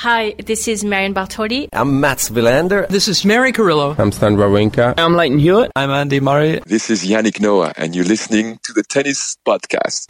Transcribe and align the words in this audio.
Hi, 0.00 0.32
this 0.46 0.66
is 0.66 0.82
Marion 0.82 1.12
Bartoli. 1.12 1.68
I'm 1.74 2.00
Mats 2.00 2.30
Wilander. 2.30 2.88
This 2.88 3.06
is 3.06 3.22
Mary 3.22 3.52
Carillo. 3.52 3.94
I'm 3.98 4.12
Stan 4.12 4.36
Wawrinka. 4.36 4.94
I'm 4.96 5.12
Lleyton 5.12 5.38
Hewitt. 5.38 5.72
I'm 5.76 5.90
Andy 5.90 6.20
Murray. 6.20 6.58
This 6.64 6.88
is 6.88 7.04
Yannick 7.04 7.38
Noah, 7.38 7.74
and 7.76 7.94
you're 7.94 8.06
listening 8.06 8.58
to 8.62 8.72
the 8.72 8.82
Tennis 8.82 9.36
Podcast. 9.46 10.08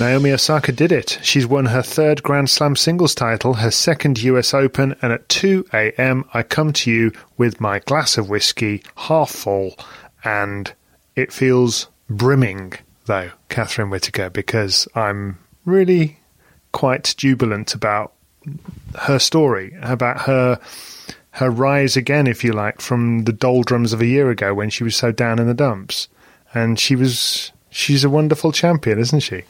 Naomi 0.00 0.32
Osaka 0.32 0.72
did 0.72 0.92
it. 0.92 1.18
She's 1.22 1.46
won 1.46 1.66
her 1.66 1.82
third 1.82 2.22
Grand 2.22 2.48
Slam 2.48 2.74
singles 2.74 3.14
title, 3.14 3.52
her 3.52 3.70
second 3.70 4.22
US 4.22 4.54
Open, 4.54 4.96
and 5.02 5.12
at 5.12 5.28
2 5.28 5.66
a.m. 5.74 6.24
I 6.32 6.42
come 6.42 6.72
to 6.72 6.90
you 6.90 7.12
with 7.36 7.60
my 7.60 7.80
glass 7.80 8.16
of 8.16 8.30
whiskey 8.30 8.82
half 8.96 9.30
full, 9.30 9.76
and 10.24 10.72
it 11.16 11.34
feels 11.34 11.88
brimming, 12.08 12.72
though, 13.04 13.30
Catherine 13.50 13.90
Whitaker, 13.90 14.30
because 14.30 14.88
I'm 14.94 15.38
really 15.66 16.18
quite 16.72 17.14
jubilant 17.18 17.74
about 17.74 18.14
her 19.00 19.18
story, 19.18 19.76
about 19.82 20.22
her 20.22 20.58
her 21.32 21.50
rise 21.50 21.98
again, 21.98 22.26
if 22.26 22.42
you 22.42 22.52
like, 22.54 22.80
from 22.80 23.24
the 23.24 23.34
doldrums 23.34 23.92
of 23.92 24.00
a 24.00 24.06
year 24.06 24.30
ago 24.30 24.54
when 24.54 24.70
she 24.70 24.82
was 24.82 24.96
so 24.96 25.12
down 25.12 25.38
in 25.38 25.46
the 25.46 25.52
dumps. 25.52 26.08
And 26.54 26.80
she 26.80 26.96
was 26.96 27.52
she's 27.68 28.02
a 28.02 28.08
wonderful 28.08 28.50
champion, 28.50 28.98
isn't 28.98 29.20
she? 29.20 29.42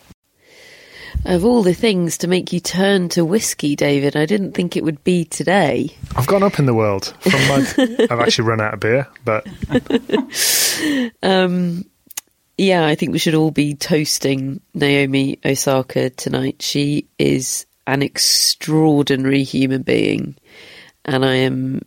Of 1.25 1.45
all 1.45 1.63
the 1.63 1.75
things 1.75 2.19
to 2.19 2.29
make 2.29 2.53
you 2.53 2.61
turn 2.61 3.09
to 3.11 3.25
whiskey, 3.25 3.77
David, 3.77 4.17
I 4.17 4.27
didn't 4.27 4.53
think 4.53 4.77
it 4.77 4.85
would 4.85 5.03
be 5.05 5.25
today. 5.25 5.95
I've 6.17 6.27
gone 6.27 6.43
up 6.43 6.59
in 6.59 6.67
the 6.67 6.75
world. 6.75 7.15
From 7.21 7.41
my, 7.49 8.07
I've 8.11 8.21
actually 8.21 8.49
run 8.49 8.61
out 8.61 8.75
of 8.75 8.81
beer, 8.81 9.07
but 9.25 9.47
um, 11.23 11.85
yeah, 12.57 12.87
I 12.87 12.95
think 12.95 13.13
we 13.13 13.19
should 13.19 13.35
all 13.35 13.51
be 13.51 13.75
toasting 13.75 14.61
Naomi 14.75 15.39
Osaka 15.45 16.11
tonight. 16.11 16.63
She 16.63 17.07
is 17.19 17.67
an 17.87 18.03
extraordinary 18.03 19.43
human 19.43 19.83
being, 19.83 20.37
and 21.05 21.25
I 21.25 21.37
am 21.37 21.83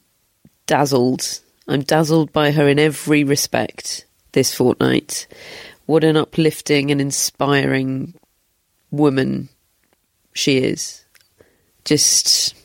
dazzled. 0.65 1.39
I'm 1.67 1.83
dazzled 1.83 2.33
by 2.33 2.51
her 2.51 2.67
in 2.67 2.79
every 2.79 3.23
respect 3.23 4.05
this 4.33 4.53
fortnight. 4.53 5.27
What 5.85 6.03
an 6.03 6.17
uplifting 6.17 6.91
and 6.91 6.99
inspiring 6.99 8.15
woman 8.93 9.49
she 10.33 10.59
is. 10.59 11.03
Just 11.83 12.55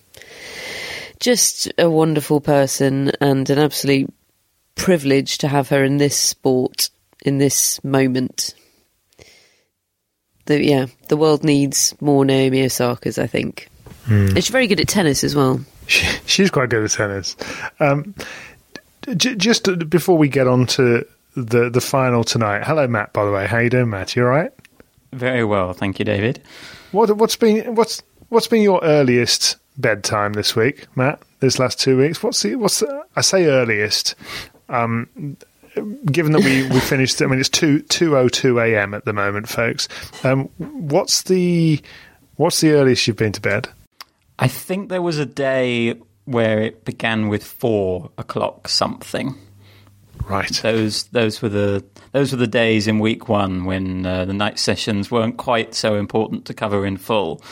just 1.19 1.73
a 1.77 1.91
wonderful 1.91 2.41
person 2.41 3.11
and 3.21 3.51
an 3.51 3.59
absolute 3.59 4.13
privilege 4.77 5.39
to 5.39 5.49
have 5.49 5.69
her 5.71 5.83
in 5.83 5.97
this 5.97 6.17
sport 6.17 6.91
in 7.25 7.39
this 7.39 7.83
moment. 7.83 8.55
The, 10.47 10.65
yeah, 10.65 10.87
the 11.09 11.17
world 11.17 11.43
needs 11.43 11.95
more 12.01 12.25
Naomi 12.25 12.63
Osakas, 12.63 13.21
I 13.21 13.27
think. 13.27 13.69
Mm. 14.07 14.29
And 14.29 14.37
she's 14.37 14.49
very 14.49 14.69
good 14.69 14.81
at 14.81 14.89
tennis 14.89 15.25
as 15.25 15.35
well. 15.35 15.61
She, 15.89 16.07
she's 16.27 16.51
quite 16.51 16.71
good 16.71 16.85
at 16.85 16.91
tennis. 16.91 17.37
Um, 17.81 18.15
j- 19.17 19.35
just 19.35 19.69
before 19.91 20.17
we 20.17 20.29
get 20.29 20.47
on 20.47 20.67
to 20.67 21.05
the 21.35 21.71
the 21.71 21.81
final 21.81 22.25
tonight. 22.25 22.65
Hello, 22.65 22.87
Matt. 22.87 23.13
By 23.13 23.25
the 23.25 23.33
way, 23.33 23.47
how 23.47 23.59
you 23.59 23.71
doing, 23.71 23.91
Matt? 23.91 24.17
You 24.17 24.23
all 24.23 24.29
right? 24.29 24.53
Very 25.13 25.45
well, 25.45 25.73
thank 25.73 25.99
you, 25.99 26.05
David. 26.05 26.43
What 26.93 27.17
what's 27.17 27.37
been 27.37 27.75
what's 27.75 28.03
what's 28.29 28.47
been 28.47 28.63
your 28.63 28.83
earliest 28.83 29.57
bedtime 29.77 30.35
this 30.35 30.55
week, 30.55 30.87
Matt? 30.97 31.23
This 31.41 31.59
last 31.59 31.81
two 31.81 31.97
weeks. 31.97 32.23
What's 32.23 32.43
the 32.43 32.57
what's 32.57 32.81
the, 32.81 33.05
I 33.17 33.21
say 33.21 33.47
earliest? 33.47 34.15
Um, 34.69 35.37
given 36.07 36.33
that 36.33 36.45
we, 36.45 36.69
we 36.69 36.81
finished, 36.81 37.23
I 37.23 37.27
mean 37.27 37.39
it's 37.39 37.49
two 37.49 37.81
two 37.81 38.17
oh 38.17 38.29
two 38.29 38.59
a.m. 38.61 38.95
at 38.95 39.05
the 39.05 39.13
moment, 39.13 39.49
folks. 39.49 39.89
Um, 40.25 40.49
what's 40.59 41.23
the 41.23 41.81
what's 42.37 42.61
the 42.61 42.73
earliest 42.73 43.07
you've 43.07 43.17
been 43.17 43.33
to 43.33 43.41
bed? 43.41 43.69
I 44.39 44.49
think 44.49 44.89
there 44.89 45.03
was 45.03 45.19
a 45.19 45.27
day 45.27 45.95
where 46.25 46.61
it 46.61 46.85
began 46.85 47.29
with 47.29 47.43
four 47.43 48.11
o'clock 48.19 48.69
something. 48.69 49.35
Right. 50.29 50.51
Those 50.63 51.05
those 51.05 51.41
were 51.41 51.49
the 51.49 51.85
those 52.13 52.33
were 52.33 52.39
the 52.39 52.47
days 52.47 52.87
in 52.87 52.99
week 52.99 53.29
one 53.29 53.65
when 53.65 54.07
uh, 54.07 54.25
the 54.25 54.33
night 54.33 54.59
sessions 54.59 55.11
weren't 55.11 55.37
quite 55.37 55.75
so 55.75 55.97
important 55.97 56.45
to 56.47 56.55
cover 56.55 56.87
in 56.87 56.97
full, 56.97 57.43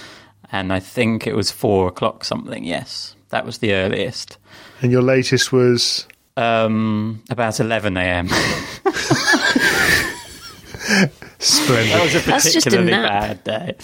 and 0.53 0.73
I 0.73 0.81
think 0.81 1.27
it 1.27 1.35
was 1.35 1.51
four 1.51 1.89
o'clock 1.89 2.25
something. 2.25 2.65
Yes, 2.65 3.15
that 3.31 3.45
was 3.45 3.59
the 3.59 3.75
earliest. 3.75 4.39
And 4.83 4.93
your 4.93 5.03
latest 5.03 5.53
was 5.53 6.07
um, 6.37 7.23
about 7.31 7.61
eleven 7.61 7.97
a.m. 7.97 8.29
Splendid. 11.39 11.93
That 11.93 12.03
was 12.03 12.15
a 12.15 12.21
particularly 12.21 12.91
bad 12.93 13.45
day. 13.45 13.77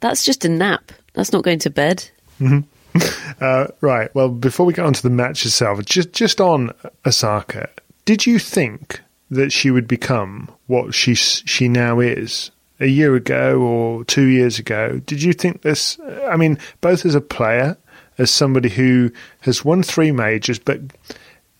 That's 0.00 0.24
just 0.24 0.44
a 0.44 0.48
nap. 0.48 0.92
That's 1.14 1.32
not 1.32 1.44
going 1.44 1.60
to 1.60 1.70
bed. 1.70 2.08
Mm-hmm. 2.40 2.60
Uh, 3.40 3.66
right. 3.80 4.14
Well, 4.14 4.28
before 4.28 4.64
we 4.64 4.72
get 4.72 4.84
on 4.84 4.92
to 4.92 5.02
the 5.02 5.10
match 5.10 5.44
itself, 5.44 5.84
just 5.84 6.12
just 6.12 6.40
on 6.40 6.70
Osaka, 7.04 7.68
did 8.04 8.26
you 8.26 8.38
think 8.38 9.00
that 9.34 9.52
she 9.52 9.70
would 9.70 9.86
become 9.88 10.48
what 10.66 10.94
she 10.94 11.14
she 11.14 11.68
now 11.68 12.00
is 12.00 12.50
a 12.80 12.86
year 12.86 13.14
ago 13.14 13.60
or 13.60 14.04
two 14.04 14.26
years 14.26 14.58
ago? 14.58 15.00
Did 15.06 15.22
you 15.22 15.32
think 15.32 15.62
this? 15.62 15.98
I 16.26 16.36
mean, 16.36 16.58
both 16.80 17.04
as 17.04 17.14
a 17.14 17.20
player, 17.20 17.76
as 18.18 18.30
somebody 18.30 18.68
who 18.68 19.10
has 19.40 19.64
won 19.64 19.82
three 19.82 20.12
majors, 20.12 20.58
but 20.58 20.80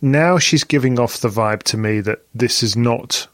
now 0.00 0.38
she's 0.38 0.64
giving 0.64 0.98
off 0.98 1.20
the 1.20 1.28
vibe 1.28 1.62
to 1.64 1.76
me 1.76 2.00
that 2.00 2.24
this 2.34 2.62
is 2.62 2.76
not 2.76 3.26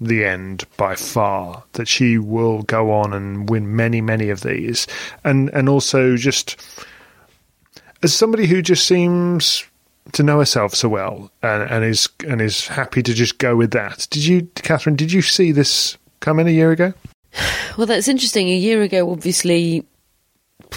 the 0.00 0.24
end 0.24 0.64
by 0.76 0.94
far. 0.94 1.62
That 1.72 1.88
she 1.88 2.18
will 2.18 2.62
go 2.62 2.90
on 2.92 3.12
and 3.12 3.48
win 3.48 3.76
many, 3.76 4.00
many 4.00 4.30
of 4.30 4.42
these, 4.42 4.86
and 5.24 5.50
and 5.50 5.68
also 5.68 6.16
just 6.16 6.60
as 8.02 8.14
somebody 8.14 8.46
who 8.46 8.62
just 8.62 8.86
seems 8.86 9.64
to 10.12 10.22
know 10.22 10.38
herself 10.38 10.74
so 10.74 10.88
well 10.88 11.30
and, 11.42 11.62
and 11.70 11.84
is 11.84 12.08
and 12.26 12.40
is 12.40 12.66
happy 12.66 13.02
to 13.02 13.14
just 13.14 13.38
go 13.38 13.56
with 13.56 13.70
that. 13.72 14.06
Did 14.10 14.24
you, 14.24 14.42
Catherine? 14.56 14.96
Did 14.96 15.12
you 15.12 15.22
see 15.22 15.52
this 15.52 15.96
come 16.20 16.38
in 16.38 16.46
a 16.46 16.52
year 16.52 16.72
ago? 16.72 16.92
Well, 17.78 17.86
that's 17.86 18.08
interesting. 18.08 18.48
A 18.48 18.56
year 18.56 18.82
ago, 18.82 19.10
obviously, 19.10 19.86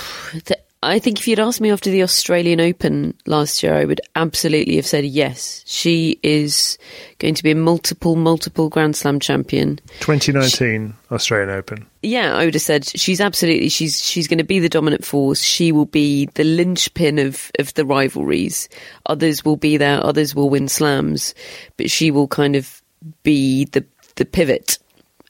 I 0.84 1.00
think 1.00 1.20
if 1.20 1.28
you'd 1.28 1.40
asked 1.40 1.62
me 1.62 1.72
after 1.72 1.90
the 1.90 2.04
Australian 2.04 2.60
Open 2.62 3.14
last 3.26 3.64
year, 3.64 3.74
I 3.74 3.86
would 3.86 4.02
absolutely 4.16 4.76
have 4.76 4.86
said 4.86 5.06
yes. 5.06 5.64
She 5.66 6.20
is 6.24 6.78
going 7.20 7.34
to 7.36 7.44
be 7.44 7.52
a 7.52 7.56
multiple, 7.56 8.16
multiple 8.16 8.70
Grand 8.70 8.96
Slam 8.96 9.20
champion. 9.20 9.80
2019 10.02 10.90
she, 10.90 11.14
Australian 11.14 11.50
Open. 11.50 11.86
Yeah, 12.02 12.36
I 12.36 12.46
would 12.46 12.54
have 12.54 12.62
said 12.62 12.86
she's 12.86 13.22
absolutely 13.22 13.70
she's 13.70 14.02
she's 14.02 14.28
going 14.28 14.38
to 14.38 14.44
be 14.44 14.60
the 14.60 14.70
dominant 14.70 15.06
force. 15.06 15.42
She 15.42 15.72
will 15.72 15.86
be 15.86 16.28
the 16.34 16.44
linchpin 16.44 17.20
of 17.20 17.52
of 17.60 17.74
the 17.74 17.86
rivalries. 17.86 18.70
Others 19.06 19.46
will 19.46 19.58
be 19.58 19.78
there. 19.78 20.04
Others 20.06 20.36
will 20.36 20.50
win 20.50 20.68
slams, 20.68 21.34
but 21.78 21.90
she 21.90 22.12
will 22.12 22.28
kind 22.28 22.56
of 22.56 22.82
be 23.24 23.66
the 23.66 23.86
the 24.16 24.26
pivot 24.26 24.78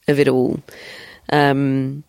of 0.07 0.19
it 0.19 0.27
all. 0.27 0.59
Um, 1.31 2.03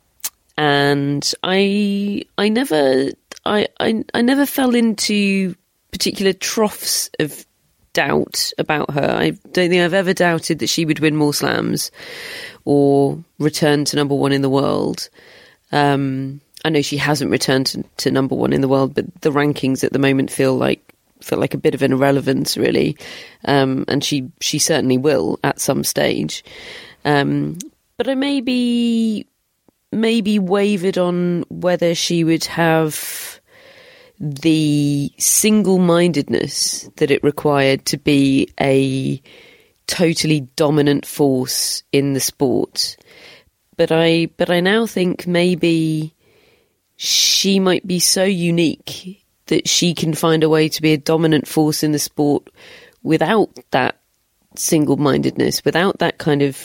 and 0.57 1.33
I 1.43 2.25
I 2.39 2.49
never 2.49 3.11
I, 3.47 3.69
I 3.79 4.05
I 4.15 4.23
never 4.23 4.47
fell 4.47 4.75
into 4.75 5.55
particular 5.91 6.33
troughs 6.33 7.11
of 7.19 7.47
doubt 7.93 8.53
about 8.59 8.91
her. 8.91 9.17
I 9.17 9.31
don't 9.31 9.71
think 9.71 9.83
I've 9.83 9.95
ever 9.95 10.13
doubted 10.13 10.59
that 10.59 10.69
she 10.69 10.85
would 10.85 10.99
win 10.99 11.17
more 11.17 11.33
slams 11.33 11.91
or 12.65 13.23
return 13.39 13.85
to 13.87 13.97
number 13.97 14.15
one 14.15 14.33
in 14.33 14.43
the 14.43 14.51
world. 14.51 15.09
Um, 15.73 16.41
I 16.65 16.71
know 16.71 16.83
she 16.83 16.97
hasn't 16.97 17.31
returned 17.31 17.67
to, 17.69 17.85
to, 17.99 18.11
number 18.11 18.35
one 18.35 18.53
in 18.53 18.61
the 18.61 18.69
world, 18.69 18.95
but 18.95 19.07
the 19.21 19.31
rankings 19.31 19.85
at 19.85 19.93
the 19.93 19.99
moment 19.99 20.31
feel 20.31 20.57
like 20.57 20.81
feel 21.21 21.39
like 21.39 21.55
a 21.55 21.59
bit 21.59 21.75
of 21.75 21.83
an 21.83 21.93
irrelevance, 21.93 22.57
really. 22.57 22.97
Um, 23.45 23.85
and 23.89 24.03
she 24.03 24.31
she 24.41 24.59
certainly 24.59 24.99
will 24.99 25.39
at 25.45 25.61
some 25.61 25.85
stage. 25.85 26.45
Um, 27.05 27.59
but 27.97 28.09
I 28.09 28.15
maybe 28.15 29.27
maybe 29.93 30.39
wavered 30.39 30.99
on 30.99 31.45
whether 31.49 31.95
she 31.95 32.25
would 32.25 32.45
have 32.45 33.34
the 34.25 35.13
single 35.19 35.79
mindedness 35.79 36.89
that 36.97 37.11
it 37.11 37.23
required 37.23 37.85
to 37.85 37.99
be 37.99 38.49
a 38.59 39.21
totally 39.87 40.41
dominant 40.57 41.05
force 41.05 41.83
in 41.93 42.15
the 42.15 42.21
sport. 42.21 42.97
But 43.77 43.93
I 43.93 44.27
but 44.37 44.51
I 44.51 44.61
now 44.61 44.87
think 44.87 45.27
maybe 45.27 46.15
she 46.97 47.61
might 47.61 47.87
be 47.87 47.99
so 47.99 48.25
unique 48.25 49.23
that 49.47 49.69
she 49.69 49.93
can 49.93 50.15
find 50.15 50.43
a 50.43 50.49
way 50.49 50.71
to 50.71 50.81
be 50.81 50.95
a 50.95 50.99
dominant 50.99 51.47
force 51.47 51.83
in 51.83 51.93
the 51.93 51.99
sport 51.99 52.49
without 53.03 53.51
that 53.73 54.01
single 54.57 54.97
mindedness, 54.97 55.65
without 55.65 55.99
that 55.99 56.17
kind 56.17 56.41
of 56.41 56.59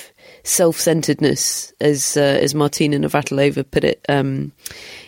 self-centeredness, 0.43 1.73
as 1.81 2.15
uh, 2.15 2.39
as 2.41 2.55
Martina 2.55 2.97
Navratilova 2.97 3.69
put 3.69 3.83
it 3.83 4.05
um, 4.07 4.53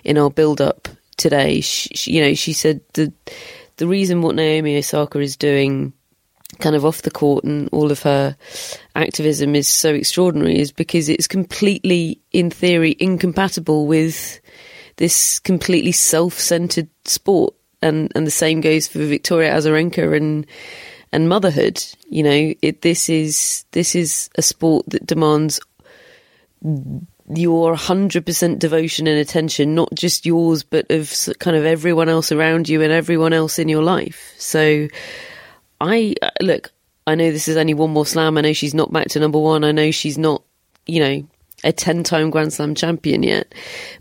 in 0.04 0.18
our 0.18 0.30
build-up 0.30 0.90
today. 1.22 1.62
She, 1.62 1.90
she, 1.94 2.12
you 2.14 2.22
know, 2.22 2.34
she 2.34 2.54
said 2.54 2.82
the 2.94 3.14
the 3.78 3.88
reason 3.88 4.22
what 4.22 4.36
Naomi 4.36 4.78
Osaka 4.78 5.20
is 5.20 5.38
doing, 5.38 5.94
kind 6.60 6.76
of 6.76 6.86
off 6.86 7.04
the 7.04 7.12
court, 7.12 7.44
and 7.44 7.70
all 7.72 7.92
of 7.92 8.02
her 8.02 8.36
activism 8.96 9.56
is 9.56 9.68
so 9.68 9.94
extraordinary, 9.94 10.60
is 10.60 10.72
because 10.72 11.10
it's 11.10 11.28
completely, 11.28 12.20
in 12.32 12.50
theory, 12.50 12.96
incompatible 13.00 13.88
with 13.88 14.40
this 14.98 15.40
completely 15.40 15.92
self-centered 15.92 16.90
sport, 17.06 17.54
and 17.82 18.12
and 18.16 18.28
the 18.28 18.32
same 18.32 18.62
goes 18.62 18.88
for 18.88 19.00
Victoria 19.00 19.54
Azarenka 19.54 20.16
and 20.16 20.46
and 21.12 21.30
motherhood. 21.30 21.84
You 22.10 22.24
know, 22.24 22.54
it, 22.62 22.82
this 22.82 23.10
is 23.10 23.66
this 23.72 23.96
is 23.96 24.30
a 24.36 24.42
sport 24.42 24.86
that 24.90 25.06
demands 25.06 25.60
your 27.34 27.76
100% 27.76 28.60
devotion 28.60 29.08
and 29.08 29.20
attention, 29.20 29.76
not 29.76 29.94
just 29.94 30.26
yours, 30.26 30.64
but 30.64 30.90
of 30.90 31.14
kind 31.40 31.56
of 31.56 31.66
everyone 31.66 32.10
else 32.10 32.32
around 32.32 32.70
you 32.70 32.82
and 32.82 32.92
everyone 32.92 33.34
else 33.34 33.60
in 33.60 33.70
your 33.70 33.84
life. 33.84 34.34
So, 34.38 34.88
I 35.80 36.16
uh, 36.22 36.30
look, 36.42 36.72
I 37.08 37.16
know 37.16 37.32
this 37.32 37.48
is 37.48 37.58
only 37.58 37.74
one 37.74 37.92
more 37.92 38.06
slam. 38.06 38.38
I 38.38 38.42
know 38.42 38.54
she's 38.54 38.74
not 38.74 38.92
back 38.92 39.08
to 39.10 39.20
number 39.20 39.40
one. 39.40 39.64
I 39.64 39.72
know 39.72 39.92
she's 39.92 40.18
not, 40.18 40.44
you 40.86 41.00
know, 41.00 41.28
a 41.64 41.72
10 41.72 42.04
time 42.04 42.30
Grand 42.30 42.54
Slam 42.54 42.76
champion 42.76 43.24
yet. 43.24 43.54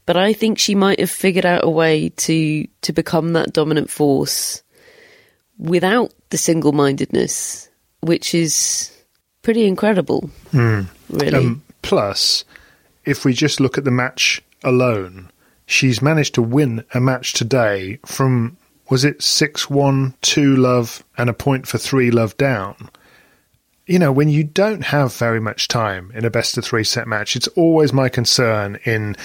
But 0.06 0.16
I 0.16 0.32
think 0.32 0.58
she 0.58 0.74
might 0.74 1.00
have 1.00 1.10
figured 1.10 1.46
out 1.46 1.64
a 1.64 1.70
way 1.70 2.10
to, 2.10 2.66
to 2.82 2.92
become 2.92 3.32
that 3.34 3.52
dominant 3.52 3.90
force 3.90 4.62
without 5.58 6.12
the 6.30 6.38
single 6.38 6.72
mindedness, 6.72 7.68
which 8.00 8.34
is 8.34 8.96
pretty 9.42 9.66
incredible, 9.66 10.30
mm. 10.52 10.86
really. 11.10 11.46
Um, 11.46 11.62
plus, 11.82 12.44
if 13.10 13.24
we 13.24 13.32
just 13.32 13.60
look 13.60 13.76
at 13.76 13.84
the 13.84 13.90
match 13.90 14.42
alone, 14.62 15.30
she's 15.66 16.00
managed 16.00 16.34
to 16.34 16.42
win 16.42 16.84
a 16.94 17.00
match 17.00 17.32
today 17.32 17.98
from, 18.06 18.56
was 18.88 19.04
it 19.04 19.22
6 19.22 19.68
1, 19.68 20.14
2 20.22 20.56
love, 20.56 21.04
and 21.18 21.28
a 21.28 21.34
point 21.34 21.66
for 21.66 21.78
3 21.78 22.10
love 22.10 22.36
down? 22.36 22.90
You 23.86 23.98
know, 23.98 24.12
when 24.12 24.28
you 24.28 24.44
don't 24.44 24.84
have 24.84 25.14
very 25.14 25.40
much 25.40 25.66
time 25.66 26.12
in 26.14 26.24
a 26.24 26.30
best 26.30 26.56
of 26.56 26.64
three 26.64 26.84
set 26.84 27.08
match, 27.08 27.34
it's 27.34 27.48
always 27.48 27.92
my 27.92 28.08
concern 28.08 28.78
in 28.84 29.16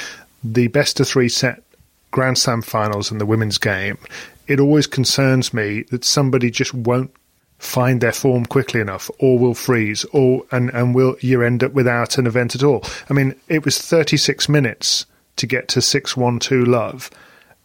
the 0.44 0.68
best 0.70 1.00
of 1.00 1.08
three 1.08 1.30
set 1.30 1.62
Grand 2.10 2.40
Slam 2.40 2.64
finals 2.64 3.12
and 3.12 3.22
the 3.22 3.28
women's 3.28 3.60
game 3.60 4.00
it 4.48 4.60
always 4.60 4.88
concerns 4.88 5.54
me 5.54 5.84
that 5.84 6.06
somebody 6.06 6.52
just 6.52 6.74
won't 6.74 7.12
find 7.58 8.02
their 8.02 8.12
form 8.12 8.46
quickly 8.46 8.80
enough 8.82 9.10
or 9.20 9.40
will 9.40 9.54
freeze 9.54 10.04
or 10.06 10.44
and, 10.52 10.70
and 10.72 10.94
will 10.94 11.16
you 11.22 11.42
end 11.42 11.64
up 11.64 11.72
without 11.72 12.18
an 12.18 12.28
event 12.28 12.56
at 12.56 12.64
all. 12.64 12.84
I 13.10 13.14
mean, 13.14 13.36
it 13.48 13.64
was 13.64 13.80
36 13.80 14.50
minutes 14.50 15.06
to 15.38 15.48
get 15.48 15.68
to 15.70 15.80
6-1-2 15.80 16.68
love 16.68 17.10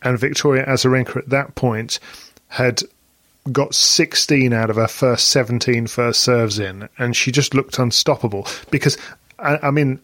and 0.02 0.19
Victoria 0.19 0.64
Azarenka 0.66 1.16
at 1.16 1.28
that 1.28 1.54
point 1.54 1.98
had 2.48 2.82
got 3.52 3.75
16 3.75 4.52
out 4.52 4.70
of 4.70 4.76
her 4.76 4.88
first 4.88 5.28
17 5.28 5.87
first 5.87 6.20
serves 6.20 6.58
in 6.58 6.88
and 6.98 7.16
she 7.16 7.32
just 7.32 7.54
looked 7.54 7.78
unstoppable 7.78 8.46
because 8.70 8.96
I, 9.38 9.58
I 9.62 9.70
mean 9.70 10.00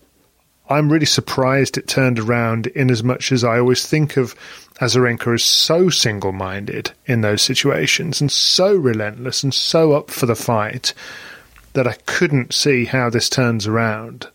I'm 0.68 0.90
really 0.90 1.06
surprised 1.06 1.78
it 1.78 1.86
turned 1.86 2.18
around 2.18 2.66
in 2.68 2.90
as 2.90 3.04
much 3.04 3.30
as 3.30 3.44
I 3.44 3.58
always 3.58 3.86
think 3.86 4.16
of 4.16 4.34
Azarenka 4.81 5.34
is 5.34 5.44
so 5.44 5.88
single 5.88 6.32
minded 6.32 6.93
in 7.06 7.23
those 7.23 7.43
situations 7.43 8.20
and 8.20 8.31
so 8.31 8.75
relentless 8.75 9.43
and 9.43 9.55
so 9.55 9.93
up 9.93 10.11
for 10.11 10.26
the 10.26 10.34
fight 10.34 10.93
that 11.73 11.87
I 11.87 11.94
couldn't 12.06 12.52
see 12.52 12.84
how 12.84 13.08
this 13.08 13.28
turns 13.28 13.67
around. 13.67 14.28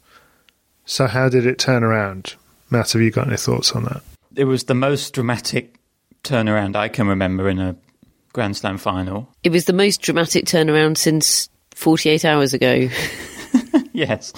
So, 0.86 1.08
how 1.08 1.30
did 1.30 1.46
it 1.46 1.60
turn 1.60 1.84
around? 1.84 2.36
Matt, 2.70 2.92
have 2.92 3.02
you 3.02 3.12
got 3.12 3.28
any 3.28 3.38
thoughts 3.38 3.74
on 3.74 3.84
that? 3.84 4.02
It 4.36 4.46
was 4.46 4.64
the 4.64 4.74
most 4.74 5.14
dramatic 5.14 5.76
turnaround 6.24 6.76
I 6.76 6.88
can 6.88 7.08
remember 7.08 7.50
in 7.50 7.60
a 7.60 7.76
Grand 8.34 8.58
Slam 8.58 8.78
final. 8.78 9.28
It 9.44 9.52
was 9.52 9.66
the 9.66 9.74
most 9.74 10.02
dramatic 10.02 10.46
turnaround 10.46 10.98
since 10.98 11.50
48 11.76 12.26
hours 12.26 12.54
ago. 12.54 12.90
yes. 13.94 14.34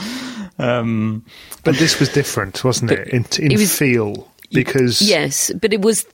Um, 0.58 1.26
but 1.64 1.76
this 1.76 2.00
was 2.00 2.10
different, 2.10 2.64
wasn't 2.64 2.92
it? 2.92 3.08
In, 3.10 3.26
in 3.40 3.52
it 3.52 3.58
was, 3.58 3.78
feel 3.78 4.32
because 4.54 5.02
yes, 5.02 5.52
but 5.60 5.74
it 5.74 5.82
was 5.82 6.06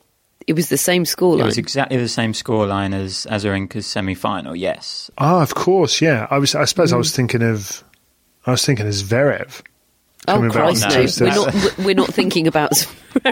it 0.48 0.54
was 0.54 0.70
the 0.70 0.78
same 0.78 1.04
scoreline. 1.04 1.42
It 1.42 1.46
was 1.46 1.58
exactly 1.58 1.98
the 1.98 2.08
same 2.08 2.34
scoreline 2.34 2.96
as 2.96 3.28
Azarenka's 3.30 3.86
semi-final. 3.86 4.56
Yes. 4.56 5.12
Ah, 5.18 5.42
of 5.44 5.54
course. 5.54 6.02
Yeah, 6.02 6.28
I 6.32 6.40
was. 6.40 6.56
I 6.56 6.66
suppose 6.66 6.92
mm. 6.92 6.96
I 6.96 6.98
was 6.98 7.16
thinking 7.16 7.44
of. 7.44 7.84
I 8.46 8.52
was 8.52 8.66
thinking 8.66 8.88
of 8.88 8.94
Zverev. 8.94 9.62
Oh 10.28 10.50
Christ, 10.50 11.22
no! 11.22 11.26
We're 11.26 11.36
not. 11.36 11.78
We're 11.78 11.96
not 11.96 12.14
thinking 12.14 12.48
about 12.48 12.72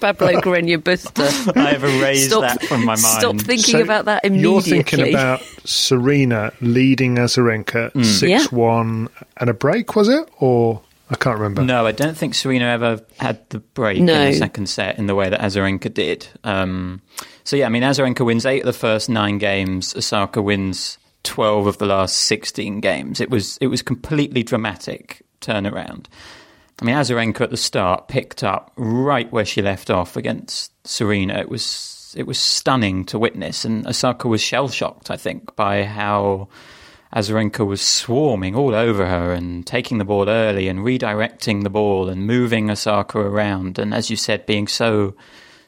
Pablo 0.00 0.32
Carreño 0.40 0.78
Busta. 0.78 1.56
I 1.56 1.72
have 1.72 1.84
erased 1.84 2.30
stop, 2.30 2.42
that 2.42 2.62
from 2.62 2.80
my 2.80 2.94
mind. 2.94 2.98
Stop 2.98 3.36
thinking 3.38 3.76
so 3.76 3.82
about 3.82 4.06
that 4.06 4.24
immediately. 4.24 4.50
You're 4.50 4.82
thinking 4.84 5.08
about 5.08 5.42
Serena 5.64 6.52
leading 6.60 7.16
Azarenka 7.16 7.92
mm. 7.92 8.04
six 8.04 8.30
yeah. 8.30 8.46
one 8.56 9.08
and 9.36 9.50
a 9.50 9.54
break, 9.54 9.94
was 9.94 10.08
it, 10.08 10.28
or 10.38 10.82
I 11.08 11.14
can't 11.14 11.38
remember. 11.38 11.62
No, 11.62 11.86
I 11.86 11.92
don't 11.92 12.16
think 12.16 12.34
Serena 12.34 12.66
ever 12.66 13.00
had 13.18 13.48
the 13.50 13.60
break 13.60 14.00
no. 14.00 14.12
in 14.12 14.32
the 14.32 14.36
second 14.36 14.68
set 14.68 14.98
in 14.98 15.06
the 15.06 15.14
way 15.14 15.28
that 15.28 15.40
Azarenka 15.40 15.92
did. 15.92 16.26
Um, 16.42 17.00
so 17.44 17.56
yeah, 17.56 17.66
I 17.66 17.68
mean, 17.68 17.82
Azarenka 17.82 18.24
wins 18.26 18.44
eight 18.44 18.60
of 18.60 18.66
the 18.66 18.72
first 18.72 19.08
nine 19.08 19.38
games. 19.38 19.94
Osaka 19.94 20.42
wins 20.42 20.98
twelve 21.22 21.66
of 21.66 21.78
the 21.78 21.86
last 21.86 22.16
sixteen 22.16 22.80
games. 22.80 23.20
It 23.20 23.30
was 23.30 23.56
it 23.60 23.68
was 23.68 23.82
completely 23.82 24.42
dramatic 24.42 25.22
turnaround. 25.40 26.06
I 26.80 26.84
mean, 26.84 26.96
Azarenka 26.96 27.42
at 27.42 27.50
the 27.50 27.56
start 27.56 28.08
picked 28.08 28.42
up 28.42 28.72
right 28.76 29.30
where 29.32 29.44
she 29.44 29.62
left 29.62 29.90
off 29.90 30.16
against 30.16 30.72
Serena. 30.86 31.38
It 31.38 31.48
was 31.48 32.14
it 32.16 32.26
was 32.26 32.38
stunning 32.38 33.04
to 33.06 33.18
witness, 33.18 33.64
and 33.64 33.86
Osaka 33.86 34.26
was 34.26 34.40
shell 34.40 34.68
shocked. 34.68 35.10
I 35.10 35.16
think 35.16 35.54
by 35.54 35.84
how 35.84 36.48
Azarenka 37.14 37.66
was 37.66 37.80
swarming 37.80 38.54
all 38.54 38.74
over 38.74 39.06
her 39.06 39.32
and 39.32 39.66
taking 39.66 39.98
the 39.98 40.04
ball 40.04 40.28
early 40.28 40.68
and 40.68 40.80
redirecting 40.80 41.62
the 41.62 41.70
ball 41.70 42.08
and 42.08 42.26
moving 42.26 42.70
Osaka 42.70 43.18
around. 43.18 43.78
And 43.78 43.94
as 43.94 44.10
you 44.10 44.16
said, 44.16 44.46
being 44.46 44.66
so 44.66 45.14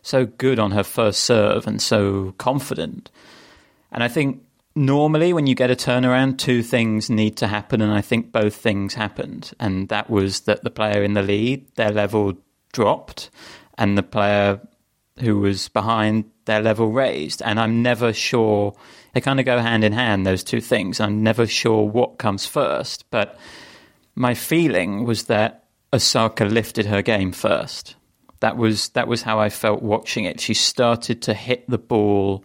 so 0.03 0.27
good 0.27 0.59
on 0.59 0.71
her 0.71 0.85
first 0.85 1.23
serve 1.23 1.67
and 1.67 1.83
so 1.83 2.35
confident. 2.39 3.11
And 3.93 4.03
I 4.03 4.09
think 4.09 4.43
normally 4.75 5.33
when 5.33 5.47
you 5.47 5.55
get 5.55 5.71
a 5.71 5.77
turnaround, 5.77 6.39
two 6.39 6.63
things 6.63 7.11
need 7.11 7.37
to 7.39 7.47
happen, 7.47 7.81
and 7.81 7.93
I 7.93 8.01
think 8.01 8.33
both 8.33 8.55
things 8.55 8.95
happened. 8.95 9.53
And 9.61 9.89
that 9.89 10.09
was 10.09 10.41
that 10.43 10.65
the 10.65 10.71
player 10.71 11.03
in 11.03 11.15
the 11.15 11.23
lead, 11.23 11.67
their 11.77 11.91
level 11.91 12.35
dropped, 12.73 13.31
and 13.77 13.99
the 13.99 14.03
player 14.03 14.61
who 15.21 15.41
was 15.41 15.69
behind 15.69 16.25
their 16.45 16.61
level 16.61 16.93
raised. 16.93 17.43
And 17.43 17.59
I'm 17.59 17.83
never 17.83 18.13
sure 18.13 18.75
they 19.19 19.23
kind 19.23 19.41
of 19.41 19.47
go 19.47 19.59
hand 19.59 19.83
in 19.83 19.93
hand, 19.93 20.25
those 20.25 20.45
two 20.45 20.61
things. 20.61 21.01
I'm 21.01 21.25
never 21.25 21.45
sure 21.45 21.83
what 21.83 22.19
comes 22.19 22.47
first, 22.47 23.05
but 23.11 23.37
my 24.15 24.33
feeling 24.33 25.05
was 25.05 25.25
that 25.25 25.65
Osaka 25.93 26.45
lifted 26.45 26.87
her 26.87 27.03
game 27.03 27.33
first. 27.33 27.97
That 28.39 28.57
was 28.57 28.91
that 28.91 29.09
was 29.09 29.23
how 29.23 29.41
I 29.41 29.49
felt 29.49 29.83
watching 29.83 30.25
it. 30.25 30.39
She 30.39 30.55
started 30.55 31.21
to 31.23 31.35
hit 31.35 31.69
the 31.69 31.79
ball 31.79 32.45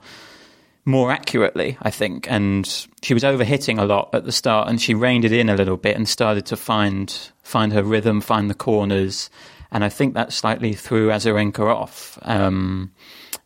more 0.83 1.11
accurately, 1.11 1.77
I 1.79 1.91
think, 1.91 2.25
and 2.27 2.65
she 3.03 3.13
was 3.13 3.21
overhitting 3.21 3.79
a 3.79 3.85
lot 3.85 4.09
at 4.11 4.25
the 4.25 4.31
start, 4.31 4.67
and 4.67 4.81
she 4.81 4.95
reined 4.95 5.25
it 5.25 5.31
in 5.31 5.49
a 5.49 5.55
little 5.55 5.77
bit 5.77 5.95
and 5.95 6.09
started 6.09 6.47
to 6.47 6.57
find 6.57 7.15
find 7.43 7.71
her 7.71 7.83
rhythm, 7.83 8.19
find 8.19 8.49
the 8.49 8.55
corners, 8.55 9.29
and 9.71 9.83
I 9.83 9.89
think 9.89 10.15
that 10.15 10.33
slightly 10.33 10.73
threw 10.73 11.09
Azarenka 11.09 11.67
off. 11.67 12.17
Um, 12.23 12.93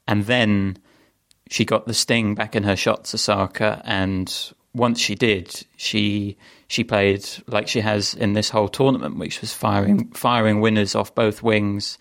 and 0.08 0.28
then 0.28 0.78
she 1.50 1.66
got 1.66 1.88
the 1.88 1.94
sting 1.94 2.36
back 2.36 2.56
in 2.56 2.64
her 2.64 2.76
shots, 2.76 3.14
Osaka, 3.14 3.82
and 3.86 4.54
once 4.74 5.00
she 5.00 5.16
did, 5.16 5.66
she 5.76 6.38
she 6.68 6.84
played 6.84 7.28
like 7.48 7.68
she 7.68 7.82
has 7.82 8.14
in 8.14 8.34
this 8.34 8.50
whole 8.50 8.68
tournament, 8.68 9.18
which 9.18 9.42
was 9.42 9.54
firing 9.54 10.10
firing 10.12 10.62
winners 10.62 10.96
off 10.96 11.16
both 11.16 11.42
wings. 11.44 11.98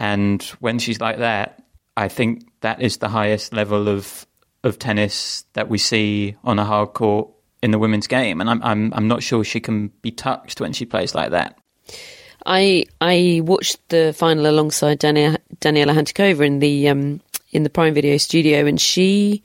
And 0.00 0.42
when 0.60 0.78
she's 0.78 1.00
like 1.00 1.18
that, 1.18 1.62
I 1.96 2.08
think 2.08 2.48
that 2.60 2.80
is 2.80 2.98
the 2.98 3.08
highest 3.08 3.52
level 3.52 3.88
of 3.88 4.26
of 4.64 4.78
tennis 4.78 5.44
that 5.54 5.68
we 5.68 5.78
see 5.78 6.36
on 6.44 6.58
a 6.58 6.64
hard 6.64 6.92
court 6.92 7.30
in 7.62 7.70
the 7.70 7.78
women's 7.78 8.06
game. 8.06 8.40
And 8.40 8.48
I'm 8.48 8.62
I'm 8.62 8.94
I'm 8.94 9.08
not 9.08 9.22
sure 9.22 9.44
she 9.44 9.60
can 9.60 9.88
be 10.02 10.10
touched 10.10 10.60
when 10.60 10.72
she 10.72 10.84
plays 10.86 11.14
like 11.14 11.30
that. 11.30 11.58
I 12.46 12.86
I 13.00 13.40
watched 13.44 13.88
the 13.88 14.14
final 14.16 14.46
alongside 14.46 15.00
Daniela, 15.00 15.38
Daniela 15.60 15.92
Hantuchova 15.92 16.46
in 16.46 16.60
the 16.60 16.88
um, 16.88 17.20
in 17.50 17.62
the 17.62 17.70
Prime 17.70 17.94
Video 17.94 18.16
studio, 18.16 18.66
and 18.66 18.80
she 18.80 19.42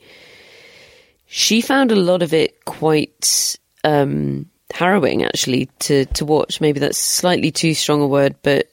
she 1.26 1.60
found 1.60 1.90
a 1.90 1.96
lot 1.96 2.22
of 2.22 2.32
it 2.32 2.64
quite 2.64 3.56
um, 3.82 4.48
harrowing, 4.72 5.24
actually, 5.24 5.66
to 5.80 6.04
to 6.06 6.24
watch. 6.24 6.60
Maybe 6.60 6.80
that's 6.80 6.98
slightly 6.98 7.50
too 7.50 7.74
strong 7.74 8.02
a 8.02 8.06
word, 8.06 8.36
but 8.42 8.68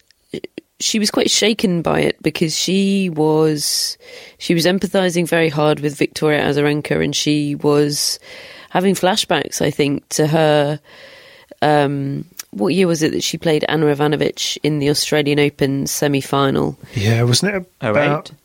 she 0.79 0.99
was 0.99 1.11
quite 1.11 1.29
shaken 1.29 1.81
by 1.81 2.01
it 2.01 2.21
because 2.21 2.57
she 2.57 3.09
was 3.09 3.97
she 4.37 4.53
was 4.53 4.65
empathizing 4.65 5.27
very 5.27 5.49
hard 5.49 5.79
with 5.79 5.97
Victoria 5.97 6.43
Azarenka, 6.43 7.03
and 7.03 7.15
she 7.15 7.55
was 7.55 8.19
having 8.69 8.95
flashbacks. 8.95 9.61
I 9.61 9.71
think 9.71 10.07
to 10.09 10.27
her. 10.27 10.79
Um, 11.63 12.25
what 12.51 12.73
year 12.73 12.87
was 12.87 13.01
it 13.01 13.13
that 13.13 13.23
she 13.23 13.37
played 13.37 13.63
Ana 13.69 13.85
Ivanovic 13.85 14.57
in 14.61 14.79
the 14.79 14.89
Australian 14.89 15.39
Open 15.39 15.87
semi 15.87 16.19
final? 16.19 16.77
Yeah, 16.93 17.23
wasn't 17.23 17.55
it 17.55 17.65
about? 17.79 18.29
08? 18.31 18.37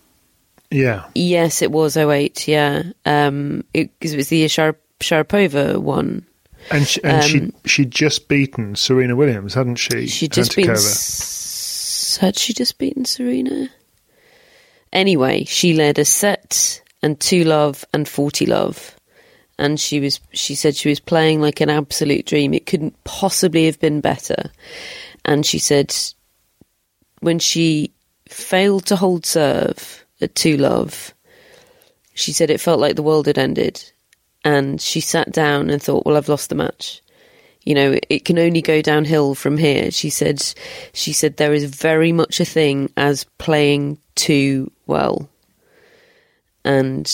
Yeah, 0.71 1.05
Yes, 1.15 1.63
it 1.63 1.71
was 1.71 1.97
08, 1.97 2.49
yeah. 2.49 2.83
Um, 3.05 3.65
it, 3.73 3.91
'cause 4.01 4.13
it 4.13 4.17
was 4.17 4.29
the 4.29 4.49
Shar- 4.49 4.77
Sharapova 5.01 5.77
one. 5.79 6.27
and 6.71 6.87
she, 6.89 7.03
and 7.05 7.23
Um, 7.23 7.29
she 7.29 7.53
she'd 7.69 7.91
just 7.93 8.27
beaten 8.29 8.75
Serena 8.75 9.15
Williams, 9.15 9.55
hadn't 9.55 9.77
she? 9.77 10.07
She'd 10.09 10.33
just 10.33 10.57
beaten. 10.57 10.73
S- 10.73 12.19
Had 12.21 12.37
she 12.39 12.53
just 12.53 12.79
beaten 12.79 13.05
Serena? 13.05 13.71
Anyway, 14.93 15.45
she 15.45 15.75
led 15.75 15.99
a 15.99 16.05
set 16.05 16.81
and 17.03 17.21
two 17.21 17.45
love 17.45 17.85
and 17.93 18.09
40 18.09 18.47
love. 18.47 18.97
And 19.59 19.79
she 19.81 20.01
was, 20.01 20.21
she 20.33 20.55
said 20.55 20.75
she 20.77 20.89
was 20.89 21.01
playing 21.01 21.41
like 21.41 21.61
an 21.61 21.71
absolute 21.71 22.27
dream. 22.27 22.53
It 22.55 22.67
couldn't 22.67 22.95
possibly 23.05 23.67
have 23.67 23.79
been 23.81 24.01
better. 24.01 24.51
And 25.25 25.45
she 25.47 25.59
said 25.59 25.95
when 27.21 27.39
she 27.39 27.93
failed 28.29 28.87
to 28.87 28.97
hold 28.97 29.25
serve 29.27 30.05
two 30.35 30.57
love, 30.57 31.15
she 32.15 32.33
said 32.33 32.51
it 32.51 32.61
felt 32.61 32.81
like 32.81 32.97
the 32.97 33.03
world 33.03 33.27
had 33.27 33.39
ended. 33.39 33.93
And 34.45 34.81
she 34.81 35.01
sat 35.01 35.33
down 35.33 35.71
and 35.71 35.83
thought, 35.83 36.07
well, 36.07 36.17
I've 36.17 36.29
lost 36.29 36.49
the 36.49 36.55
match. 36.55 37.03
You 37.65 37.75
know 37.75 37.99
it 38.09 38.25
can 38.25 38.39
only 38.39 38.63
go 38.63 38.81
downhill 38.81 39.35
from 39.35 39.59
here. 39.59 39.91
She 39.91 40.09
said 40.09 40.41
she 40.93 41.13
said 41.13 41.37
there 41.37 41.53
is 41.53 41.65
very 41.65 42.13
much 42.13 42.39
a 42.39 42.45
thing 42.45 42.93
as 42.97 43.25
playing 43.39 43.99
too 44.15 44.71
well. 44.87 45.29
And 46.65 47.13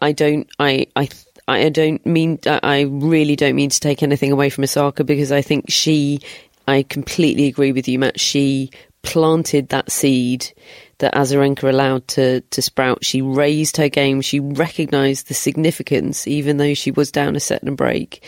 i 0.00 0.12
don't 0.12 0.48
i 0.58 0.86
i 0.96 1.08
i 1.46 1.68
don't 1.68 2.04
mean 2.06 2.38
i 2.46 2.82
really 2.82 3.36
don't 3.36 3.54
mean 3.54 3.70
to 3.70 3.80
take 3.80 4.02
anything 4.02 4.32
away 4.32 4.48
from 4.48 4.64
osaka 4.64 5.04
because 5.04 5.30
i 5.30 5.42
think 5.42 5.66
she 5.68 6.20
i 6.66 6.82
completely 6.82 7.46
agree 7.46 7.72
with 7.72 7.86
you 7.86 7.98
matt. 7.98 8.18
She 8.18 8.70
planted 9.02 9.68
that 9.68 9.92
seed 9.92 10.50
that 10.98 11.14
Azarenka 11.14 11.68
allowed 11.68 12.06
to, 12.08 12.40
to 12.40 12.62
sprout. 12.62 13.04
She 13.04 13.22
raised 13.22 13.76
her 13.76 13.88
game. 13.88 14.20
She 14.20 14.40
recognised 14.40 15.28
the 15.28 15.34
significance, 15.34 16.26
even 16.26 16.56
though 16.56 16.74
she 16.74 16.90
was 16.90 17.10
down 17.10 17.36
a 17.36 17.40
set 17.40 17.62
and 17.62 17.76
break. 17.76 18.24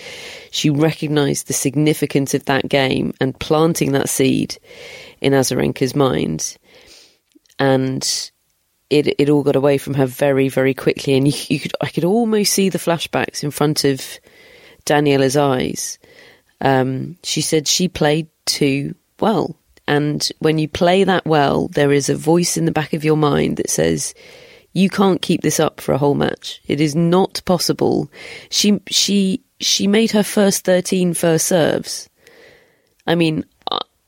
She 0.51 0.71
recognised 0.71 1.47
the 1.47 1.53
significance 1.53 2.35
of 2.35 2.45
that 2.47 2.69
game 2.69 3.13
and 3.21 3.39
planting 3.39 3.93
that 3.93 4.09
seed 4.09 4.59
in 5.21 5.33
Azarenka's 5.33 5.95
mind. 5.95 6.57
And 7.59 8.31
it 8.91 9.15
it 9.19 9.31
all 9.31 9.43
got 9.43 9.57
away 9.57 9.79
from 9.79 9.95
her 9.95 10.07
very 10.07 10.49
very 10.49 10.75
quickly, 10.75 11.15
and 11.15 11.27
you, 11.33 11.35
you 11.49 11.61
could 11.61 11.73
I 11.81 11.89
could 11.89 12.05
almost 12.05 12.53
see 12.53 12.69
the 12.69 12.79
flashbacks 12.79 13.43
in 13.43 13.51
front 13.51 13.85
of 13.85 14.19
Daniela's 14.85 15.37
eyes. 15.37 15.99
Um, 16.61 17.19
she 17.23 17.43
said 17.43 17.69
she 17.69 17.89
played 17.89 18.29
too 18.47 18.95
well. 19.21 19.57
And 19.89 20.29
when 20.41 20.59
you 20.59 20.69
play 20.69 21.05
that 21.05 21.27
well, 21.27 21.69
there 21.69 21.93
is 21.93 22.09
a 22.09 22.17
voice 22.17 22.57
in 22.57 22.65
the 22.65 22.73
back 22.73 22.93
of 22.93 23.05
your 23.05 23.17
mind 23.17 23.57
that 23.57 23.71
says, 23.71 24.15
"You 24.73 24.91
can't 24.91 25.23
keep 25.23 25.43
this 25.43 25.61
up 25.61 25.81
for 25.81 25.93
a 25.93 25.99
whole 25.99 26.15
match. 26.15 26.61
It 26.67 26.81
is 26.81 26.95
not 26.95 27.41
possible." 27.45 28.11
She 28.51 28.81
she 28.89 29.43
she 29.61 29.87
made 29.87 30.11
her 30.11 30.23
first 30.23 30.65
13 30.65 31.15
first 31.15 31.47
serves. 31.47 32.09
I 33.07 33.15
mean, 33.15 33.45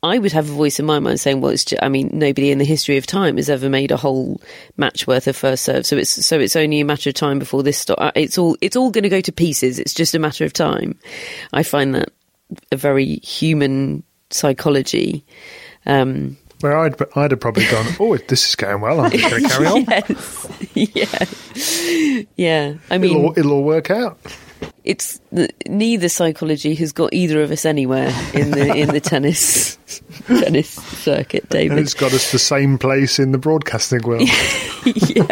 I- 0.03 0.19
would 0.19 0.33
have 0.33 0.49
a 0.49 0.53
voice 0.53 0.79
in 0.79 0.87
my 0.87 0.99
mind 0.99 1.21
saying, 1.21 1.41
"Well, 1.41 1.53
it's 1.53 1.65
just, 1.65 1.83
I 1.83 1.89
mean, 1.89 2.11
nobody 2.13 2.51
in 2.51 2.59
the 2.59 2.65
history 2.65 2.97
of 2.97 3.07
time 3.07 3.37
has 3.37 3.49
ever 3.49 3.69
made 3.69 3.91
a 3.91 3.97
whole 3.97 4.41
match 4.77 5.07
worth 5.07 5.27
of 5.27 5.37
first 5.37 5.65
serve, 5.65 5.87
so 5.87 5.97
it's 5.97 6.25
so 6.27 6.39
it's 6.39 6.57
only 6.57 6.81
a 6.81 6.85
matter 6.85 7.11
of 7.11 7.15
time 7.15 7.39
before 7.39 7.63
this 7.63 7.79
stop. 7.79 7.99
Uh, 8.01 8.13
it's 8.15 8.37
all 8.39 8.57
it's 8.61 8.77
all 8.77 8.91
going 8.91 9.05
to 9.05 9.09
go 9.09 9.21
to 9.21 9.33
pieces. 9.33 9.79
It's 9.79 9.95
just 9.95 10.15
a 10.15 10.19
matter 10.19 10.45
of 10.45 10.53
time." 10.53 10.99
I 11.53 11.63
find 11.63 11.95
that 11.95 12.11
a 12.73 12.77
very 12.77 13.17
human 13.17 14.03
psychology. 14.31 15.25
Um, 15.89 16.37
Where 16.61 16.77
I'd 16.79 16.95
I'd 17.17 17.31
have 17.33 17.41
probably 17.41 17.67
gone. 17.67 17.87
Oh, 17.99 18.17
this 18.17 18.49
is 18.49 18.55
going 18.55 18.81
well. 18.81 19.01
I'm 19.01 19.11
just 19.11 19.29
going 19.31 19.43
to 19.43 19.49
carry 19.49 19.67
on. 19.67 19.85
yes, 20.75 21.57
yeah, 21.57 22.23
yeah. 22.37 22.75
I 22.91 22.99
mean, 22.99 23.11
It'll, 23.11 23.25
all- 23.27 23.39
it'll 23.39 23.53
all 23.53 23.65
work 23.65 23.91
out. 23.91 24.19
it's 24.85 25.21
neither 25.67 26.09
psychology 26.09 26.75
has 26.75 26.93
got 26.93 27.13
either 27.13 27.43
of 27.43 27.51
us 27.53 27.65
anywhere 27.65 28.09
in 28.35 28.51
the 28.51 28.75
in 28.75 28.89
the 28.89 29.01
tennis 29.01 29.77
tennis 30.27 30.69
circuit, 30.71 31.43
And 31.45 31.51
David. 31.51 31.79
it's 31.79 31.95
got 31.95 32.13
us 32.13 32.33
the 32.33 32.39
same 32.39 32.77
place 32.79 33.19
in 33.19 33.33
the 33.33 33.39
broadcasting 33.39 34.03
world. 34.03 34.23
yeah. 34.85 35.27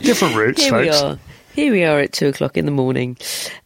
Different 0.00 0.34
routes, 0.36 0.62
Here 0.62 0.70
folks. 0.70 0.84
we 0.86 0.90
are. 1.08 1.18
Here 1.54 1.72
we 1.72 1.84
are 1.84 2.00
at 2.00 2.12
two 2.12 2.28
o'clock 2.28 2.56
in 2.56 2.64
the 2.66 2.72
morning. 2.72 3.16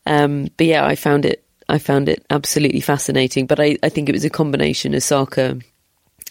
Um, 0.04 0.48
but 0.58 0.66
yeah, 0.66 0.84
I 0.84 0.94
found 0.94 1.24
it. 1.24 1.42
I 1.70 1.78
found 1.78 2.08
it 2.08 2.24
absolutely 2.28 2.80
fascinating. 2.80 3.46
But 3.46 3.60
I, 3.60 3.78
I 3.82 3.88
think 3.88 4.08
it 4.08 4.12
was 4.12 4.24
a 4.24 4.30
combination. 4.30 4.94
Osaka, 4.94 5.58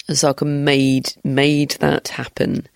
Osaka 0.09 0.45
made 0.45 1.13
made 1.23 1.71
that 1.79 2.07
happen, 2.09 2.67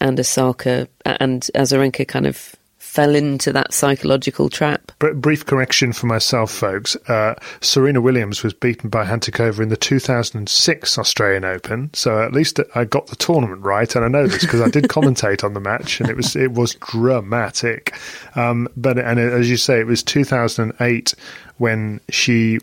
and 0.00 0.18
Osaka 0.18 0.88
and 1.04 1.42
Azarenka 1.54 2.06
kind 2.06 2.26
of 2.26 2.56
fell 2.88 3.14
into 3.14 3.52
that 3.52 3.72
psychological 3.72 4.48
trap. 4.48 4.90
Br- 4.98 5.12
brief 5.12 5.44
correction 5.44 5.92
for 5.92 6.06
myself, 6.06 6.50
folks. 6.50 6.96
Uh, 7.06 7.34
Serena 7.60 8.00
Williams 8.00 8.42
was 8.42 8.54
beaten 8.54 8.88
by 8.88 9.04
Hantuchova 9.04 9.60
in 9.60 9.68
the 9.68 9.76
2006 9.76 10.98
Australian 10.98 11.44
Open, 11.44 11.90
so 11.92 12.22
at 12.22 12.32
least 12.32 12.58
I 12.74 12.84
got 12.84 13.08
the 13.08 13.16
tournament 13.16 13.62
right, 13.62 13.94
and 13.94 14.04
I 14.04 14.08
know 14.08 14.26
this 14.26 14.42
because 14.42 14.62
I 14.62 14.70
did 14.70 14.84
commentate 14.88 15.44
on 15.44 15.52
the 15.52 15.60
match, 15.60 16.00
and 16.00 16.08
it 16.08 16.16
was 16.16 16.34
it 16.34 16.52
was 16.52 16.74
dramatic. 16.74 17.94
Um, 18.34 18.68
but 18.76 18.98
and 18.98 19.20
as 19.20 19.50
you 19.50 19.58
say, 19.58 19.78
it 19.78 19.86
was 19.86 20.02
2008 20.02 21.14
when 21.58 22.00
she 22.08 22.58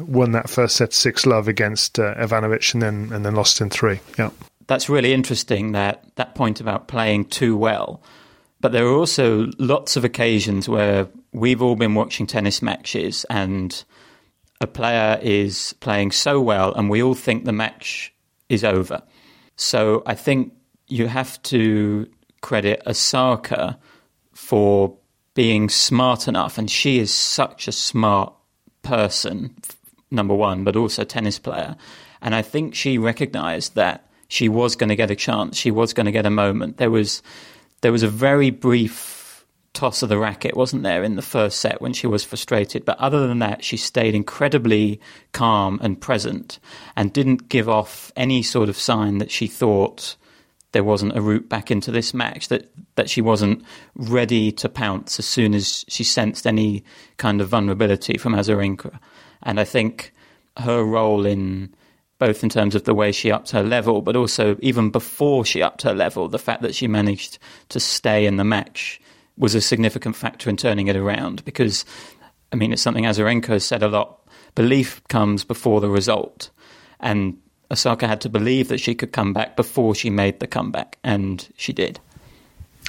won 0.00 0.32
that 0.32 0.50
first 0.50 0.76
set 0.76 0.92
six 0.92 1.26
love 1.26 1.48
against 1.48 1.98
uh, 1.98 2.14
Ivanovic, 2.14 2.72
and 2.74 2.82
then 2.82 3.10
and 3.12 3.24
then 3.24 3.34
lost 3.34 3.60
in 3.60 3.70
three. 3.70 4.00
Yeah. 4.18 4.30
That's 4.66 4.88
really 4.88 5.12
interesting. 5.12 5.72
That 5.72 6.04
that 6.16 6.34
point 6.34 6.60
about 6.60 6.88
playing 6.88 7.26
too 7.26 7.56
well. 7.56 8.02
But 8.60 8.72
there 8.72 8.86
are 8.86 8.94
also 8.94 9.50
lots 9.58 9.96
of 9.96 10.04
occasions 10.04 10.68
where 10.68 11.06
we've 11.32 11.60
all 11.60 11.76
been 11.76 11.94
watching 11.94 12.26
tennis 12.26 12.62
matches 12.62 13.26
and 13.28 13.84
a 14.60 14.66
player 14.66 15.18
is 15.20 15.74
playing 15.80 16.12
so 16.12 16.40
well 16.40 16.72
and 16.72 16.88
we 16.88 17.02
all 17.02 17.14
think 17.14 17.44
the 17.44 17.52
match 17.52 18.14
is 18.48 18.64
over. 18.64 19.02
So 19.56 20.02
I 20.06 20.14
think 20.14 20.54
you 20.88 21.08
have 21.08 21.42
to 21.42 22.08
credit 22.40 22.82
Osaka 22.86 23.78
for 24.32 24.96
being 25.34 25.68
smart 25.68 26.28
enough, 26.28 26.58
and 26.58 26.70
she 26.70 26.98
is 26.98 27.12
such 27.12 27.66
a 27.66 27.72
smart 27.72 28.32
person, 28.82 29.56
number 30.14 30.34
one, 30.34 30.64
but 30.64 30.76
also 30.76 31.04
tennis 31.04 31.38
player. 31.38 31.76
And 32.22 32.34
I 32.34 32.42
think 32.42 32.74
she 32.74 32.96
recognized 32.98 33.74
that 33.74 34.08
she 34.28 34.48
was 34.48 34.76
going 34.76 34.88
to 34.88 34.96
get 34.96 35.10
a 35.10 35.16
chance, 35.16 35.56
she 35.56 35.70
was 35.70 35.92
going 35.92 36.06
to 36.06 36.12
get 36.12 36.26
a 36.26 36.30
moment. 36.30 36.78
There 36.78 36.90
was 36.90 37.22
there 37.82 37.92
was 37.92 38.02
a 38.02 38.08
very 38.08 38.48
brief 38.48 39.44
toss 39.74 40.02
of 40.02 40.08
the 40.08 40.16
racket, 40.16 40.56
wasn't 40.56 40.84
there, 40.84 41.02
in 41.02 41.16
the 41.16 41.22
first 41.22 41.60
set 41.60 41.82
when 41.82 41.92
she 41.92 42.06
was 42.06 42.24
frustrated. 42.24 42.84
But 42.84 42.98
other 42.98 43.26
than 43.26 43.40
that, 43.40 43.62
she 43.62 43.76
stayed 43.76 44.14
incredibly 44.14 45.00
calm 45.32 45.78
and 45.82 46.00
present 46.00 46.58
and 46.96 47.12
didn't 47.12 47.48
give 47.48 47.68
off 47.68 48.10
any 48.16 48.42
sort 48.42 48.68
of 48.68 48.78
sign 48.78 49.18
that 49.18 49.30
she 49.30 49.46
thought 49.46 50.16
there 50.72 50.84
wasn't 50.84 51.16
a 51.16 51.20
route 51.20 51.48
back 51.48 51.70
into 51.70 51.90
this 51.90 52.14
match, 52.14 52.48
that, 52.48 52.70
that 52.94 53.10
she 53.10 53.20
wasn't 53.20 53.62
ready 53.94 54.50
to 54.50 54.68
pounce 54.68 55.18
as 55.18 55.26
soon 55.26 55.54
as 55.54 55.84
she 55.88 56.02
sensed 56.02 56.46
any 56.46 56.82
kind 57.16 57.40
of 57.40 57.48
vulnerability 57.48 58.16
from 58.16 58.34
Azarenka. 58.34 58.98
And 59.44 59.60
I 59.60 59.64
think 59.64 60.12
her 60.56 60.82
role 60.82 61.26
in 61.26 61.74
both 62.18 62.42
in 62.42 62.48
terms 62.48 62.74
of 62.74 62.84
the 62.84 62.94
way 62.94 63.12
she 63.12 63.30
upped 63.30 63.50
her 63.50 63.62
level, 63.62 64.00
but 64.00 64.16
also 64.16 64.56
even 64.60 64.90
before 64.90 65.44
she 65.44 65.62
upped 65.62 65.82
her 65.82 65.94
level, 65.94 66.28
the 66.28 66.38
fact 66.38 66.62
that 66.62 66.74
she 66.74 66.86
managed 66.86 67.38
to 67.68 67.80
stay 67.80 68.24
in 68.24 68.36
the 68.36 68.44
match 68.44 69.00
was 69.36 69.54
a 69.54 69.60
significant 69.60 70.14
factor 70.14 70.48
in 70.48 70.56
turning 70.56 70.86
it 70.86 70.96
around. 70.96 71.44
Because, 71.44 71.84
I 72.52 72.56
mean, 72.56 72.72
it's 72.72 72.82
something 72.82 73.04
Azarenka 73.04 73.48
has 73.48 73.64
said 73.64 73.82
a 73.82 73.88
lot 73.88 74.20
belief 74.54 75.02
comes 75.08 75.44
before 75.44 75.80
the 75.80 75.90
result. 75.90 76.50
And 77.00 77.38
Osaka 77.70 78.06
had 78.06 78.20
to 78.22 78.28
believe 78.28 78.68
that 78.68 78.80
she 78.80 78.94
could 78.94 79.12
come 79.12 79.32
back 79.32 79.56
before 79.56 79.94
she 79.94 80.10
made 80.10 80.40
the 80.40 80.46
comeback, 80.46 80.98
and 81.02 81.48
she 81.56 81.72
did. 81.72 81.98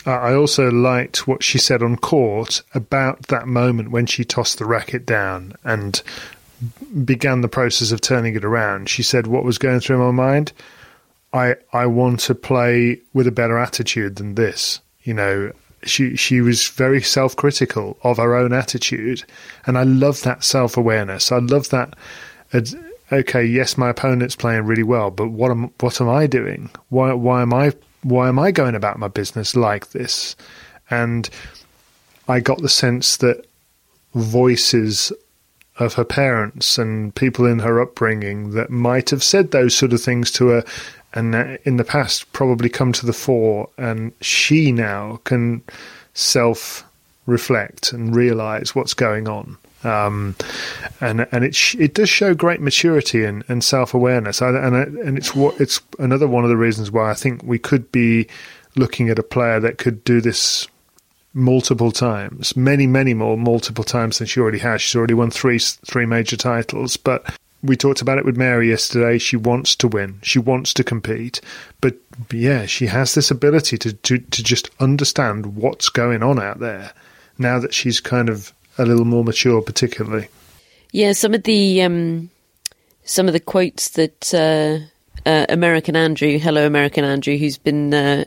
Uh, 0.06 0.12
I 0.12 0.36
also 0.36 0.70
liked 0.70 1.28
what 1.28 1.42
she 1.42 1.58
said 1.58 1.82
on 1.82 1.98
court 1.98 2.62
about 2.76 3.28
that 3.30 3.48
moment 3.48 3.90
when 3.90 4.06
she 4.06 4.24
tossed 4.24 4.60
the 4.60 4.66
racket 4.66 5.06
down 5.06 5.56
and 5.64 6.02
began 7.04 7.42
the 7.42 7.48
process 7.48 7.92
of 7.92 8.02
turning 8.02 8.36
it 8.36 8.46
around. 8.46 8.90
She 8.90 9.04
said, 9.04 9.28
What 9.28 9.44
was 9.44 9.58
going 9.58 9.80
through 9.80 10.00
my 10.00 10.12
mind? 10.12 10.54
I 11.34 11.56
I 11.74 11.86
want 11.86 12.22
to 12.22 12.36
play 12.36 13.02
with 13.14 13.28
a 13.28 13.32
better 13.32 13.58
attitude 13.58 14.16
than 14.16 14.36
this. 14.36 14.80
You 15.04 15.14
know, 15.14 15.52
she 15.84 16.16
she 16.16 16.42
was 16.42 16.68
very 16.68 17.02
self 17.02 17.36
critical 17.36 17.98
of 18.04 18.18
her 18.18 18.36
own 18.36 18.54
attitude, 18.54 19.24
and 19.66 19.78
I 19.78 19.84
love 19.84 20.22
that 20.24 20.44
self 20.44 20.78
awareness. 20.78 21.32
I 21.32 21.40
love 21.40 21.70
that. 21.70 21.96
Okay, 23.12 23.46
yes, 23.46 23.78
my 23.78 23.90
opponent's 23.90 24.36
playing 24.36 24.66
really 24.66 24.84
well, 24.84 25.12
but 25.12 25.28
what 25.28 25.52
am 25.52 25.72
what 25.80 26.02
am 26.02 26.10
I 26.10 26.26
doing? 26.26 26.70
Why 26.90 27.14
why 27.14 27.42
am 27.42 27.54
I 27.54 27.74
why 28.02 28.30
am 28.30 28.40
I 28.40 28.52
going 28.52 28.76
about 28.76 29.00
my 29.00 29.08
business 29.08 29.56
like 29.56 29.92
this? 29.92 30.36
And 30.90 31.30
I 32.28 32.40
got 32.40 32.62
the 32.62 32.70
sense 32.70 33.18
that 33.18 33.46
voices 34.14 35.12
of 35.78 35.94
her 35.96 36.06
parents 36.06 36.78
and 36.78 37.14
people 37.16 37.46
in 37.46 37.60
her 37.60 37.82
upbringing 37.82 38.52
that 38.52 38.70
might 38.70 39.10
have 39.10 39.24
said 39.24 39.52
those 39.52 39.76
sort 39.76 39.94
of 39.94 40.02
things 40.02 40.32
to 40.32 40.48
her 40.48 40.64
and 41.14 41.36
in 41.64 41.78
the 41.78 41.84
past 41.84 42.32
probably 42.34 42.70
come 42.70 42.92
to 42.92 43.06
the 43.06 43.14
fore 43.14 43.70
and 43.78 44.12
she 44.22 44.72
now 44.72 45.20
can 45.24 45.62
self 46.14 46.84
reflect 47.26 47.92
and 47.92 48.16
realize 48.16 48.76
what's 48.76 48.94
going 48.94 49.28
on 49.28 49.58
um, 49.86 50.36
and 51.00 51.28
and 51.32 51.44
it 51.44 51.56
sh- 51.56 51.76
it 51.76 51.94
does 51.94 52.10
show 52.10 52.34
great 52.34 52.60
maturity 52.60 53.24
and, 53.24 53.44
and 53.48 53.64
self 53.64 53.94
awareness. 53.94 54.42
And 54.42 54.76
and 54.76 55.18
it's 55.18 55.36
what 55.36 55.60
it's 55.62 55.80
another 56.00 56.28
one 56.28 56.44
of 56.44 56.50
the 56.50 56.58
reasons 56.58 56.92
why 56.92 57.12
I 57.12 57.14
think 57.14 57.44
we 57.44 57.60
could 57.60 57.92
be 57.92 58.28
looking 58.76 59.10
at 59.10 59.20
a 59.20 59.24
player 59.24 59.60
that 59.60 59.78
could 59.78 60.04
do 60.04 60.22
this 60.22 60.68
multiple 61.36 61.92
times, 61.92 62.56
many 62.56 62.88
many 62.88 63.14
more 63.14 63.38
multiple 63.38 63.84
times 63.84 64.18
than 64.18 64.26
she 64.26 64.40
already 64.40 64.60
has. 64.60 64.82
She's 64.82 64.96
already 64.96 65.14
won 65.14 65.30
three 65.30 65.60
three 65.60 66.06
major 66.06 66.38
titles, 66.38 66.98
but. 66.98 67.24
We 67.64 67.76
talked 67.76 68.02
about 68.02 68.20
it 68.20 68.26
with 68.26 68.38
Mary 68.38 68.70
yesterday. 68.70 69.18
She 69.18 69.38
wants 69.38 69.76
to 69.78 69.88
win. 69.88 70.20
She 70.22 70.38
wants 70.38 70.72
to 70.76 70.84
compete. 70.84 71.42
But 71.82 71.96
yeah, 72.32 72.68
she 72.68 72.86
has 72.86 73.16
this 73.16 73.32
ability 73.32 73.80
to, 73.80 73.94
to, 73.94 74.20
to 74.20 74.44
just 74.44 74.70
understand 74.80 75.56
what's 75.56 75.90
going 75.90 76.22
on 76.22 76.40
out 76.40 76.60
there 76.60 76.92
now 77.40 77.58
that 77.58 77.74
she's 77.74 78.00
kind 78.00 78.30
of 78.30 78.54
a 78.78 78.86
little 78.86 79.06
more 79.06 79.24
mature, 79.24 79.64
particularly. 79.64 80.28
Yeah, 80.92 81.14
some 81.14 81.34
of 81.34 81.44
the 81.44 81.82
um, 81.82 82.30
some 83.04 83.28
of 83.28 83.34
the 83.34 83.40
quotes 83.40 83.90
that 83.90 84.34
uh, 84.34 84.86
uh, 85.26 85.46
American 85.50 85.96
Andrew, 85.96 86.38
hello 86.38 86.66
American 86.66 87.04
Andrew, 87.04 87.38
who's 87.38 87.58
been 87.58 87.94
uh, 87.94 88.26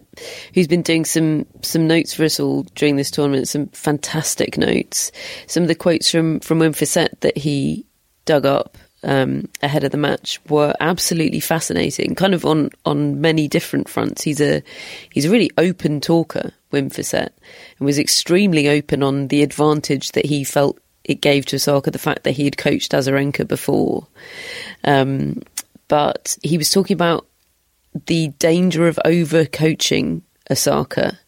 who's 0.54 0.68
been 0.68 0.82
doing 0.82 1.04
some 1.04 1.46
some 1.62 1.86
notes 1.86 2.14
for 2.14 2.24
us 2.24 2.40
all 2.40 2.62
during 2.74 2.96
this 2.96 3.10
tournament, 3.10 3.48
some 3.48 3.68
fantastic 3.68 4.58
notes. 4.58 5.12
Some 5.46 5.62
of 5.62 5.68
the 5.68 5.74
quotes 5.74 6.10
from 6.10 6.40
from 6.40 6.58
Wim 6.58 6.70
Fissette 6.70 7.20
that 7.20 7.36
he 7.36 7.86
dug 8.24 8.44
up 8.44 8.76
um, 9.04 9.48
ahead 9.62 9.84
of 9.84 9.92
the 9.92 9.96
match 9.96 10.40
were 10.48 10.74
absolutely 10.80 11.40
fascinating. 11.40 12.14
Kind 12.14 12.34
of 12.34 12.44
on 12.44 12.70
on 12.84 13.20
many 13.20 13.48
different 13.48 13.88
fronts. 13.88 14.22
He's 14.22 14.40
a 14.40 14.62
he's 15.10 15.24
a 15.24 15.30
really 15.30 15.50
open 15.56 16.00
talker, 16.00 16.52
Wim 16.72 16.92
Fissette, 16.92 17.32
and 17.78 17.86
was 17.86 17.98
extremely 17.98 18.68
open 18.68 19.02
on 19.02 19.28
the 19.28 19.42
advantage 19.42 20.12
that 20.12 20.26
he 20.26 20.42
felt 20.44 20.78
it 21.04 21.20
gave 21.22 21.46
to 21.46 21.56
Osaka 21.56 21.90
the 21.90 21.98
fact 21.98 22.24
that 22.24 22.32
he 22.32 22.44
had 22.44 22.58
coached 22.58 22.92
Azarenka 22.92 23.46
before. 23.46 24.06
Um, 24.84 25.42
but 25.88 26.36
he 26.42 26.58
was 26.58 26.70
talking 26.70 26.94
about 26.94 27.26
the 28.06 28.28
danger 28.38 28.86
of 28.86 28.98
over 29.04 29.44
coaching 29.46 30.22
Osaka. 30.50 31.18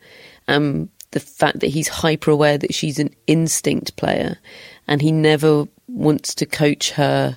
Um, 0.48 0.90
the 1.12 1.20
fact 1.20 1.60
that 1.60 1.68
he's 1.68 1.88
hyper 1.88 2.30
aware 2.30 2.58
that 2.58 2.74
she's 2.74 2.98
an 2.98 3.10
instinct 3.26 3.96
player 3.96 4.38
and 4.86 5.02
he 5.02 5.10
never 5.10 5.66
wants 5.88 6.34
to 6.36 6.46
coach 6.46 6.92
her 6.92 7.36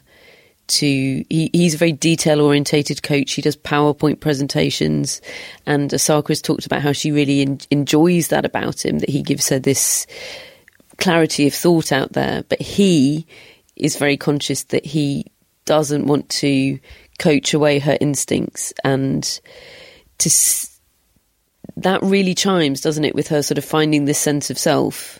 to 0.65 1.25
he, 1.29 1.49
he's 1.53 1.73
a 1.73 1.77
very 1.77 1.91
detail 1.91 2.41
orientated 2.41 3.03
coach. 3.03 3.33
He 3.33 3.41
does 3.41 3.57
PowerPoint 3.57 4.19
presentations, 4.19 5.21
and 5.65 5.93
Osaka 5.93 6.29
has 6.29 6.41
talked 6.41 6.65
about 6.65 6.81
how 6.81 6.93
she 6.93 7.12
really 7.12 7.41
in, 7.41 7.59
enjoys 7.69 8.29
that 8.29 8.45
about 8.45 8.86
him. 8.86 8.99
That 8.99 9.09
he 9.09 9.21
gives 9.21 9.49
her 9.49 9.59
this 9.59 10.07
clarity 10.97 11.47
of 11.47 11.53
thought 11.53 11.91
out 11.91 12.13
there, 12.13 12.43
but 12.47 12.62
he 12.62 13.27
is 13.75 13.97
very 13.97 14.15
conscious 14.15 14.63
that 14.65 14.86
he 14.86 15.25
doesn't 15.65 16.07
want 16.07 16.29
to 16.29 16.79
coach 17.19 17.54
away 17.54 17.80
her 17.80 17.97
instincts 18.02 18.73
and 18.84 19.39
to 20.17 20.30
that 21.78 22.02
really 22.02 22.36
chimes 22.36 22.82
doesn't 22.82 23.06
it 23.06 23.15
with 23.15 23.28
her 23.28 23.41
sort 23.41 23.58
of 23.58 23.65
finding 23.65 24.06
this 24.06 24.19
sense 24.19 24.49
of 24.49 24.58
self 24.58 25.19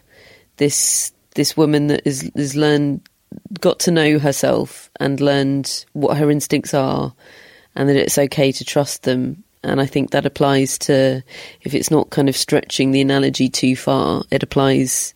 this 0.58 1.12
this 1.36 1.56
woman 1.56 1.88
that 1.88 2.02
is 2.06 2.30
has 2.36 2.56
learned 2.56 3.02
got 3.60 3.80
to 3.80 3.92
know 3.92 4.20
herself 4.20 4.90
and 5.00 5.20
learned 5.20 5.86
what 5.94 6.18
her 6.18 6.30
instincts 6.30 6.74
are 6.74 7.14
and 7.76 7.90
that 7.90 7.96
it's 7.96 8.18
okay 8.18 8.52
to 8.52 8.66
trust 8.66 9.04
them. 9.04 9.44
And 9.64 9.80
I 9.80 9.86
think 9.86 10.12
that 10.12 10.26
applies 10.26 10.78
to, 10.80 11.24
if 11.62 11.74
it's 11.74 11.90
not 11.90 12.10
kind 12.10 12.30
of 12.30 12.36
stretching 12.36 12.92
the 12.92 13.02
analogy 13.02 13.50
too 13.50 13.76
far, 13.76 14.24
it 14.30 14.44
applies 14.44 15.14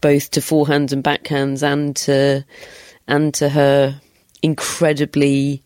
both 0.00 0.30
to 0.32 0.40
forehands 0.40 0.92
and 0.92 1.02
backhands 1.02 1.62
and 1.62 1.96
to, 1.96 2.44
and 3.06 3.32
to 3.34 3.48
her 3.48 4.00
incredibly 4.42 5.62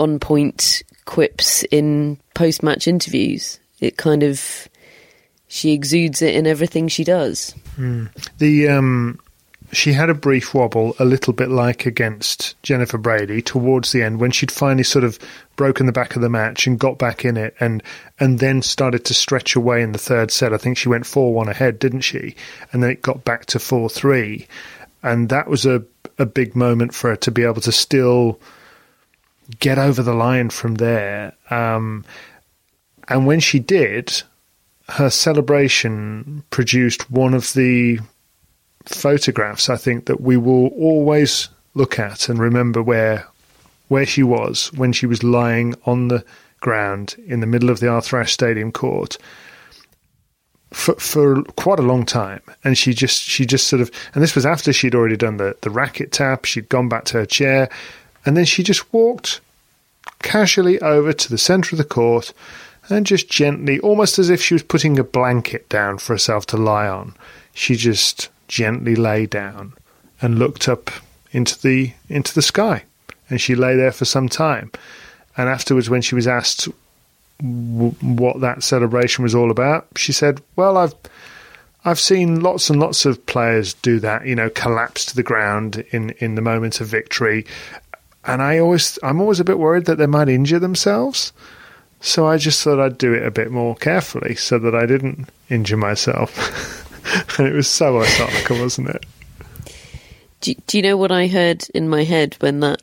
on 0.00 0.18
point 0.18 0.82
quips 1.04 1.62
in 1.64 2.18
post 2.34 2.62
match 2.62 2.88
interviews. 2.88 3.60
It 3.80 3.96
kind 3.96 4.22
of, 4.22 4.68
she 5.48 5.72
exudes 5.72 6.22
it 6.22 6.34
in 6.34 6.46
everything 6.46 6.88
she 6.88 7.04
does. 7.04 7.54
Mm. 7.76 8.10
The, 8.38 8.68
um, 8.68 9.18
she 9.72 9.92
had 9.92 10.10
a 10.10 10.14
brief 10.14 10.54
wobble, 10.54 10.96
a 10.98 11.04
little 11.04 11.32
bit 11.32 11.48
like 11.48 11.86
against 11.86 12.60
Jennifer 12.62 12.98
Brady 12.98 13.40
towards 13.40 13.92
the 13.92 14.02
end 14.02 14.20
when 14.20 14.30
she'd 14.30 14.50
finally 14.50 14.82
sort 14.82 15.04
of 15.04 15.18
broken 15.56 15.86
the 15.86 15.92
back 15.92 16.16
of 16.16 16.22
the 16.22 16.28
match 16.28 16.66
and 16.66 16.78
got 16.78 16.98
back 16.98 17.24
in 17.24 17.36
it 17.36 17.54
and 17.60 17.82
and 18.18 18.38
then 18.38 18.62
started 18.62 19.04
to 19.04 19.14
stretch 19.14 19.54
away 19.54 19.82
in 19.82 19.92
the 19.92 19.98
third 19.98 20.30
set. 20.30 20.52
I 20.52 20.58
think 20.58 20.76
she 20.76 20.88
went 20.88 21.06
4 21.06 21.32
1 21.32 21.48
ahead, 21.48 21.78
didn't 21.78 22.00
she? 22.00 22.34
And 22.72 22.82
then 22.82 22.90
it 22.90 23.02
got 23.02 23.24
back 23.24 23.46
to 23.46 23.58
4 23.58 23.88
3. 23.88 24.46
And 25.02 25.28
that 25.28 25.48
was 25.48 25.66
a, 25.66 25.82
a 26.18 26.26
big 26.26 26.56
moment 26.56 26.94
for 26.94 27.10
her 27.10 27.16
to 27.16 27.30
be 27.30 27.44
able 27.44 27.62
to 27.62 27.72
still 27.72 28.40
get 29.58 29.78
over 29.78 30.02
the 30.02 30.14
line 30.14 30.50
from 30.50 30.76
there. 30.76 31.32
Um, 31.50 32.04
and 33.08 33.26
when 33.26 33.40
she 33.40 33.58
did, 33.58 34.22
her 34.88 35.10
celebration 35.10 36.44
produced 36.50 37.10
one 37.10 37.34
of 37.34 37.52
the 37.54 37.98
photographs, 38.84 39.68
I 39.68 39.76
think 39.76 40.06
that 40.06 40.20
we 40.20 40.36
will 40.36 40.68
always 40.68 41.48
look 41.74 41.98
at 41.98 42.28
and 42.28 42.38
remember 42.38 42.82
where 42.82 43.26
where 43.88 44.06
she 44.06 44.22
was 44.22 44.72
when 44.72 44.92
she 44.92 45.06
was 45.06 45.24
lying 45.24 45.74
on 45.84 46.08
the 46.08 46.24
ground 46.60 47.16
in 47.26 47.40
the 47.40 47.46
middle 47.46 47.70
of 47.70 47.80
the 47.80 47.88
Arthur 47.88 48.20
Ashe 48.20 48.32
Stadium 48.32 48.70
court 48.70 49.16
for 50.72 50.94
for 50.94 51.42
quite 51.56 51.78
a 51.78 51.82
long 51.82 52.06
time, 52.06 52.42
and 52.62 52.78
she 52.78 52.94
just 52.94 53.22
she 53.22 53.44
just 53.44 53.66
sort 53.66 53.82
of 53.82 53.90
and 54.14 54.22
this 54.22 54.34
was 54.34 54.46
after 54.46 54.72
she'd 54.72 54.94
already 54.94 55.16
done 55.16 55.36
the 55.36 55.56
the 55.62 55.70
racket 55.70 56.12
tap. 56.12 56.44
She'd 56.44 56.68
gone 56.68 56.88
back 56.88 57.04
to 57.06 57.18
her 57.18 57.26
chair, 57.26 57.68
and 58.24 58.36
then 58.36 58.44
she 58.44 58.62
just 58.62 58.92
walked 58.92 59.40
casually 60.20 60.80
over 60.80 61.12
to 61.12 61.28
the 61.30 61.38
centre 61.38 61.74
of 61.74 61.78
the 61.78 61.84
court 61.84 62.32
and 62.90 63.06
just 63.06 63.30
gently, 63.30 63.78
almost 63.80 64.18
as 64.18 64.30
if 64.30 64.42
she 64.42 64.54
was 64.54 64.62
putting 64.62 64.98
a 64.98 65.04
blanket 65.04 65.68
down 65.68 65.98
for 65.98 66.12
herself 66.12 66.46
to 66.46 66.56
lie 66.56 66.88
on, 66.88 67.14
she 67.54 67.76
just 67.76 68.28
gently 68.48 68.96
lay 68.96 69.26
down 69.26 69.72
and 70.20 70.38
looked 70.38 70.68
up 70.68 70.90
into 71.32 71.60
the 71.62 71.92
into 72.08 72.34
the 72.34 72.42
sky, 72.42 72.82
and 73.28 73.40
she 73.40 73.54
lay 73.54 73.76
there 73.76 73.92
for 73.92 74.04
some 74.04 74.28
time. 74.28 74.72
And 75.36 75.48
afterwards, 75.48 75.88
when 75.88 76.02
she 76.02 76.16
was 76.16 76.26
asked 76.26 76.68
w- 77.38 77.94
what 78.00 78.40
that 78.40 78.64
celebration 78.64 79.22
was 79.22 79.34
all 79.34 79.50
about, 79.50 79.86
she 79.96 80.12
said, 80.12 80.42
"Well, 80.56 80.76
I've." 80.76 80.94
I've 81.82 81.98
seen 81.98 82.40
lots 82.40 82.68
and 82.68 82.78
lots 82.78 83.06
of 83.06 83.24
players 83.24 83.72
do 83.72 84.00
that, 84.00 84.26
you 84.26 84.34
know, 84.34 84.50
collapse 84.50 85.06
to 85.06 85.16
the 85.16 85.22
ground 85.22 85.82
in, 85.92 86.10
in 86.18 86.34
the 86.34 86.42
moment 86.42 86.78
of 86.82 86.88
victory. 86.88 87.46
And 88.24 88.42
I 88.42 88.58
always, 88.58 88.98
I'm 89.02 89.20
always 89.20 89.40
a 89.40 89.44
bit 89.44 89.58
worried 89.58 89.86
that 89.86 89.96
they 89.96 90.06
might 90.06 90.28
injure 90.28 90.58
themselves. 90.58 91.32
So 92.00 92.26
I 92.26 92.36
just 92.38 92.62
thought 92.62 92.80
I'd 92.80 92.98
do 92.98 93.12
it 93.12 93.26
a 93.26 93.30
bit 93.30 93.50
more 93.50 93.74
carefully 93.74 94.34
so 94.34 94.58
that 94.58 94.74
I 94.74 94.86
didn't 94.86 95.28
injure 95.48 95.76
myself. 95.76 97.38
and 97.38 97.46
it 97.46 97.54
was 97.54 97.68
so 97.68 97.98
Osaka, 97.98 98.54
wasn't 98.54 98.88
it? 98.90 99.04
Do, 100.40 100.54
do 100.66 100.78
you 100.78 100.82
know 100.82 100.96
what 100.96 101.12
I 101.12 101.26
heard 101.26 101.68
in 101.74 101.88
my 101.88 102.04
head 102.04 102.36
when 102.40 102.60
that 102.60 102.82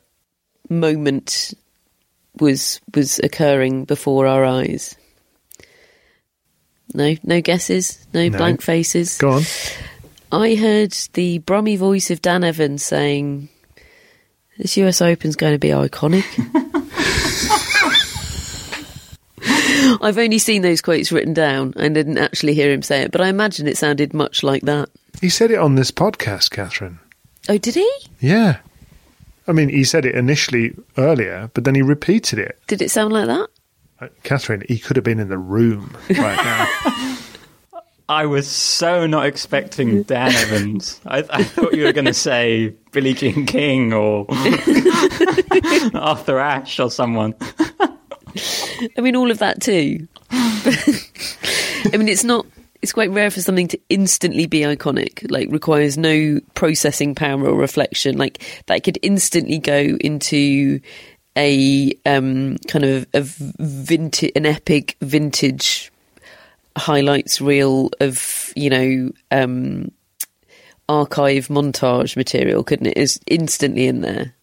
moment 0.69 1.53
was 2.41 2.79
was 2.93 3.19
occurring 3.19 3.85
before 3.85 4.27
our 4.27 4.45
eyes. 4.45 4.95
No, 6.93 7.15
no 7.23 7.41
guesses, 7.41 8.05
no, 8.13 8.27
No. 8.29 8.37
blank 8.37 8.61
faces. 8.61 9.17
Go 9.17 9.31
on. 9.31 9.43
I 10.31 10.55
heard 10.55 10.95
the 11.13 11.39
brummy 11.39 11.75
voice 11.77 12.11
of 12.11 12.21
Dan 12.21 12.43
Evans 12.43 12.83
saying, 12.83 13.49
"This 14.57 14.77
US 14.77 15.01
Open's 15.01 15.35
going 15.35 15.53
to 15.53 15.59
be 15.59 15.69
iconic." 15.69 16.25
I've 20.01 20.17
only 20.17 20.39
seen 20.39 20.61
those 20.61 20.81
quotes 20.81 21.11
written 21.11 21.33
down. 21.33 21.73
and 21.77 21.95
didn't 21.95 22.17
actually 22.17 22.53
hear 22.53 22.71
him 22.71 22.81
say 22.81 23.01
it, 23.01 23.11
but 23.11 23.21
I 23.21 23.29
imagine 23.29 23.67
it 23.67 23.77
sounded 23.77 24.13
much 24.13 24.43
like 24.43 24.63
that. 24.63 24.89
He 25.21 25.29
said 25.29 25.51
it 25.51 25.57
on 25.59 25.75
this 25.75 25.91
podcast, 25.91 26.51
Catherine. 26.51 26.99
Oh, 27.49 27.57
did 27.57 27.75
he? 27.75 27.91
Yeah. 28.19 28.57
I 29.47 29.53
mean, 29.53 29.69
he 29.69 29.83
said 29.83 30.05
it 30.05 30.15
initially 30.15 30.75
earlier, 30.97 31.49
but 31.53 31.63
then 31.63 31.75
he 31.75 31.81
repeated 31.81 32.37
it. 32.39 32.59
Did 32.67 32.81
it 32.81 32.91
sound 32.91 33.13
like 33.13 33.27
that? 33.27 33.47
Uh, 33.99 34.07
Catherine, 34.23 34.63
he 34.67 34.77
could 34.77 34.95
have 34.97 35.05
been 35.05 35.19
in 35.19 35.29
the 35.29 35.37
room 35.37 35.95
right 36.09 36.35
now. 36.35 37.17
I 38.09 38.25
was 38.25 38.47
so 38.47 39.05
not 39.05 39.25
expecting 39.25 40.03
Dan 40.03 40.33
Evans. 40.33 41.01
I, 41.05 41.25
I 41.29 41.43
thought 41.43 41.73
you 41.73 41.83
were 41.83 41.91
going 41.91 42.05
to 42.05 42.13
say 42.13 42.73
Billie 42.93 43.13
Jean 43.13 43.45
King 43.45 43.91
or 43.91 44.25
Arthur 45.93 46.39
Ashe 46.39 46.79
or 46.79 46.89
someone. 46.89 47.35
I 48.97 49.01
mean, 49.01 49.17
all 49.17 49.29
of 49.29 49.39
that 49.39 49.61
too. 49.61 50.07
I 50.31 51.97
mean, 51.97 52.07
it's 52.07 52.23
not. 52.23 52.45
It's 52.81 52.93
quite 52.93 53.09
rare 53.09 53.31
for 53.31 53.41
something 53.41 53.67
to 53.69 53.79
instantly 53.89 54.45
be 54.45 54.59
iconic. 54.61 55.29
Like, 55.31 55.49
requires 55.51 55.97
no 55.97 56.39
processing 56.53 57.15
power 57.15 57.43
or 57.43 57.55
reflection. 57.55 58.17
Like 58.17 58.41
that 58.67 58.83
could 58.83 58.99
instantly 59.01 59.57
go 59.57 59.97
into 59.99 60.79
a 61.35 61.93
um, 62.05 62.57
kind 62.67 62.85
of 62.85 63.07
a 63.13 63.21
vintage, 63.21 64.31
an 64.35 64.45
epic 64.45 64.95
vintage 65.01 65.91
highlights 66.77 67.41
reel 67.41 67.89
of 67.99 68.53
you 68.55 68.69
know 68.69 69.11
um, 69.31 69.91
archive 70.87 71.47
montage 71.47 72.15
material, 72.15 72.63
couldn't 72.63 72.87
it? 72.87 72.97
Is 72.97 73.19
instantly 73.27 73.87
in 73.87 74.01
there, 74.01 74.33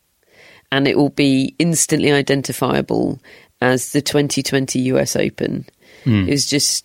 and 0.70 0.87
it 0.87 0.97
will 0.97 1.11
be 1.11 1.55
instantly 1.59 2.12
identifiable 2.12 3.20
as 3.61 3.92
the 3.92 4.03
2020 4.03 4.81
US 4.81 5.16
Open. 5.16 5.66
Hmm. 6.05 6.29
It 6.29 6.33
was 6.33 6.47
just, 6.47 6.85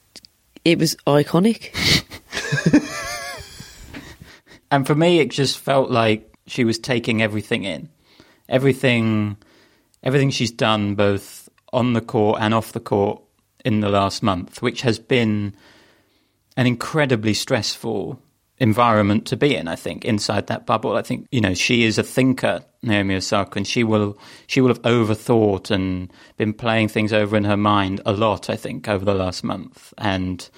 it 0.64 0.80
was 0.80 0.96
iconic. 1.08 1.76
And 4.72 4.86
for 4.86 4.96
me, 4.96 5.20
it 5.20 5.30
just 5.30 5.58
felt 5.58 5.90
like 5.90 6.32
she 6.46 6.64
was 6.64 6.78
taking 6.80 7.22
everything 7.22 7.64
in, 7.64 7.90
everything, 8.48 9.38
everything 10.04 10.30
she's 10.30 10.52
done 10.52 10.96
both 10.96 11.50
on 11.74 11.94
the 11.94 12.02
court 12.02 12.40
and 12.42 12.54
off 12.54 12.72
the 12.72 12.80
court 12.80 13.22
in 13.66 13.82
the 13.82 13.90
last 13.90 14.24
month, 14.24 14.62
which 14.62 14.82
has 14.82 15.00
been 15.00 15.56
an 16.56 16.68
incredibly 16.68 17.34
stressful 17.34 18.22
environment 18.58 19.26
to 19.28 19.38
be 19.38 19.56
in. 19.56 19.68
I 19.68 19.76
think 19.76 20.06
inside 20.06 20.48
that 20.48 20.66
bubble, 20.66 20.96
I 20.96 21.02
think 21.02 21.28
you 21.32 21.42
know 21.42 21.54
she 21.54 21.84
is 21.84 21.98
a 21.98 22.04
thinker, 22.04 22.62
Naomi 22.84 23.16
Osaka, 23.16 23.60
and 23.60 23.68
she 23.68 23.84
will 23.84 24.18
she 24.48 24.62
will 24.62 24.70
have 24.70 24.82
overthought 24.82 25.72
and 25.72 26.12
been 26.38 26.54
playing 26.54 26.90
things 26.90 27.14
over 27.14 27.38
in 27.38 27.46
her 27.46 27.58
mind 27.58 28.02
a 28.06 28.14
lot. 28.14 28.50
I 28.50 28.56
think 28.56 28.88
over 28.88 29.06
the 29.06 29.14
last 29.14 29.44
month 29.44 29.94
and 29.98 30.50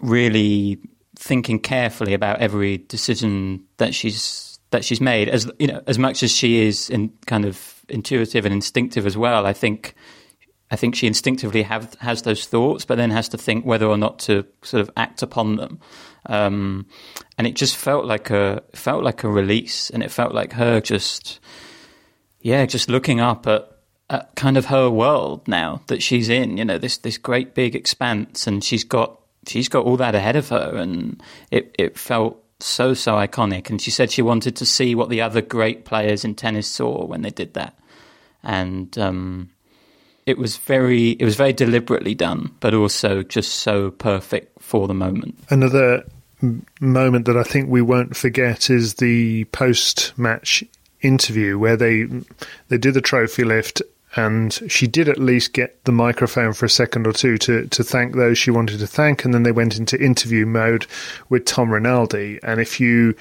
really 0.00 0.78
thinking 1.16 1.58
carefully 1.58 2.14
about 2.14 2.40
every 2.40 2.78
decision 2.78 3.64
that 3.78 3.94
she's 3.94 4.58
that 4.70 4.84
she's 4.84 5.00
made. 5.00 5.28
As 5.28 5.50
you 5.58 5.66
know, 5.66 5.82
as 5.86 5.98
much 5.98 6.22
as 6.22 6.30
she 6.34 6.66
is 6.66 6.90
in 6.90 7.12
kind 7.26 7.44
of 7.44 7.84
intuitive 7.88 8.44
and 8.44 8.52
instinctive 8.52 9.06
as 9.06 9.16
well, 9.16 9.46
I 9.46 9.52
think 9.52 9.94
I 10.70 10.76
think 10.76 10.94
she 10.94 11.06
instinctively 11.06 11.62
have, 11.62 11.94
has 12.00 12.22
those 12.22 12.46
thoughts, 12.46 12.84
but 12.84 12.96
then 12.96 13.10
has 13.10 13.28
to 13.30 13.38
think 13.38 13.64
whether 13.64 13.86
or 13.86 13.96
not 13.96 14.18
to 14.20 14.44
sort 14.62 14.80
of 14.82 14.90
act 14.96 15.22
upon 15.22 15.56
them. 15.56 15.80
Um, 16.26 16.86
and 17.38 17.46
it 17.46 17.56
just 17.56 17.76
felt 17.76 18.04
like 18.04 18.30
a 18.30 18.62
felt 18.74 19.02
like 19.02 19.24
a 19.24 19.28
release, 19.28 19.88
and 19.90 20.02
it 20.02 20.10
felt 20.10 20.34
like 20.34 20.52
her 20.52 20.80
just 20.80 21.40
yeah, 22.40 22.66
just 22.66 22.88
looking 22.88 23.20
up 23.20 23.46
at. 23.46 23.70
At 24.10 24.34
kind 24.36 24.56
of 24.56 24.64
her 24.64 24.88
world 24.88 25.46
now 25.46 25.82
that 25.88 26.02
she's 26.02 26.30
in, 26.30 26.56
you 26.56 26.64
know, 26.64 26.78
this 26.78 26.96
this 26.96 27.18
great 27.18 27.54
big 27.54 27.76
expanse, 27.76 28.46
and 28.46 28.64
she's 28.64 28.82
got 28.82 29.20
she's 29.46 29.68
got 29.68 29.84
all 29.84 29.98
that 29.98 30.14
ahead 30.14 30.34
of 30.34 30.48
her, 30.48 30.76
and 30.76 31.22
it 31.50 31.74
it 31.78 31.98
felt 31.98 32.42
so 32.58 32.94
so 32.94 33.16
iconic. 33.16 33.68
And 33.68 33.82
she 33.82 33.90
said 33.90 34.10
she 34.10 34.22
wanted 34.22 34.56
to 34.56 34.64
see 34.64 34.94
what 34.94 35.10
the 35.10 35.20
other 35.20 35.42
great 35.42 35.84
players 35.84 36.24
in 36.24 36.36
tennis 36.36 36.66
saw 36.66 37.04
when 37.04 37.20
they 37.20 37.28
did 37.28 37.52
that, 37.52 37.78
and 38.42 38.96
um, 38.96 39.50
it 40.28 40.36
was 40.36 40.58
very 40.58 41.12
it 41.12 41.24
was 41.24 41.36
very 41.36 41.54
deliberately 41.54 42.14
done, 42.14 42.54
but 42.60 42.74
also 42.74 43.22
just 43.22 43.56
so 43.56 43.90
perfect 43.92 44.62
for 44.62 44.86
the 44.86 44.92
moment. 44.92 45.38
Another 45.48 46.04
moment 46.80 47.24
that 47.24 47.36
I 47.38 47.42
think 47.42 47.70
we 47.70 47.80
won't 47.80 48.14
forget 48.14 48.68
is 48.68 48.94
the 48.94 49.44
post-match 49.46 50.62
interview 51.00 51.58
where 51.58 51.78
they 51.78 52.04
they 52.68 52.76
did 52.76 52.92
the 52.92 53.00
trophy 53.00 53.42
lift 53.42 53.80
and 54.16 54.52
she 54.68 54.86
did 54.86 55.08
at 55.08 55.18
least 55.18 55.54
get 55.54 55.82
the 55.84 55.92
microphone 55.92 56.52
for 56.52 56.66
a 56.66 56.70
second 56.70 57.06
or 57.06 57.12
two 57.12 57.38
to, 57.38 57.66
to 57.68 57.82
thank 57.82 58.14
those 58.14 58.36
she 58.36 58.50
wanted 58.50 58.80
to 58.80 58.86
thank 58.86 59.24
and 59.24 59.32
then 59.32 59.44
they 59.44 59.52
went 59.52 59.78
into 59.78 60.02
interview 60.02 60.44
mode 60.44 60.86
with 61.28 61.44
Tom 61.44 61.70
Rinaldi 61.70 62.40
and 62.42 62.60
if 62.60 62.80
you 62.80 63.14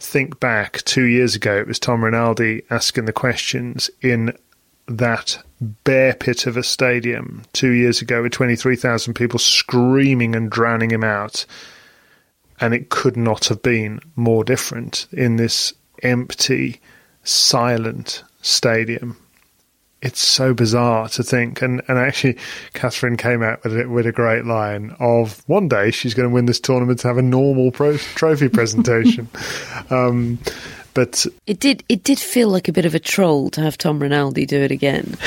think 0.00 0.40
back 0.40 0.82
two 0.82 1.04
years 1.04 1.34
ago 1.34 1.56
it 1.56 1.68
was 1.68 1.78
Tom 1.78 2.02
Rinaldi 2.02 2.62
asking 2.70 3.04
the 3.04 3.12
questions 3.12 3.90
in 4.02 4.36
that 4.86 5.42
bear 5.60 6.14
pit 6.14 6.46
of 6.46 6.56
a 6.56 6.62
stadium 6.62 7.42
two 7.52 7.70
years 7.70 8.02
ago 8.02 8.22
with 8.22 8.32
23,000 8.32 9.14
people 9.14 9.38
screaming 9.38 10.34
and 10.34 10.50
drowning 10.50 10.90
him 10.90 11.04
out 11.04 11.46
and 12.60 12.74
it 12.74 12.90
could 12.90 13.16
not 13.16 13.46
have 13.46 13.62
been 13.62 14.00
more 14.16 14.44
different 14.44 15.06
in 15.12 15.36
this 15.36 15.72
empty, 16.02 16.80
silent 17.24 18.22
stadium. 18.42 19.16
It's 20.02 20.26
so 20.26 20.54
bizarre 20.54 21.08
to 21.10 21.22
think, 21.22 21.60
and, 21.60 21.82
and 21.86 21.98
actually, 21.98 22.38
Catherine 22.72 23.16
came 23.16 23.42
out 23.42 23.62
with 23.64 23.76
it 23.76 23.90
with 23.90 24.06
a 24.06 24.12
great 24.12 24.46
line 24.46 24.96
of 24.98 25.46
one 25.46 25.68
day 25.68 25.90
she's 25.90 26.14
going 26.14 26.28
to 26.28 26.34
win 26.34 26.46
this 26.46 26.60
tournament 26.60 27.00
to 27.00 27.08
have 27.08 27.18
a 27.18 27.22
normal 27.22 27.70
pro- 27.70 27.98
trophy 27.98 28.48
presentation. 28.48 29.28
um, 29.90 30.38
but 30.94 31.26
It 31.46 31.60
did. 31.60 31.84
It 31.88 32.04
did 32.04 32.18
feel 32.18 32.48
like 32.48 32.68
a 32.68 32.72
bit 32.72 32.84
of 32.84 32.94
a 32.94 32.98
troll 32.98 33.50
to 33.50 33.60
have 33.60 33.78
Tom 33.78 34.00
Rinaldi 34.00 34.46
do 34.46 34.60
it 34.60 34.70
again. 34.70 35.16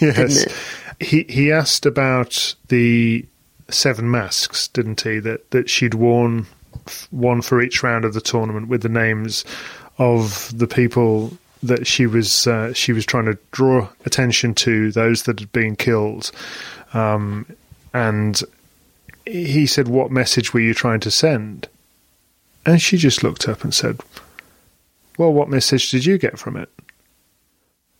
yes, 0.00 0.44
it? 0.44 0.52
he 1.00 1.24
he 1.28 1.52
asked 1.52 1.86
about 1.86 2.54
the 2.68 3.24
seven 3.68 4.10
masks, 4.10 4.68
didn't 4.68 5.00
he? 5.00 5.18
That 5.18 5.50
that 5.50 5.70
she'd 5.70 5.94
worn 5.94 6.46
one 7.10 7.42
for 7.42 7.62
each 7.62 7.82
round 7.82 8.04
of 8.04 8.14
the 8.14 8.20
tournament 8.20 8.68
with 8.68 8.82
the 8.82 8.88
names 8.88 9.44
of 9.98 10.56
the 10.56 10.66
people 10.66 11.36
that 11.62 11.86
she 11.86 12.06
was 12.06 12.46
uh, 12.46 12.72
she 12.72 12.92
was 12.92 13.06
trying 13.06 13.26
to 13.26 13.38
draw 13.52 13.88
attention 14.04 14.54
to, 14.54 14.92
those 14.92 15.22
that 15.24 15.40
had 15.40 15.52
been 15.52 15.76
killed, 15.76 16.30
um, 16.92 17.46
and 17.92 18.42
he 19.24 19.66
said, 19.66 19.88
"What 19.88 20.10
message 20.10 20.52
were 20.52 20.60
you 20.60 20.74
trying 20.74 21.00
to 21.00 21.10
send?" 21.10 21.68
And 22.66 22.80
she 22.80 22.96
just 22.96 23.22
looked 23.22 23.46
up 23.46 23.62
and 23.62 23.74
said, 23.74 24.00
"Well, 25.18 25.32
what 25.32 25.48
message 25.48 25.90
did 25.90 26.04
you 26.04 26.18
get 26.18 26.38
from 26.38 26.56
it?" 26.56 26.70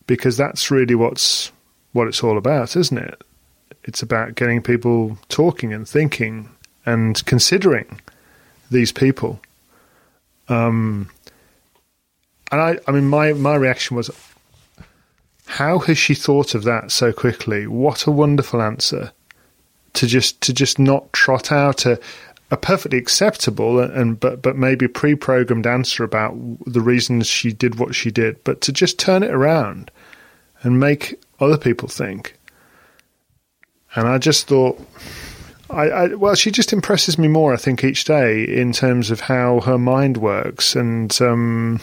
Because 0.07 0.37
that's 0.37 0.69
really 0.69 0.95
what's 0.95 1.51
what 1.93 2.07
it's 2.07 2.23
all 2.23 2.37
about, 2.37 2.75
isn't 2.75 2.97
it? 2.97 3.23
It's 3.85 4.01
about 4.01 4.35
getting 4.35 4.61
people 4.61 5.17
talking 5.29 5.71
and 5.73 5.87
thinking 5.87 6.49
and 6.85 7.23
considering 7.25 8.01
these 8.69 8.91
people. 8.91 9.39
Um, 10.49 11.09
and 12.51 12.61
I, 12.61 12.77
I 12.87 12.91
mean, 12.91 13.07
my, 13.07 13.33
my 13.33 13.55
reaction 13.55 13.95
was, 13.95 14.09
how 15.45 15.79
has 15.79 15.97
she 15.97 16.15
thought 16.15 16.55
of 16.55 16.63
that 16.63 16.91
so 16.91 17.13
quickly? 17.13 17.67
What 17.67 18.07
a 18.07 18.11
wonderful 18.11 18.61
answer 18.61 19.11
to 19.93 20.07
just 20.07 20.41
to 20.41 20.53
just 20.53 20.77
not 20.77 21.13
trot 21.13 21.51
out 21.51 21.85
a, 21.85 21.99
a 22.51 22.57
perfectly 22.57 22.97
acceptable 22.97 23.79
and 23.79 24.19
but 24.19 24.41
but 24.41 24.55
maybe 24.55 24.87
pre-programmed 24.87 25.65
answer 25.65 26.03
about 26.03 26.35
the 26.65 26.81
reasons 26.81 27.27
she 27.27 27.51
did 27.51 27.79
what 27.79 27.95
she 27.95 28.11
did, 28.11 28.43
but 28.43 28.61
to 28.61 28.71
just 28.71 28.99
turn 28.99 29.23
it 29.23 29.31
around 29.31 29.91
and 30.61 30.79
make 30.79 31.19
other 31.39 31.57
people 31.57 31.87
think. 31.87 32.37
And 33.95 34.07
I 34.07 34.17
just 34.17 34.47
thought, 34.47 34.79
I, 35.69 35.89
I 35.89 36.07
well, 36.15 36.35
she 36.35 36.51
just 36.51 36.73
impresses 36.73 37.17
me 37.17 37.27
more. 37.27 37.53
I 37.53 37.57
think 37.57 37.83
each 37.83 38.03
day 38.03 38.43
in 38.43 38.73
terms 38.73 39.09
of 39.09 39.21
how 39.21 39.61
her 39.61 39.77
mind 39.77 40.17
works, 40.17 40.75
and 40.75 41.15
um, 41.21 41.79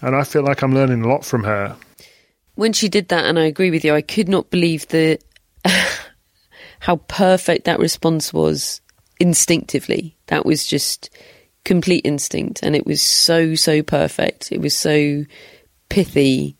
and 0.00 0.14
I 0.14 0.22
feel 0.22 0.42
like 0.42 0.62
I'm 0.62 0.74
learning 0.74 1.02
a 1.02 1.08
lot 1.08 1.24
from 1.24 1.44
her. 1.44 1.76
when 2.54 2.72
she 2.72 2.88
did 2.88 3.08
that, 3.08 3.24
and 3.24 3.38
I 3.38 3.44
agree 3.44 3.70
with 3.70 3.84
you, 3.84 3.94
I 3.94 4.02
could 4.02 4.28
not 4.28 4.50
believe 4.50 4.86
the 4.88 5.18
how 6.80 6.96
perfect 7.08 7.64
that 7.64 7.80
response 7.80 8.32
was 8.32 8.80
instinctively. 9.20 10.16
That 10.26 10.46
was 10.46 10.66
just 10.66 11.10
complete 11.64 12.04
instinct, 12.04 12.62
and 12.62 12.76
it 12.76 12.86
was 12.86 13.02
so 13.02 13.54
so 13.54 13.82
perfect. 13.82 14.52
It 14.52 14.60
was 14.60 14.76
so 14.76 15.24
pithy, 15.88 16.56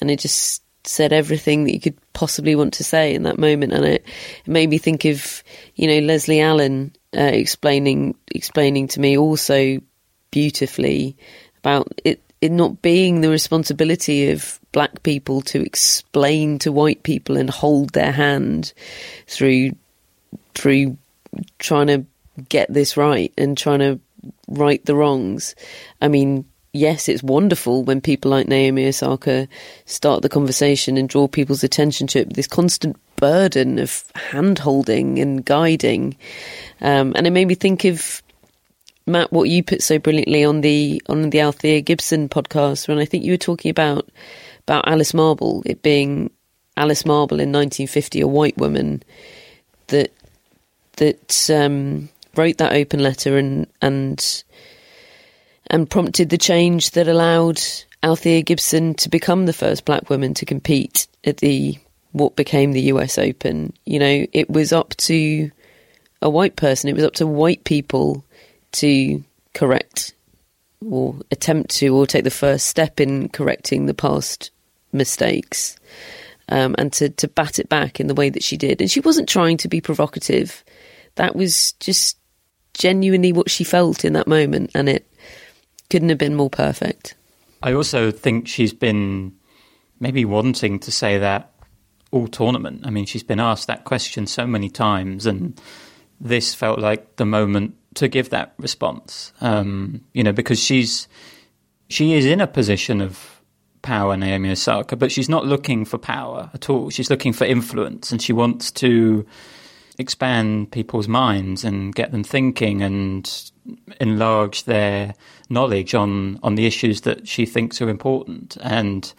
and 0.00 0.10
it 0.10 0.20
just 0.20 0.62
said 0.84 1.12
everything 1.12 1.64
that 1.64 1.72
you 1.72 1.80
could 1.80 1.98
possibly 2.12 2.56
want 2.56 2.74
to 2.74 2.84
say 2.84 3.14
in 3.14 3.22
that 3.22 3.38
moment, 3.38 3.72
and 3.72 3.84
it, 3.84 4.04
it 4.44 4.50
made 4.50 4.70
me 4.70 4.78
think 4.78 5.04
of 5.04 5.42
you 5.74 5.86
know 5.86 6.06
Leslie 6.06 6.40
Allen 6.40 6.94
uh, 7.16 7.20
explaining 7.20 8.14
explaining 8.34 8.88
to 8.88 9.00
me 9.00 9.16
also 9.16 9.78
beautifully 10.30 11.16
about 11.58 11.88
it 12.04 12.22
it 12.40 12.50
not 12.50 12.82
being 12.82 13.20
the 13.20 13.30
responsibility 13.30 14.30
of 14.30 14.58
black 14.72 15.02
people 15.04 15.40
to 15.42 15.62
explain 15.62 16.58
to 16.58 16.72
white 16.72 17.04
people 17.04 17.36
and 17.36 17.48
hold 17.48 17.90
their 17.90 18.10
hand 18.10 18.72
through 19.28 19.70
through 20.54 20.96
trying 21.58 21.86
to 21.88 22.04
get 22.48 22.72
this 22.72 22.96
right 22.96 23.32
and 23.36 23.56
trying 23.56 23.80
to 23.80 24.00
right 24.48 24.84
the 24.84 24.96
wrongs. 24.96 25.54
I 26.00 26.08
mean, 26.08 26.44
yes, 26.72 27.08
it's 27.08 27.22
wonderful 27.22 27.84
when 27.84 28.00
people 28.00 28.30
like 28.30 28.48
Naomi 28.48 28.86
Osaka 28.86 29.48
start 29.84 30.22
the 30.22 30.28
conversation 30.28 30.96
and 30.96 31.08
draw 31.08 31.28
people's 31.28 31.64
attention 31.64 32.06
to 32.08 32.20
it. 32.20 32.34
This 32.34 32.46
constant 32.46 32.96
burden 33.16 33.78
of 33.78 34.04
hand 34.14 34.58
holding 34.58 35.18
and 35.18 35.44
guiding, 35.44 36.16
um, 36.80 37.12
and 37.16 37.26
it 37.26 37.30
made 37.30 37.48
me 37.48 37.54
think 37.54 37.84
of 37.84 38.22
Matt 39.06 39.32
what 39.32 39.48
you 39.48 39.62
put 39.62 39.82
so 39.82 39.98
brilliantly 39.98 40.44
on 40.44 40.60
the 40.60 41.02
on 41.08 41.30
the 41.30 41.40
Althea 41.40 41.80
Gibson 41.80 42.28
podcast 42.28 42.88
when 42.88 42.98
I 42.98 43.04
think 43.04 43.24
you 43.24 43.32
were 43.32 43.36
talking 43.38 43.70
about 43.70 44.08
about 44.66 44.86
Alice 44.86 45.12
Marble, 45.12 45.62
it 45.66 45.82
being 45.82 46.30
Alice 46.76 47.04
Marble 47.04 47.40
in 47.40 47.52
1950, 47.52 48.20
a 48.20 48.28
white 48.28 48.56
woman 48.56 49.02
that 51.02 51.50
um, 51.50 52.08
wrote 52.36 52.58
that 52.58 52.72
open 52.72 53.00
letter 53.00 53.36
and 53.36 53.66
and 53.80 54.44
and 55.66 55.90
prompted 55.90 56.30
the 56.30 56.38
change 56.38 56.92
that 56.92 57.08
allowed 57.08 57.60
Althea 58.04 58.42
Gibson 58.42 58.94
to 58.94 59.08
become 59.08 59.46
the 59.46 59.52
first 59.52 59.84
black 59.84 60.08
woman 60.08 60.32
to 60.34 60.46
compete 60.46 61.08
at 61.24 61.38
the 61.38 61.76
what 62.12 62.36
became 62.36 62.72
the 62.72 62.82
US 62.82 63.18
Open. 63.18 63.72
You 63.84 63.98
know, 63.98 64.26
it 64.32 64.48
was 64.48 64.72
up 64.72 64.94
to 64.98 65.50
a 66.20 66.30
white 66.30 66.54
person, 66.54 66.88
it 66.88 66.94
was 66.94 67.04
up 67.04 67.14
to 67.14 67.26
white 67.26 67.64
people 67.64 68.24
to 68.72 69.24
correct 69.54 70.14
or 70.88 71.16
attempt 71.32 71.70
to 71.70 71.88
or 71.88 72.06
take 72.06 72.24
the 72.24 72.30
first 72.30 72.66
step 72.66 73.00
in 73.00 73.28
correcting 73.28 73.86
the 73.86 73.94
past 73.94 74.50
mistakes 74.92 75.76
um, 76.48 76.74
and 76.78 76.92
to, 76.92 77.08
to 77.08 77.28
bat 77.28 77.58
it 77.58 77.68
back 77.68 77.98
in 77.98 78.06
the 78.06 78.14
way 78.14 78.28
that 78.28 78.42
she 78.42 78.56
did. 78.56 78.80
And 78.80 78.90
she 78.90 79.00
wasn't 79.00 79.28
trying 79.28 79.56
to 79.58 79.68
be 79.68 79.80
provocative. 79.80 80.62
That 81.16 81.36
was 81.36 81.72
just 81.72 82.16
genuinely 82.74 83.32
what 83.32 83.50
she 83.50 83.64
felt 83.64 84.04
in 84.04 84.12
that 84.14 84.26
moment, 84.26 84.70
and 84.74 84.88
it 84.88 85.06
couldn't 85.90 86.08
have 86.08 86.18
been 86.18 86.34
more 86.34 86.50
perfect. 86.50 87.14
I 87.62 87.72
also 87.72 88.10
think 88.10 88.48
she's 88.48 88.72
been 88.72 89.34
maybe 90.00 90.24
wanting 90.24 90.80
to 90.80 90.90
say 90.90 91.18
that 91.18 91.52
all 92.10 92.28
tournament. 92.28 92.82
I 92.84 92.90
mean, 92.90 93.06
she's 93.06 93.22
been 93.22 93.40
asked 93.40 93.66
that 93.66 93.84
question 93.84 94.26
so 94.26 94.46
many 94.46 94.68
times, 94.68 95.26
and 95.26 95.60
this 96.20 96.54
felt 96.54 96.78
like 96.78 97.16
the 97.16 97.24
moment 97.26 97.74
to 97.94 98.08
give 98.08 98.30
that 98.30 98.54
response. 98.58 99.32
Um, 99.40 100.04
you 100.12 100.22
know, 100.22 100.32
because 100.32 100.58
she's 100.58 101.08
she 101.88 102.14
is 102.14 102.24
in 102.24 102.40
a 102.40 102.46
position 102.46 103.00
of 103.00 103.40
power, 103.82 104.16
Naomi 104.16 104.50
Osaka, 104.50 104.96
but 104.96 105.12
she's 105.12 105.28
not 105.28 105.44
looking 105.44 105.84
for 105.84 105.98
power 105.98 106.50
at 106.54 106.70
all. 106.70 106.90
She's 106.90 107.10
looking 107.10 107.32
for 107.32 107.44
influence, 107.44 108.12
and 108.12 108.22
she 108.22 108.32
wants 108.32 108.70
to 108.72 109.26
expand 109.98 110.72
people's 110.72 111.08
minds 111.08 111.64
and 111.64 111.94
get 111.94 112.12
them 112.12 112.24
thinking 112.24 112.82
and 112.82 113.50
enlarge 114.00 114.64
their 114.64 115.14
knowledge 115.48 115.94
on 115.94 116.38
on 116.42 116.54
the 116.54 116.66
issues 116.66 117.02
that 117.02 117.28
she 117.28 117.46
thinks 117.46 117.80
are 117.80 117.88
important. 117.88 118.56
And 118.60 119.12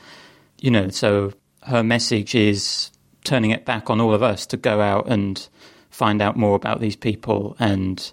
you 0.60 0.72
know, 0.72 0.90
so 0.90 1.34
her 1.64 1.84
message 1.84 2.36
is 2.36 2.92
turning 3.24 3.52
it 3.52 3.66
back 3.66 3.90
on 3.90 4.02
all 4.02 4.14
of 4.14 4.24
us 4.24 4.46
to 4.48 4.58
go 4.58 4.82
out 4.82 5.10
and 5.10 5.48
find 5.90 6.22
out 6.22 6.36
more 6.36 6.56
about 6.56 6.82
these 6.82 6.96
people 6.96 7.56
and 7.60 8.12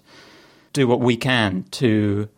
do 0.73 0.87
what 0.87 0.99
we 0.99 1.17
can 1.17 1.63
to 1.71 2.29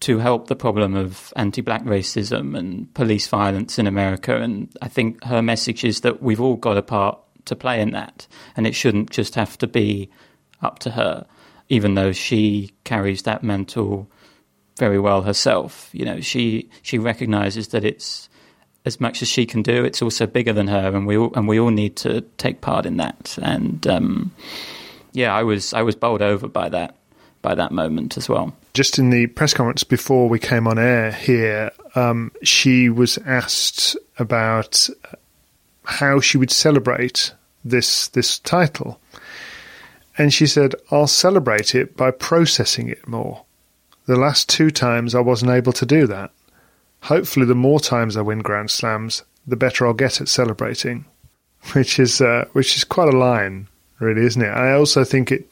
to 0.00 0.18
help 0.18 0.46
the 0.46 0.56
problem 0.56 0.94
of 0.94 1.32
anti-black 1.34 1.82
racism 1.84 2.56
and 2.56 2.92
police 2.94 3.26
violence 3.26 3.80
in 3.80 3.86
America. 3.86 4.36
And 4.36 4.72
I 4.80 4.88
think 4.88 5.24
her 5.24 5.42
message 5.42 5.82
is 5.84 6.02
that 6.02 6.22
we've 6.22 6.40
all 6.40 6.54
got 6.54 6.76
a 6.76 6.82
part 6.82 7.18
to 7.48 7.56
play 7.56 7.80
in 7.80 7.90
that, 7.90 8.26
and 8.56 8.66
it 8.66 8.74
shouldn't 8.74 9.10
just 9.10 9.34
have 9.34 9.58
to 9.58 9.66
be 9.66 10.08
up 10.62 10.78
to 10.80 10.90
her, 10.90 11.26
even 11.68 11.94
though 11.94 12.12
she 12.12 12.72
carries 12.84 13.22
that 13.22 13.42
mantle 13.42 14.10
very 14.78 14.98
well 14.98 15.22
herself. 15.22 15.90
You 15.92 16.04
know, 16.04 16.20
she 16.20 16.70
she 16.82 16.98
recognizes 16.98 17.68
that 17.68 17.84
it's 17.84 18.28
as 18.84 19.00
much 19.00 19.22
as 19.22 19.28
she 19.28 19.44
can 19.46 19.62
do. 19.62 19.84
It's 19.84 20.02
also 20.02 20.26
bigger 20.26 20.52
than 20.52 20.68
her, 20.68 20.94
and 20.94 21.06
we 21.06 21.16
all, 21.16 21.32
and 21.34 21.46
we 21.46 21.60
all 21.60 21.70
need 21.70 21.96
to 21.96 22.22
take 22.38 22.60
part 22.60 22.86
in 22.86 22.96
that. 22.96 23.38
And 23.42 23.86
um, 23.86 24.32
yeah, 25.12 25.34
I 25.34 25.42
was 25.42 25.72
I 25.74 25.82
was 25.82 25.96
bowled 25.96 26.22
over 26.22 26.48
by 26.48 26.68
that 26.70 26.96
by 27.42 27.54
that 27.54 27.72
moment 27.72 28.16
as 28.16 28.28
well. 28.28 28.54
Just 28.74 28.98
in 28.98 29.10
the 29.10 29.26
press 29.28 29.54
conference 29.54 29.84
before 29.84 30.28
we 30.28 30.38
came 30.38 30.66
on 30.66 30.78
air 30.78 31.12
here, 31.12 31.70
um, 31.94 32.32
she 32.42 32.88
was 32.88 33.18
asked 33.18 33.96
about 34.18 34.88
how 35.88 36.20
she 36.20 36.36
would 36.36 36.50
celebrate 36.50 37.32
this 37.64 38.08
this 38.08 38.38
title, 38.38 39.00
and 40.16 40.32
she 40.32 40.46
said, 40.46 40.74
"I'll 40.90 41.06
celebrate 41.06 41.74
it 41.74 41.96
by 41.96 42.10
processing 42.10 42.88
it 42.88 43.08
more." 43.08 43.44
The 44.06 44.16
last 44.16 44.48
two 44.48 44.70
times 44.70 45.14
I 45.14 45.20
wasn't 45.20 45.50
able 45.50 45.72
to 45.72 45.86
do 45.86 46.06
that. 46.06 46.30
Hopefully, 47.02 47.46
the 47.46 47.54
more 47.54 47.80
times 47.80 48.16
I 48.16 48.22
win 48.22 48.40
Grand 48.40 48.70
Slams, 48.70 49.22
the 49.46 49.56
better 49.56 49.86
I'll 49.86 49.94
get 49.94 50.20
at 50.20 50.28
celebrating, 50.28 51.04
which 51.72 51.98
is 51.98 52.20
uh, 52.20 52.46
which 52.52 52.76
is 52.76 52.84
quite 52.84 53.12
a 53.12 53.16
line, 53.16 53.68
really, 53.98 54.26
isn't 54.26 54.42
it? 54.42 54.50
I 54.50 54.72
also 54.72 55.04
think 55.04 55.32
it. 55.32 55.50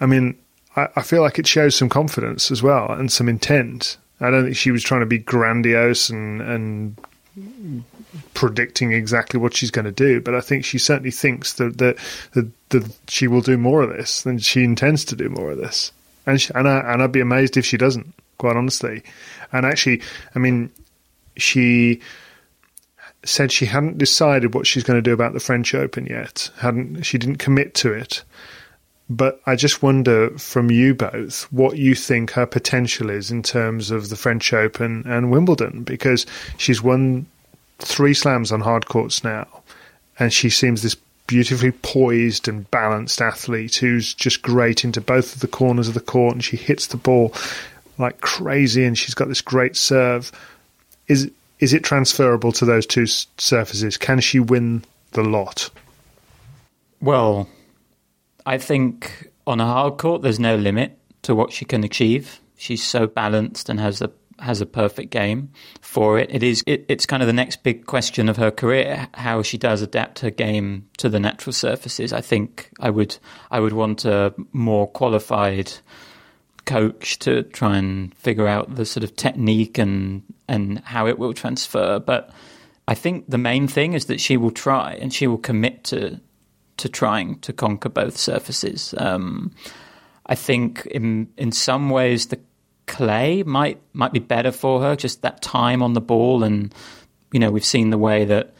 I 0.00 0.06
mean, 0.06 0.36
I, 0.74 0.88
I 0.96 1.02
feel 1.02 1.22
like 1.22 1.38
it 1.38 1.46
shows 1.46 1.76
some 1.76 1.88
confidence 1.88 2.50
as 2.50 2.62
well 2.62 2.90
and 2.90 3.10
some 3.10 3.28
intent. 3.28 3.98
I 4.20 4.30
don't 4.30 4.44
think 4.44 4.56
she 4.56 4.72
was 4.72 4.82
trying 4.82 5.00
to 5.00 5.06
be 5.06 5.18
grandiose 5.18 6.10
and 6.10 6.40
and 6.40 6.96
predicting 8.34 8.92
exactly 8.92 9.38
what 9.38 9.54
she's 9.54 9.70
going 9.70 9.84
to 9.84 9.92
do, 9.92 10.20
but 10.20 10.34
I 10.34 10.40
think 10.40 10.64
she 10.64 10.78
certainly 10.78 11.10
thinks 11.10 11.54
that 11.54 11.78
that, 11.78 11.96
that, 12.32 12.50
that 12.70 12.96
she 13.08 13.28
will 13.28 13.40
do 13.40 13.56
more 13.56 13.82
of 13.82 13.90
this 13.90 14.22
than 14.22 14.38
she 14.38 14.64
intends 14.64 15.04
to 15.06 15.16
do 15.16 15.28
more 15.28 15.52
of 15.52 15.58
this, 15.58 15.92
and 16.26 16.40
she, 16.40 16.52
and 16.54 16.68
I, 16.68 16.92
and 16.92 17.02
I'd 17.02 17.12
be 17.12 17.20
amazed 17.20 17.56
if 17.56 17.66
she 17.66 17.76
doesn't, 17.76 18.12
quite 18.38 18.56
honestly. 18.56 19.02
And 19.52 19.64
actually, 19.66 20.02
I 20.34 20.38
mean, 20.38 20.70
she 21.36 22.00
said 23.24 23.50
she 23.50 23.66
hadn't 23.66 23.98
decided 23.98 24.54
what 24.54 24.66
she's 24.66 24.84
going 24.84 24.98
to 24.98 25.02
do 25.02 25.12
about 25.12 25.32
the 25.32 25.40
French 25.40 25.74
Open 25.74 26.06
yet. 26.06 26.50
hadn't 26.58 27.02
She 27.02 27.18
didn't 27.18 27.38
commit 27.38 27.74
to 27.76 27.92
it. 27.92 28.22
But 29.10 29.40
I 29.44 29.54
just 29.54 29.82
wonder 29.82 30.30
from 30.38 30.70
you 30.70 30.94
both 30.94 31.42
what 31.52 31.76
you 31.76 31.94
think 31.94 32.30
her 32.30 32.46
potential 32.46 33.10
is 33.10 33.30
in 33.30 33.42
terms 33.42 33.90
of 33.90 34.08
the 34.08 34.16
French 34.16 34.52
Open 34.52 35.04
and 35.06 35.30
Wimbledon, 35.30 35.82
because 35.82 36.24
she's 36.56 36.82
won 36.82 37.26
three 37.78 38.14
slams 38.14 38.52
on 38.52 38.60
hard 38.60 38.86
courts 38.86 39.24
now, 39.24 39.46
and 40.18 40.32
she 40.32 40.50
seems 40.50 40.82
this 40.82 40.96
beautifully 41.26 41.72
poised 41.72 42.48
and 42.48 42.70
balanced 42.70 43.20
athlete 43.20 43.76
who's 43.76 44.12
just 44.12 44.42
great 44.42 44.84
into 44.84 45.00
both 45.00 45.34
of 45.34 45.40
the 45.40 45.48
corners 45.48 45.88
of 45.88 45.94
the 45.94 46.00
court, 46.00 46.34
and 46.34 46.44
she 46.44 46.56
hits 46.56 46.88
the 46.88 46.96
ball 46.96 47.34
like 47.98 48.20
crazy, 48.20 48.84
and 48.84 48.98
she's 48.98 49.14
got 49.14 49.28
this 49.28 49.40
great 49.40 49.76
serve. 49.76 50.32
Is 51.08 51.30
is 51.60 51.72
it 51.72 51.84
transferable 51.84 52.52
to 52.52 52.64
those 52.64 52.86
two 52.86 53.06
surfaces? 53.06 53.96
Can 53.96 54.20
she 54.20 54.40
win 54.40 54.84
the 55.12 55.22
lot? 55.22 55.70
Well, 57.00 57.48
I 58.44 58.58
think 58.58 59.30
on 59.46 59.60
a 59.60 59.64
hard 59.64 59.98
court, 59.98 60.22
there's 60.22 60.40
no 60.40 60.56
limit 60.56 60.98
to 61.22 61.34
what 61.34 61.52
she 61.52 61.64
can 61.64 61.84
achieve. 61.84 62.40
She's 62.56 62.82
so 62.82 63.06
balanced 63.06 63.68
and 63.68 63.80
has 63.80 64.02
a 64.02 64.08
has 64.38 64.60
a 64.60 64.66
perfect 64.66 65.10
game 65.10 65.50
for 65.80 66.18
it. 66.18 66.28
It 66.32 66.42
is 66.42 66.62
it, 66.66 66.84
it's 66.88 67.06
kind 67.06 67.22
of 67.22 67.26
the 67.26 67.32
next 67.32 67.62
big 67.62 67.86
question 67.86 68.28
of 68.28 68.36
her 68.36 68.50
career 68.50 69.08
how 69.14 69.42
she 69.42 69.58
does 69.58 69.82
adapt 69.82 70.20
her 70.20 70.30
game 70.30 70.88
to 70.98 71.08
the 71.08 71.20
natural 71.20 71.52
surfaces. 71.52 72.12
I 72.12 72.20
think 72.20 72.70
I 72.80 72.90
would 72.90 73.16
I 73.50 73.60
would 73.60 73.72
want 73.72 74.04
a 74.04 74.34
more 74.52 74.86
qualified 74.86 75.72
coach 76.64 77.18
to 77.20 77.42
try 77.42 77.76
and 77.76 78.14
figure 78.14 78.48
out 78.48 78.74
the 78.74 78.86
sort 78.86 79.04
of 79.04 79.16
technique 79.16 79.78
and 79.78 80.22
and 80.48 80.80
how 80.80 81.06
it 81.06 81.18
will 81.18 81.34
transfer. 81.34 81.98
But 81.98 82.30
I 82.88 82.94
think 82.94 83.28
the 83.28 83.38
main 83.38 83.68
thing 83.68 83.94
is 83.94 84.06
that 84.06 84.20
she 84.20 84.36
will 84.36 84.50
try 84.50 84.94
and 84.94 85.12
she 85.12 85.26
will 85.26 85.38
commit 85.38 85.84
to 85.84 86.20
to 86.76 86.88
trying 86.88 87.38
to 87.40 87.52
conquer 87.52 87.88
both 87.88 88.16
surfaces. 88.16 88.94
Um, 88.98 89.54
I 90.26 90.34
think 90.34 90.86
in 90.86 91.28
in 91.36 91.52
some 91.52 91.90
ways 91.90 92.26
the 92.26 92.40
clay 92.86 93.42
might 93.42 93.80
might 93.92 94.12
be 94.12 94.18
better 94.18 94.52
for 94.52 94.80
her, 94.80 94.96
just 94.96 95.22
that 95.22 95.42
time 95.42 95.82
on 95.82 95.94
the 95.94 96.00
ball, 96.00 96.42
and 96.44 96.74
you 97.32 97.40
know 97.40 97.50
we've 97.50 97.64
seen 97.64 97.90
the 97.90 97.98
way 97.98 98.24
that 98.24 98.54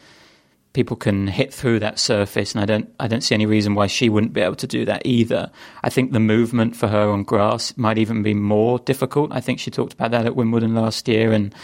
people 0.73 0.97
can 0.97 1.27
hit 1.27 1.53
through 1.53 1.79
that 1.79 1.97
surface, 1.97 2.53
and 2.53 2.61
I 2.61 2.65
don't 2.65 2.93
I 2.99 3.07
don't 3.07 3.21
see 3.21 3.35
any 3.35 3.45
reason 3.45 3.75
why 3.75 3.87
she 3.87 4.09
wouldn't 4.09 4.33
be 4.33 4.41
able 4.41 4.55
to 4.57 4.67
do 4.67 4.85
that 4.85 5.01
either. 5.05 5.51
I 5.83 5.89
think 5.89 6.11
the 6.11 6.19
movement 6.19 6.75
for 6.75 6.87
her 6.87 7.09
on 7.09 7.23
grass 7.23 7.75
might 7.77 7.97
even 7.97 8.23
be 8.23 8.33
more 8.33 8.79
difficult. 8.79 9.31
I 9.31 9.41
think 9.41 9.59
she 9.59 9.71
talked 9.71 9.93
about 9.93 10.11
that 10.11 10.25
at 10.25 10.35
Wimbledon 10.35 10.75
last 10.75 11.07
year, 11.07 11.31
and 11.31 11.55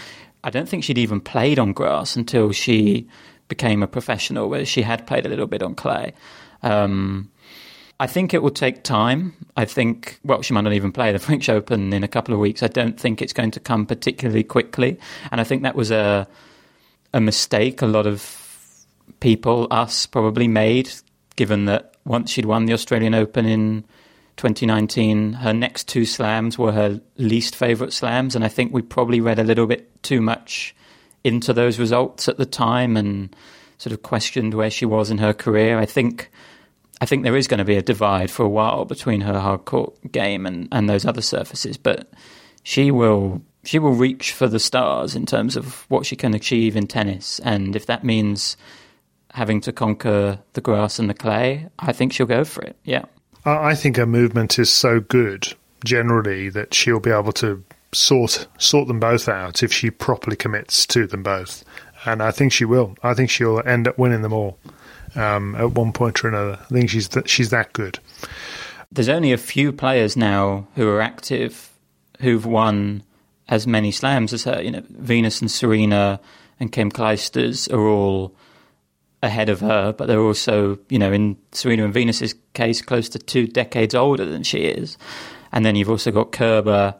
I 0.43 0.49
don't 0.49 0.67
think 0.67 0.83
she'd 0.83 0.97
even 0.97 1.19
played 1.19 1.59
on 1.59 1.73
grass 1.73 2.15
until 2.15 2.51
she 2.51 3.07
became 3.47 3.83
a 3.83 3.87
professional, 3.87 4.49
where 4.49 4.65
she 4.65 4.81
had 4.81 5.05
played 5.05 5.25
a 5.25 5.29
little 5.29 5.47
bit 5.47 5.61
on 5.61 5.75
clay. 5.75 6.13
Um, 6.63 7.29
I 8.01 8.07
think 8.07 8.33
it 8.33 8.41
will 8.41 8.49
take 8.49 8.81
time. 8.81 9.35
I 9.55 9.65
think, 9.65 10.19
well, 10.23 10.41
she 10.41 10.55
might 10.55 10.61
not 10.61 10.73
even 10.73 10.91
play 10.91 11.11
the 11.11 11.19
French 11.27 11.49
Open 11.49 11.93
in 11.93 12.03
a 12.03 12.07
couple 12.07 12.33
of 12.33 12.39
weeks. 12.39 12.63
I 12.63 12.67
don't 12.67 12.99
think 12.99 13.21
it's 13.21 13.31
going 13.31 13.51
to 13.51 13.59
come 13.59 13.85
particularly 13.85 14.43
quickly. 14.43 14.99
And 15.31 15.39
I 15.39 15.43
think 15.43 15.61
that 15.61 15.75
was 15.75 15.91
a, 15.91 16.27
a 17.13 17.21
mistake 17.21 17.83
a 17.83 17.85
lot 17.85 18.07
of 18.07 18.87
people, 19.19 19.67
us 19.69 20.07
probably 20.07 20.47
made, 20.47 20.91
given 21.35 21.65
that 21.65 21.93
once 22.03 22.31
she'd 22.31 22.45
won 22.45 22.65
the 22.65 22.73
Australian 22.73 23.13
Open 23.13 23.45
in 23.45 23.85
2019, 24.37 25.33
her 25.33 25.53
next 25.53 25.87
two 25.87 26.07
slams 26.07 26.57
were 26.57 26.71
her 26.71 26.99
least 27.17 27.55
favourite 27.55 27.93
slams. 27.93 28.35
And 28.35 28.43
I 28.43 28.47
think 28.47 28.73
we 28.73 28.81
probably 28.81 29.21
read 29.21 29.37
a 29.37 29.43
little 29.43 29.67
bit 29.67 30.01
too 30.01 30.21
much 30.21 30.75
into 31.23 31.53
those 31.53 31.77
results 31.77 32.27
at 32.27 32.37
the 32.37 32.47
time 32.47 32.97
and 32.97 33.35
sort 33.77 33.93
of 33.93 34.01
questioned 34.01 34.55
where 34.55 34.71
she 34.71 34.87
was 34.87 35.11
in 35.11 35.19
her 35.19 35.33
career. 35.33 35.77
I 35.77 35.85
think 35.85 36.31
I 37.01 37.05
think 37.05 37.23
there 37.23 37.35
is 37.35 37.47
going 37.47 37.57
to 37.57 37.65
be 37.65 37.75
a 37.75 37.81
divide 37.81 38.29
for 38.29 38.43
a 38.43 38.49
while 38.49 38.85
between 38.85 39.21
her 39.21 39.39
hard 39.39 39.65
court 39.65 40.11
game 40.11 40.45
and, 40.45 40.67
and 40.71 40.87
those 40.87 41.03
other 41.03 41.23
surfaces, 41.23 41.75
but 41.75 42.07
she 42.61 42.91
will 42.91 43.41
she 43.63 43.79
will 43.79 43.93
reach 43.93 44.31
for 44.31 44.47
the 44.47 44.59
stars 44.59 45.15
in 45.15 45.25
terms 45.25 45.57
of 45.57 45.85
what 45.89 46.05
she 46.05 46.15
can 46.15 46.35
achieve 46.35 46.75
in 46.75 46.85
tennis, 46.85 47.39
and 47.39 47.75
if 47.75 47.87
that 47.87 48.03
means 48.03 48.55
having 49.33 49.61
to 49.61 49.71
conquer 49.71 50.39
the 50.53 50.61
grass 50.61 50.99
and 50.99 51.09
the 51.09 51.13
clay, 51.15 51.67
I 51.79 51.91
think 51.91 52.13
she'll 52.13 52.27
go 52.27 52.43
for 52.43 52.61
it. 52.61 52.75
Yeah, 52.83 53.05
I 53.45 53.73
think 53.73 53.97
her 53.97 54.05
movement 54.05 54.59
is 54.59 54.71
so 54.71 54.99
good 54.99 55.53
generally 55.83 56.49
that 56.49 56.75
she'll 56.75 56.99
be 56.99 57.09
able 57.09 57.33
to 57.33 57.63
sort 57.93 58.47
sort 58.59 58.87
them 58.87 58.99
both 58.99 59.27
out 59.27 59.63
if 59.63 59.73
she 59.73 59.89
properly 59.89 60.35
commits 60.35 60.85
to 60.87 61.07
them 61.07 61.23
both, 61.23 61.63
and 62.05 62.21
I 62.21 62.29
think 62.29 62.51
she 62.53 62.65
will. 62.65 62.95
I 63.01 63.15
think 63.15 63.31
she'll 63.31 63.61
end 63.65 63.87
up 63.87 63.97
winning 63.97 64.21
them 64.21 64.33
all 64.33 64.59
um, 65.15 65.55
at 65.55 65.71
one 65.71 65.91
point 65.91 66.23
or 66.23 66.29
another. 66.29 66.59
I 66.61 66.65
think 66.65 66.89
she's 66.89 67.07
th- 67.07 67.29
she's 67.29 67.49
that 67.49 67.73
good. 67.73 67.99
There's 68.91 69.09
only 69.09 69.31
a 69.31 69.37
few 69.37 69.71
players 69.71 70.17
now 70.17 70.67
who 70.75 70.87
are 70.89 71.01
active 71.01 71.69
who've 72.19 72.45
won 72.45 73.03
as 73.47 73.65
many 73.67 73.91
slams 73.91 74.33
as 74.33 74.43
her. 74.43 74.61
You 74.61 74.71
know, 74.71 74.83
Venus 74.89 75.41
and 75.41 75.49
Serena 75.49 76.19
and 76.59 76.71
Kim 76.71 76.91
Clijsters 76.91 77.71
are 77.71 77.87
all 77.87 78.35
ahead 79.23 79.49
of 79.49 79.59
her, 79.59 79.93
but 79.93 80.07
they're 80.07 80.19
also, 80.19 80.79
you 80.89 80.97
know, 80.97 81.11
in 81.11 81.37
Serena 81.51 81.83
and 81.83 81.93
Venus's 81.93 82.35
case, 82.53 82.81
close 82.81 83.07
to 83.09 83.19
two 83.19 83.47
decades 83.47 83.93
older 83.93 84.25
than 84.25 84.43
she 84.43 84.59
is. 84.59 84.97
And 85.51 85.65
then 85.65 85.75
you've 85.75 85.89
also 85.89 86.11
got 86.11 86.31
Kerber 86.31 86.95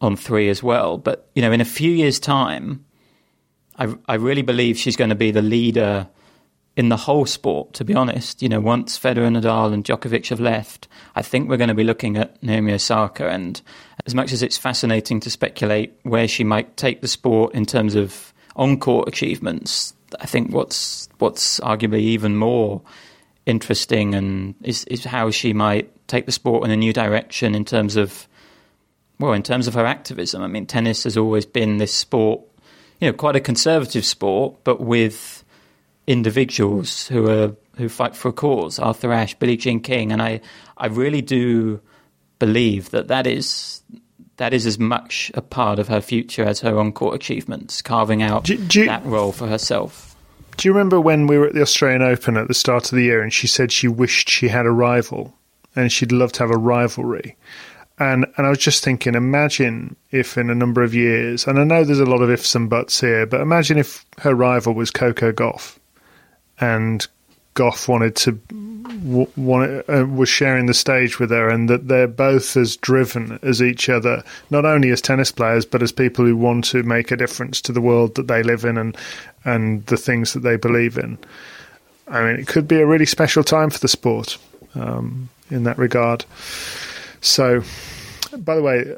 on 0.00 0.16
three 0.16 0.48
as 0.48 0.62
well. 0.62 0.98
But 0.98 1.28
you 1.34 1.42
know, 1.42 1.52
in 1.52 1.60
a 1.60 1.66
few 1.66 1.90
years' 1.90 2.18
time, 2.20 2.84
I 3.78 3.94
I 4.08 4.14
really 4.14 4.42
believe 4.42 4.78
she's 4.78 4.96
going 4.96 5.10
to 5.10 5.16
be 5.16 5.30
the 5.30 5.42
leader 5.42 6.08
in 6.76 6.88
the 6.88 6.96
whole 6.96 7.26
sport, 7.26 7.72
to 7.74 7.84
be 7.84 7.94
honest. 7.94 8.42
You 8.42 8.48
know, 8.48 8.60
once 8.60 8.98
Federer, 8.98 9.30
Nadal, 9.30 9.72
and 9.72 9.84
Djokovic 9.84 10.28
have 10.28 10.40
left, 10.40 10.88
I 11.14 11.22
think 11.22 11.48
we're 11.48 11.56
going 11.56 11.68
to 11.68 11.74
be 11.74 11.84
looking 11.84 12.16
at 12.16 12.42
Naomi 12.42 12.72
Osaka. 12.72 13.28
And 13.28 13.60
as 14.06 14.14
much 14.14 14.32
as 14.32 14.42
it's 14.42 14.56
fascinating 14.56 15.20
to 15.20 15.30
speculate 15.30 15.98
where 16.02 16.28
she 16.28 16.44
might 16.44 16.76
take 16.76 17.00
the 17.00 17.08
sport 17.08 17.54
in 17.54 17.66
terms 17.66 17.94
of 17.94 18.32
on-court 18.56 19.08
achievements, 19.08 19.94
I 20.20 20.26
think 20.26 20.52
what's 20.52 21.08
what's 21.18 21.60
arguably 21.60 22.00
even 22.00 22.36
more 22.36 22.82
interesting 23.46 24.14
and 24.14 24.54
is, 24.62 24.84
is 24.84 25.04
how 25.04 25.30
she 25.30 25.52
might 25.52 25.90
take 26.08 26.26
the 26.26 26.32
sport 26.32 26.64
in 26.64 26.70
a 26.70 26.76
new 26.76 26.92
direction 26.92 27.54
in 27.54 27.64
terms 27.64 27.96
of 27.96 28.26
well, 29.18 29.34
in 29.34 29.42
terms 29.42 29.68
of 29.68 29.74
her 29.74 29.84
activism. 29.84 30.42
I 30.42 30.46
mean, 30.46 30.64
tennis 30.64 31.04
has 31.04 31.16
always 31.16 31.44
been 31.44 31.76
this 31.76 31.94
sport, 31.94 32.40
you 33.00 33.08
know, 33.08 33.12
quite 33.12 33.36
a 33.36 33.40
conservative 33.40 34.04
sport, 34.04 34.64
but 34.64 34.80
with 34.80 35.39
individuals 36.10 37.06
who 37.06 37.30
are 37.30 37.54
who 37.76 37.88
fight 37.88 38.16
for 38.16 38.28
a 38.28 38.32
cause. 38.32 38.78
Arthur 38.78 39.12
Ashe, 39.12 39.34
Billie 39.38 39.56
Jean 39.56 39.80
King, 39.80 40.10
and 40.12 40.20
I 40.20 40.40
I 40.76 40.86
really 40.86 41.22
do 41.22 41.80
believe 42.38 42.90
that 42.90 43.08
that 43.08 43.26
is 43.26 43.82
that 44.38 44.52
is 44.52 44.66
as 44.66 44.78
much 44.78 45.30
a 45.34 45.42
part 45.42 45.78
of 45.78 45.86
her 45.88 46.00
future 46.00 46.42
as 46.44 46.60
her 46.60 46.78
on 46.78 46.92
court 46.92 47.14
achievements, 47.14 47.80
carving 47.80 48.22
out 48.22 48.44
do, 48.44 48.56
do 48.56 48.80
you, 48.80 48.86
that 48.86 49.04
role 49.04 49.32
for 49.32 49.46
herself. 49.46 50.16
Do 50.56 50.68
you 50.68 50.72
remember 50.72 51.00
when 51.00 51.26
we 51.26 51.38
were 51.38 51.46
at 51.46 51.54
the 51.54 51.62
Australian 51.62 52.02
Open 52.02 52.36
at 52.36 52.48
the 52.48 52.54
start 52.54 52.90
of 52.90 52.96
the 52.96 53.04
year 53.04 53.22
and 53.22 53.32
she 53.32 53.46
said 53.46 53.70
she 53.70 53.86
wished 53.86 54.28
she 54.28 54.48
had 54.48 54.66
a 54.66 54.70
rival 54.70 55.34
and 55.76 55.92
she'd 55.92 56.12
love 56.12 56.32
to 56.32 56.40
have 56.40 56.50
a 56.50 56.58
rivalry? 56.58 57.36
And 57.98 58.26
and 58.36 58.46
I 58.46 58.50
was 58.50 58.58
just 58.58 58.82
thinking, 58.82 59.14
imagine 59.14 59.94
if 60.10 60.36
in 60.36 60.50
a 60.50 60.54
number 60.54 60.82
of 60.82 60.94
years, 60.94 61.46
and 61.46 61.58
I 61.58 61.64
know 61.64 61.84
there's 61.84 62.00
a 62.00 62.06
lot 62.06 62.22
of 62.22 62.30
ifs 62.30 62.54
and 62.54 62.68
buts 62.68 63.00
here, 63.00 63.26
but 63.26 63.42
imagine 63.42 63.78
if 63.78 64.06
her 64.18 64.34
rival 64.34 64.72
was 64.72 64.90
Coco 64.90 65.32
Gauff 65.32 65.78
and 66.60 67.06
Gauff 67.54 67.88
wanted 67.88 68.16
to 68.16 68.38
wanted, 69.36 69.84
uh, 69.88 70.06
was 70.06 70.28
sharing 70.28 70.66
the 70.66 70.74
stage 70.74 71.18
with 71.18 71.30
her, 71.30 71.48
and 71.48 71.68
that 71.68 71.88
they're 71.88 72.06
both 72.06 72.56
as 72.56 72.76
driven 72.76 73.38
as 73.42 73.62
each 73.62 73.88
other, 73.88 74.22
not 74.50 74.64
only 74.64 74.90
as 74.90 75.00
tennis 75.00 75.32
players 75.32 75.64
but 75.64 75.82
as 75.82 75.92
people 75.92 76.24
who 76.24 76.36
want 76.36 76.64
to 76.66 76.82
make 76.82 77.10
a 77.10 77.16
difference 77.16 77.60
to 77.62 77.72
the 77.72 77.80
world 77.80 78.14
that 78.14 78.28
they 78.28 78.42
live 78.42 78.64
in 78.64 78.76
and 78.76 78.96
and 79.44 79.84
the 79.86 79.96
things 79.96 80.32
that 80.32 80.40
they 80.40 80.56
believe 80.56 80.98
in. 80.98 81.18
I 82.08 82.24
mean, 82.24 82.40
it 82.40 82.46
could 82.46 82.68
be 82.68 82.80
a 82.80 82.86
really 82.86 83.06
special 83.06 83.44
time 83.44 83.70
for 83.70 83.78
the 83.78 83.88
sport 83.88 84.36
um, 84.74 85.28
in 85.50 85.64
that 85.64 85.78
regard. 85.78 86.24
So, 87.20 87.62
by 88.36 88.56
the 88.56 88.62
way, 88.62 88.96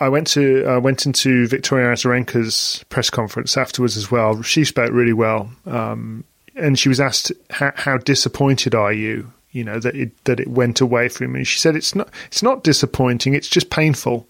I 0.00 0.08
went 0.08 0.26
to 0.28 0.64
I 0.66 0.78
went 0.78 1.06
into 1.06 1.46
Victoria 1.48 1.92
Azarenka's 1.92 2.84
press 2.88 3.10
conference 3.10 3.56
afterwards 3.56 3.96
as 3.96 4.10
well. 4.10 4.42
She 4.42 4.64
spoke 4.64 4.92
really 4.92 5.12
well. 5.12 5.50
Um, 5.66 6.24
and 6.58 6.78
she 6.78 6.88
was 6.88 7.00
asked 7.00 7.32
how, 7.50 7.96
disappointed 7.98 8.74
are 8.74 8.92
you 8.92 9.32
you 9.52 9.64
know 9.64 9.78
that 9.78 9.96
it 9.96 10.24
that 10.24 10.40
it 10.40 10.48
went 10.48 10.80
away 10.80 11.08
from 11.08 11.32
me 11.32 11.44
she 11.44 11.58
said 11.58 11.74
it's 11.74 11.94
not 11.94 12.08
it's 12.26 12.42
not 12.42 12.64
disappointing 12.64 13.34
it's 13.34 13.48
just 13.48 13.70
painful 13.70 14.26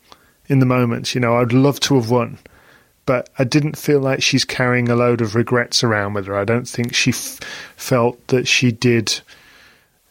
in 0.47 0.61
the 0.61 0.67
moment 0.67 1.15
you 1.15 1.21
know 1.21 1.37
I'd 1.37 1.53
love 1.53 1.81
to 1.81 1.97
have 1.97 2.11
won 2.11 2.39
but 3.09 3.31
I 3.39 3.45
didn't 3.45 3.79
feel 3.79 4.01
like 4.01 4.23
she's 4.23 4.45
carrying 4.45 4.91
a 4.91 4.95
load 4.95 5.23
of 5.23 5.35
regrets 5.35 5.83
around 5.83 6.13
with 6.13 6.27
her. 6.27 6.37
I 6.37 6.45
don't 6.45 6.69
think 6.69 6.95
she 6.95 7.09
f- 7.09 7.41
felt 7.75 8.27
that 8.27 8.47
she 8.47 8.71
did 8.71 9.21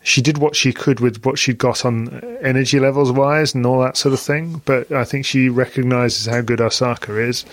she 0.01 0.19
did 0.19 0.39
what 0.39 0.55
she 0.55 0.73
could 0.73 0.99
with 0.99 1.23
what 1.23 1.37
she'd 1.37 1.59
got 1.59 1.85
on 1.85 2.09
energy 2.41 2.79
levels 2.79 3.11
wise 3.11 3.53
and 3.53 3.67
all 3.67 3.81
that 3.81 3.97
sort 3.97 4.13
of 4.13 4.19
thing 4.19 4.63
but 4.65 4.91
I 4.91 5.03
think 5.03 5.25
she 5.25 5.47
recognizes 5.47 6.25
how 6.25 6.41
good 6.41 6.59
Osaka 6.59 7.19
is 7.19 7.45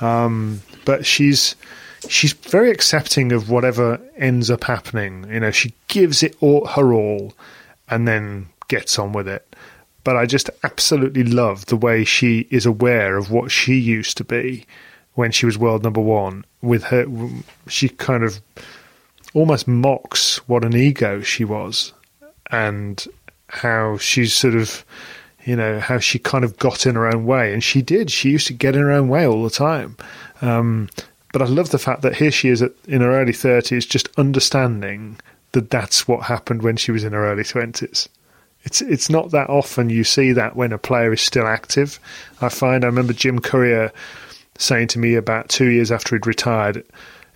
um, 0.00 0.62
but 0.84 1.06
she's 1.06 1.54
she's 2.08 2.32
very 2.32 2.70
accepting 2.70 3.32
of 3.32 3.50
whatever 3.50 4.00
ends 4.16 4.50
up 4.50 4.64
happening. 4.64 5.26
You 5.30 5.40
know, 5.40 5.50
she 5.50 5.74
gives 5.88 6.22
it 6.22 6.36
all, 6.40 6.66
her 6.66 6.92
all 6.92 7.34
and 7.88 8.06
then 8.06 8.48
gets 8.68 8.98
on 8.98 9.12
with 9.12 9.28
it. 9.28 9.54
But 10.04 10.16
I 10.16 10.26
just 10.26 10.50
absolutely 10.62 11.24
love 11.24 11.66
the 11.66 11.76
way 11.76 12.04
she 12.04 12.46
is 12.50 12.66
aware 12.66 13.16
of 13.16 13.30
what 13.30 13.50
she 13.50 13.74
used 13.74 14.16
to 14.18 14.24
be 14.24 14.66
when 15.14 15.32
she 15.32 15.46
was 15.46 15.58
world 15.58 15.82
number 15.82 16.00
one. 16.00 16.44
With 16.62 16.84
her, 16.84 17.06
she 17.66 17.88
kind 17.88 18.24
of 18.24 18.40
almost 19.34 19.68
mocks 19.68 20.38
what 20.48 20.64
an 20.64 20.74
ego 20.74 21.20
she 21.20 21.44
was 21.44 21.92
and 22.50 23.06
how 23.48 23.96
she's 23.98 24.32
sort 24.32 24.54
of 24.54 24.84
you 25.44 25.56
know 25.56 25.80
how 25.80 25.98
she 25.98 26.18
kind 26.18 26.44
of 26.44 26.56
got 26.58 26.86
in 26.86 26.94
her 26.94 27.06
own 27.06 27.24
way 27.24 27.52
and 27.52 27.62
she 27.62 27.82
did 27.82 28.10
she 28.10 28.30
used 28.30 28.46
to 28.46 28.52
get 28.52 28.74
in 28.74 28.82
her 28.82 28.90
own 28.90 29.08
way 29.08 29.26
all 29.26 29.42
the 29.44 29.50
time 29.50 29.96
um, 30.42 30.88
but 31.32 31.42
I 31.42 31.46
love 31.46 31.70
the 31.70 31.78
fact 31.78 32.02
that 32.02 32.16
here 32.16 32.30
she 32.30 32.48
is 32.48 32.62
at, 32.62 32.72
in 32.86 33.00
her 33.00 33.20
early 33.20 33.32
30s, 33.32 33.88
just 33.88 34.08
understanding 34.18 35.18
that 35.52 35.70
that's 35.70 36.08
what 36.08 36.24
happened 36.24 36.62
when 36.62 36.76
she 36.76 36.92
was 36.92 37.04
in 37.04 37.12
her 37.12 37.30
early 37.30 37.42
20s. 37.42 38.08
It's 38.64 38.82
it's 38.82 39.08
not 39.08 39.30
that 39.30 39.48
often 39.48 39.88
you 39.88 40.04
see 40.04 40.32
that 40.32 40.56
when 40.56 40.72
a 40.72 40.78
player 40.78 41.12
is 41.12 41.20
still 41.20 41.46
active. 41.46 42.00
I 42.40 42.48
find 42.48 42.84
I 42.84 42.88
remember 42.88 43.12
Jim 43.12 43.38
Courier 43.38 43.92
saying 44.58 44.88
to 44.88 44.98
me 44.98 45.14
about 45.14 45.48
two 45.48 45.68
years 45.68 45.92
after 45.92 46.16
he'd 46.16 46.26
retired, 46.26 46.84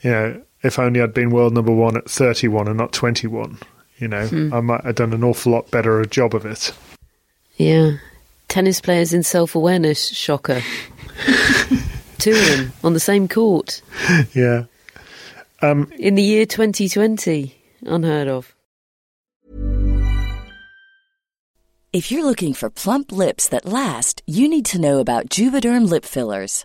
you 0.02 0.10
know, 0.10 0.42
if 0.62 0.78
only 0.78 1.00
I'd 1.00 1.14
been 1.14 1.30
world 1.30 1.54
number 1.54 1.72
one 1.72 1.96
at 1.96 2.10
31 2.10 2.68
and 2.68 2.76
not 2.76 2.92
21, 2.92 3.58
you 3.98 4.08
know, 4.08 4.26
hmm. 4.26 4.52
I 4.52 4.60
might 4.60 4.84
have 4.84 4.96
done 4.96 5.12
an 5.12 5.22
awful 5.22 5.52
lot 5.52 5.70
better 5.70 6.00
a 6.00 6.06
job 6.06 6.34
of 6.34 6.44
it. 6.44 6.72
Yeah. 7.56 7.92
Tennis 8.48 8.80
players 8.80 9.14
in 9.14 9.22
self 9.22 9.54
awareness, 9.54 10.08
shocker. 10.08 10.60
two 12.22 12.30
of 12.30 12.46
them 12.46 12.72
on 12.84 12.94
the 12.94 13.00
same 13.00 13.26
court. 13.28 13.82
Yeah. 14.34 14.64
Um, 15.60 15.90
In 15.98 16.14
the 16.14 16.22
year 16.22 16.46
2020, 16.46 17.54
unheard 17.82 18.28
of. 18.28 18.54
If 21.92 22.10
you're 22.10 22.24
looking 22.24 22.54
for 22.54 22.70
plump 22.70 23.12
lips 23.12 23.48
that 23.48 23.66
last, 23.66 24.22
you 24.26 24.48
need 24.48 24.64
to 24.66 24.80
know 24.80 24.98
about 25.00 25.28
Juvederm 25.28 25.88
lip 25.88 26.04
fillers. 26.04 26.64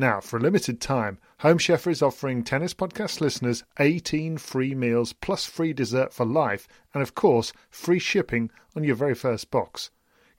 Now, 0.00 0.20
for 0.20 0.36
a 0.36 0.40
limited 0.40 0.80
time, 0.80 1.18
Home 1.40 1.58
Chef 1.58 1.84
is 1.88 2.02
offering 2.02 2.44
Tennis 2.44 2.72
Podcast 2.72 3.20
listeners 3.20 3.64
18 3.80 4.38
free 4.38 4.72
meals 4.72 5.12
plus 5.12 5.44
free 5.44 5.72
dessert 5.72 6.12
for 6.12 6.24
life, 6.24 6.68
and 6.94 7.02
of 7.02 7.16
course, 7.16 7.52
free 7.68 7.98
shipping 7.98 8.48
on 8.76 8.84
your 8.84 8.94
very 8.94 9.16
first 9.16 9.50
box. 9.50 9.90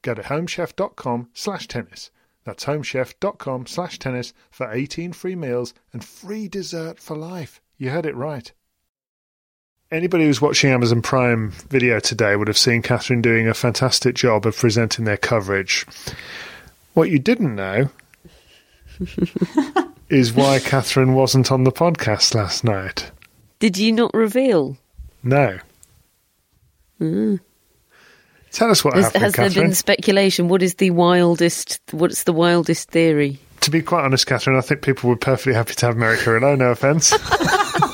Go 0.01 0.13
to 0.13 0.21
homechef.com 0.21 1.27
slash 1.33 1.67
tennis. 1.67 2.09
That's 2.45 2.63
homechef.com 2.63 3.67
slash 3.67 3.99
tennis 3.99 4.31
for 4.49 4.71
18 4.71 5.11
free 5.11 5.35
meals 5.35 5.73
and 5.91 6.05
free 6.05 6.47
dessert 6.47 6.97
for 6.97 7.17
life. 7.17 7.59
You 7.77 7.89
heard 7.89 8.05
it 8.05 8.15
right. 8.15 8.53
Anybody 9.91 10.23
who's 10.23 10.41
watching 10.41 10.71
Amazon 10.71 11.01
Prime 11.01 11.51
video 11.69 11.99
today 11.99 12.37
would 12.37 12.47
have 12.47 12.57
seen 12.57 12.81
Catherine 12.81 13.21
doing 13.21 13.49
a 13.49 13.53
fantastic 13.53 14.15
job 14.15 14.45
of 14.45 14.55
presenting 14.55 15.03
their 15.03 15.17
coverage. 15.17 15.85
What 16.93 17.09
you 17.09 17.19
didn't 17.19 17.55
know 17.55 17.89
is 20.09 20.33
why 20.33 20.59
Catherine 20.59 21.13
wasn't 21.13 21.51
on 21.51 21.63
the 21.63 21.71
podcast 21.71 22.33
last 22.35 22.63
night. 22.63 23.11
Did 23.59 23.77
you 23.77 23.91
not 23.91 24.13
reveal? 24.13 24.77
No. 25.23 25.59
Mm. 26.99 27.39
Tell 28.51 28.71
us 28.71 28.83
what 28.83 28.95
has, 28.95 29.05
happened, 29.05 29.23
has 29.23 29.33
there 29.35 29.63
been 29.63 29.73
speculation? 29.73 30.47
What 30.47 30.63
is 30.63 30.75
the 30.75 30.89
wildest? 30.91 31.79
What's 31.91 32.23
the 32.23 32.33
wildest 32.33 32.89
theory? 32.89 33.39
To 33.61 33.71
be 33.71 33.81
quite 33.81 34.05
honest, 34.05 34.25
Catherine, 34.25 34.57
I 34.57 34.61
think 34.61 34.81
people 34.81 35.09
were 35.09 35.17
perfectly 35.17 35.53
happy 35.53 35.75
to 35.75 35.85
have 35.85 35.97
Mary 35.97 36.17
Carrillo. 36.17 36.55
No 36.55 36.71
offence. 36.71 37.11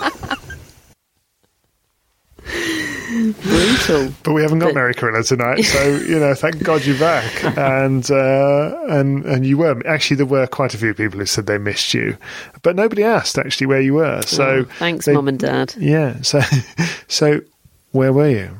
Brutal. 3.10 4.14
But 4.24 4.34
we 4.34 4.41
haven't 4.41 4.60
got 4.60 4.68
But- 4.68 4.76
Mary 4.76 4.93
Carrillo 4.93 5.22
tonight, 5.24 5.62
so 5.64 5.84
you 5.97 6.20
know, 6.20 6.34
thank 6.34 6.62
God 6.64 6.86
you're 6.86 6.97
back. 6.99 7.43
And 7.58 8.10
uh, 8.12 8.78
and 8.89 9.26
and 9.26 9.45
you 9.45 9.58
were 9.58 9.82
actually 9.88 10.18
there 10.18 10.26
were 10.26 10.47
quite 10.47 10.74
a 10.74 10.78
few 10.78 10.93
people 10.93 11.20
who 11.20 11.26
said 11.26 11.45
they 11.47 11.58
missed 11.58 11.93
you, 11.93 12.18
but 12.64 12.76
nobody 12.76 13.03
asked 13.03 13.38
actually 13.38 13.68
where 13.68 13.82
you 13.82 13.93
were. 13.95 14.22
So 14.24 14.43
Oh, 14.45 14.64
thanks, 14.80 15.06
they- 15.06 15.14
mum 15.14 15.28
and 15.28 15.39
dad. 15.39 15.74
Yeah. 15.78 16.22
So 16.22 16.41
so 17.08 17.41
where 17.91 18.12
were 18.14 18.30
you? 18.30 18.60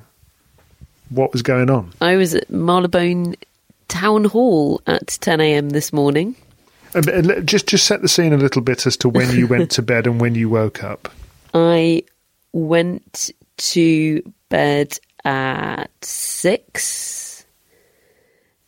What 1.10 1.32
was 1.34 1.42
going 1.42 1.70
on? 1.70 1.92
I 2.02 2.16
was 2.16 2.34
at 2.36 2.50
Marylebone 2.50 3.36
Town 3.88 4.26
Hall 4.26 4.82
at 4.88 5.08
10 5.22 5.40
a.m. 5.42 5.70
this 5.70 5.94
morning. 5.94 6.36
Just 7.44 7.68
just 7.68 7.86
set 7.86 8.02
the 8.02 8.08
scene 8.08 8.32
a 8.34 8.38
little 8.38 8.62
bit 8.62 8.86
as 8.88 8.96
to 8.98 9.10
when 9.10 9.36
you 9.36 9.48
went 9.48 9.70
to 9.78 9.82
bed 9.82 10.08
and 10.08 10.20
when 10.22 10.34
you 10.36 10.50
woke 10.50 10.84
up. 10.84 11.10
I 11.54 12.04
went 12.54 13.32
to 13.58 14.22
bed 14.50 14.98
at 15.24 15.90
six, 16.02 17.46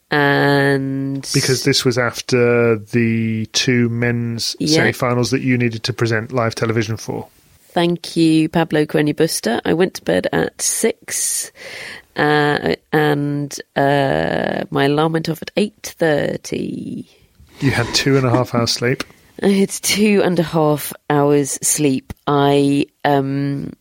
and 0.10 1.28
Because 1.34 1.64
this 1.64 1.84
was 1.84 1.98
after 1.98 2.78
the 2.78 3.46
two 3.48 3.90
men's 3.90 4.56
Yeah. 4.60 4.78
semi-finals 4.78 5.32
that 5.32 5.42
you 5.42 5.58
needed 5.58 5.84
to 5.84 5.94
present 5.94 6.32
live 6.32 6.56
television 6.56 6.98
for. 6.98 7.28
Thank 7.72 8.16
you, 8.16 8.50
Pablo 8.50 8.86
Carreño 8.86 9.14
Busta. 9.14 9.62
I 9.66 9.74
went 9.74 9.96
to 9.96 10.02
bed 10.04 10.28
at 10.32 10.60
six, 10.62 11.52
uh, 12.16 12.76
and 12.92 13.56
uh, 13.76 14.64
my 14.72 14.86
alarm 14.86 15.14
went 15.14 15.30
off 15.30 15.42
at 15.42 15.52
eight 15.58 15.94
thirty. 16.00 17.08
You 17.60 17.72
had 17.72 17.86
two 17.94 18.18
and 18.18 18.26
a 18.26 18.30
half 18.30 18.56
hours 18.56 18.72
sleep. 18.72 19.04
I 19.44 19.50
had 19.50 19.70
two 19.70 20.22
and 20.24 20.40
a 20.40 20.44
half 20.44 20.92
hours 21.10 21.60
sleep. 21.62 22.14
I 22.26 22.88
um, 23.06 23.74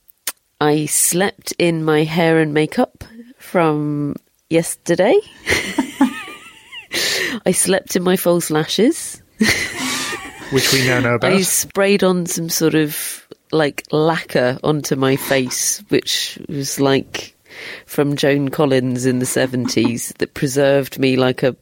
I 0.61 0.87
slept 0.87 1.53
in 1.59 1.85
my 1.85 2.05
hair 2.05 2.39
and 2.39 2.55
makeup 2.55 3.05
from 3.39 4.17
yesterday. 4.49 5.19
I 7.45 7.53
slept 7.53 7.95
in 7.97 8.03
my 8.03 8.17
false 8.17 8.51
lashes. 8.51 9.23
which 10.51 10.73
we 10.73 10.87
now 10.87 11.01
know 11.01 11.15
about. 11.17 11.33
I 11.33 11.43
sprayed 11.43 12.03
on 12.03 12.27
some 12.27 12.49
sort 12.49 12.75
of 12.75 13.27
like 13.53 13.85
lacquer 13.93 14.59
onto 14.65 14.97
my 14.97 15.17
face, 15.17 15.83
which 15.89 16.39
was 16.49 16.81
like 16.81 17.37
from 17.85 18.17
Joan 18.17 18.49
Collins 18.49 19.05
in 19.07 19.19
the 19.19 19.27
70s 19.27 20.15
that 20.19 20.35
preserved 20.35 20.99
me 20.99 21.17
like 21.17 21.43
a 21.43 21.55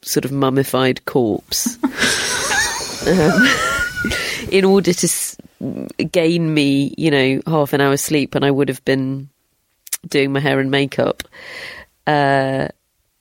sort 0.00 0.24
of 0.24 0.32
mummified 0.32 1.04
corpse. 1.04 1.76
um, 3.06 3.48
in 4.50 4.64
order 4.64 4.92
to 4.92 5.06
s- 5.06 5.36
gain 6.10 6.54
me, 6.54 6.94
you 6.96 7.10
know, 7.10 7.40
half 7.46 7.72
an 7.72 7.80
hour's 7.80 8.00
sleep, 8.00 8.34
and 8.34 8.44
I 8.44 8.50
would 8.50 8.68
have 8.68 8.84
been 8.84 9.28
doing 10.08 10.32
my 10.32 10.40
hair 10.40 10.58
and 10.60 10.70
makeup. 10.70 11.22
Uh, 12.06 12.68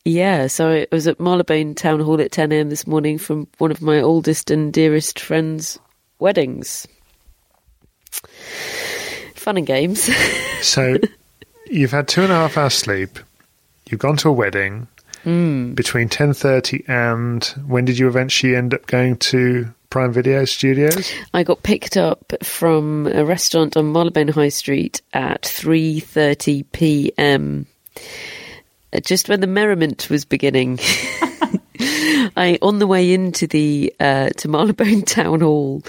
yeah, 0.06 0.48
so 0.48 0.72
I 0.72 0.88
was 0.92 1.08
at 1.08 1.20
Marylebone 1.20 1.76
Town 1.76 2.00
Hall 2.00 2.20
at 2.20 2.32
10 2.32 2.52
a.m. 2.52 2.70
this 2.70 2.88
morning 2.88 3.18
from 3.18 3.48
one 3.60 3.72
of 3.72 3.82
my 3.82 4.02
oldest 4.02 4.50
and 4.50 4.74
dearest 4.74 5.20
friends' 5.20 5.78
weddings. 6.20 6.88
Fun 9.36 9.58
and 9.58 9.68
games. 9.68 10.10
So 10.62 11.00
you've 11.66 11.90
had 11.90 12.08
two 12.08 12.22
and 12.22 12.32
a 12.32 12.36
half 12.36 12.56
hours 12.56 12.76
sleep. 12.76 13.18
You've 13.90 14.00
gone 14.00 14.16
to 14.18 14.30
a 14.30 14.32
wedding. 14.32 14.88
Mm. 15.26 15.76
between 15.76 16.10
ten 16.10 16.34
thirty 16.34 16.84
and 16.88 17.44
when 17.68 17.86
did 17.86 18.00
you 18.00 18.08
eventually 18.08 18.56
end 18.56 18.74
up 18.74 18.88
going 18.88 19.18
to 19.18 19.72
Prime 19.92 20.14
Video 20.14 20.46
Studios? 20.46 21.12
I 21.34 21.44
got 21.44 21.64
picked 21.64 21.98
up 21.98 22.34
from 22.42 23.08
a 23.08 23.26
restaurant 23.26 23.76
on 23.76 23.92
Marylebone 23.92 24.30
High 24.30 24.50
Street 24.50 25.02
at 25.14 25.44
3:30 25.44 26.66
p.m. 26.72 27.68
just 29.04 29.28
when 29.28 29.42
the 29.42 29.48
merriment 29.48 30.10
was 30.10 30.24
beginning. 30.24 30.80
I 32.38 32.58
on 32.62 32.80
the 32.80 32.88
way 32.88 33.14
into 33.14 33.48
the 33.48 33.94
uh, 34.00 34.30
to 34.30 34.48
Marylebone 34.48 35.02
Town 35.06 35.42
Hall, 35.42 35.84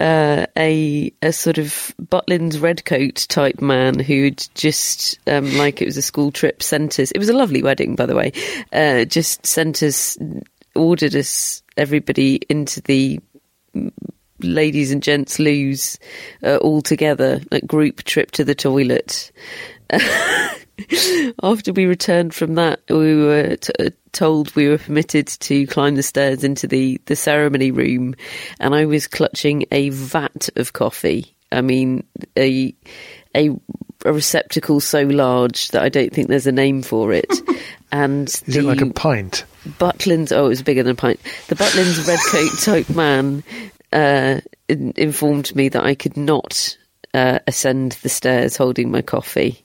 uh, 0.00 0.46
a 0.56 1.12
a 1.20 1.32
sort 1.32 1.58
of 1.58 1.94
Butlins 2.00 2.62
redcoat 2.62 3.26
type 3.28 3.60
man 3.60 3.98
who'd 3.98 4.42
just 4.54 5.18
um, 5.28 5.54
like 5.58 5.82
it 5.82 5.86
was 5.86 5.98
a 5.98 6.02
school 6.02 6.32
trip 6.32 6.62
sent 6.62 6.98
us. 6.98 7.10
It 7.10 7.18
was 7.18 7.28
a 7.28 7.36
lovely 7.36 7.62
wedding, 7.62 7.94
by 7.94 8.06
the 8.06 8.16
way. 8.16 8.32
Uh, 8.72 9.04
just 9.04 9.44
sent 9.44 9.82
us, 9.82 10.16
ordered 10.74 11.14
us 11.14 11.62
everybody 11.76 12.40
into 12.48 12.80
the 12.80 13.20
ladies 14.40 14.90
and 14.90 15.02
gents 15.02 15.38
lose 15.38 15.98
uh, 16.42 16.56
all 16.56 16.82
together, 16.82 17.40
like 17.50 17.66
group 17.66 18.02
trip 18.04 18.30
to 18.32 18.44
the 18.44 18.54
toilet. 18.54 19.32
After 21.42 21.72
we 21.72 21.86
returned 21.86 22.34
from 22.34 22.54
that, 22.56 22.80
we 22.88 23.14
were 23.14 23.56
t- 23.56 23.72
uh, 23.78 23.90
told 24.12 24.54
we 24.56 24.68
were 24.68 24.78
permitted 24.78 25.26
to 25.26 25.66
climb 25.66 25.94
the 25.94 26.02
stairs 26.02 26.42
into 26.42 26.66
the, 26.66 27.00
the 27.06 27.16
ceremony 27.16 27.70
room, 27.70 28.14
and 28.58 28.74
I 28.74 28.84
was 28.86 29.06
clutching 29.06 29.66
a 29.70 29.90
vat 29.90 30.48
of 30.56 30.72
coffee. 30.72 31.36
I 31.52 31.60
mean, 31.60 32.04
a 32.36 32.74
a, 33.36 33.50
a 34.04 34.12
receptacle 34.12 34.80
so 34.80 35.02
large 35.02 35.68
that 35.68 35.82
I 35.82 35.88
don't 35.88 36.12
think 36.12 36.28
there's 36.28 36.46
a 36.46 36.52
name 36.52 36.82
for 36.82 37.12
it. 37.12 37.30
And 37.92 38.26
Is 38.28 38.56
it 38.56 38.64
like 38.64 38.80
a 38.80 38.90
pint? 38.90 39.44
Butlins, 39.78 40.32
oh, 40.32 40.46
it 40.46 40.48
was 40.48 40.62
bigger 40.62 40.82
than 40.82 40.92
a 40.92 40.96
pint. 40.96 41.20
The 41.46 41.54
Butlins 41.54 42.08
redcoat 42.08 42.58
type 42.58 42.90
man 42.92 43.44
uh, 43.92 44.40
in, 44.68 44.92
informed 44.96 45.54
me 45.54 45.68
that 45.68 45.84
I 45.84 45.94
could 45.94 46.16
not 46.16 46.76
uh, 47.14 47.38
ascend 47.46 47.92
the 48.02 48.08
stairs 48.08 48.56
holding 48.56 48.90
my 48.90 49.00
coffee 49.00 49.64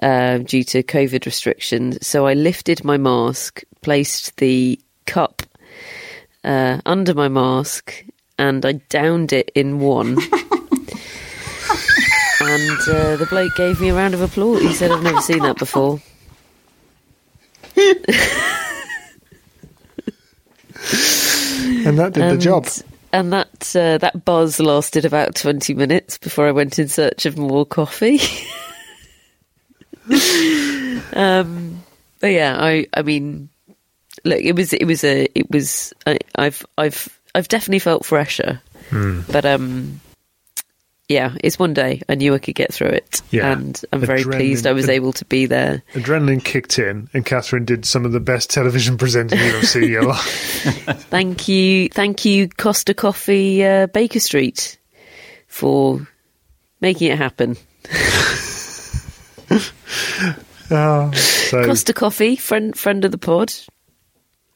uh, 0.00 0.38
due 0.38 0.64
to 0.64 0.82
COVID 0.82 1.26
restrictions. 1.26 2.06
So 2.06 2.26
I 2.26 2.32
lifted 2.32 2.84
my 2.84 2.96
mask, 2.96 3.62
placed 3.82 4.38
the 4.38 4.80
cup 5.04 5.42
uh, 6.44 6.80
under 6.86 7.12
my 7.12 7.28
mask, 7.28 8.02
and 8.38 8.64
I 8.64 8.72
downed 8.72 9.34
it 9.34 9.50
in 9.54 9.78
one. 9.78 10.16
and 12.48 12.80
uh, 12.88 13.16
the 13.16 13.26
bloke 13.26 13.54
gave 13.56 13.80
me 13.80 13.90
a 13.90 13.94
round 13.94 14.14
of 14.14 14.20
applause. 14.20 14.60
He 14.62 14.72
said, 14.74 14.90
I've 14.90 15.02
never 15.02 15.20
seen 15.20 15.40
that 15.40 15.58
before. 15.58 16.00
And 21.84 21.98
that 21.98 22.12
did 22.12 22.30
the 22.30 22.38
job. 22.38 22.66
And 23.12 23.32
that 23.32 23.76
uh, 23.76 23.98
that 23.98 24.24
buzz 24.24 24.58
lasted 24.60 25.04
about 25.04 25.34
twenty 25.34 25.74
minutes 25.74 26.16
before 26.18 26.46
I 26.46 26.52
went 26.52 26.78
in 26.78 26.88
search 26.88 27.26
of 27.26 27.36
more 27.36 27.66
coffee. 27.66 28.20
um, 31.12 31.82
but 32.20 32.28
yeah, 32.28 32.56
I 32.58 32.86
I 32.94 33.02
mean, 33.02 33.50
look, 34.24 34.40
it 34.40 34.56
was 34.56 34.72
it 34.72 34.86
was 34.86 35.04
a 35.04 35.28
it 35.34 35.50
was 35.50 35.92
I, 36.06 36.18
I've 36.36 36.64
I've 36.78 37.20
I've 37.34 37.48
definitely 37.48 37.80
felt 37.80 38.06
fresher, 38.06 38.60
Hmm. 38.90 39.20
but 39.30 39.44
um. 39.44 40.00
Yeah, 41.12 41.34
it's 41.44 41.58
one 41.58 41.74
day. 41.74 42.00
I 42.08 42.14
knew 42.14 42.32
I 42.34 42.38
could 42.38 42.54
get 42.54 42.72
through 42.72 42.88
it, 42.88 43.20
Yeah. 43.30 43.52
and 43.52 43.80
I'm 43.92 44.00
very 44.00 44.22
Adrenaline- 44.24 44.36
pleased 44.36 44.66
I 44.66 44.72
was 44.72 44.88
able 44.88 45.12
to 45.14 45.24
be 45.26 45.44
there. 45.46 45.82
Adrenaline 45.92 46.42
kicked 46.42 46.78
in, 46.78 47.08
and 47.12 47.26
Catherine 47.26 47.64
did 47.66 47.84
some 47.84 48.04
of 48.06 48.12
the 48.12 48.20
best 48.20 48.48
television 48.50 48.96
presenting 49.04 49.38
you've 49.38 49.64
seen 49.66 49.84
in 49.84 49.90
your 49.90 50.04
life. 50.04 50.24
Thank 51.10 51.48
you, 51.48 51.88
thank 51.90 52.24
you, 52.24 52.48
Costa 52.48 52.94
Coffee 52.94 53.64
uh, 53.64 53.86
Baker 53.88 54.20
Street, 54.20 54.78
for 55.48 56.06
making 56.80 57.10
it 57.12 57.18
happen. 57.18 57.56
Oh, 60.70 61.10
so 61.12 61.64
Costa 61.66 61.92
Coffee, 61.92 62.36
friend 62.36 62.74
friend 62.78 63.04
of 63.04 63.10
the 63.12 63.18
pod. 63.18 63.52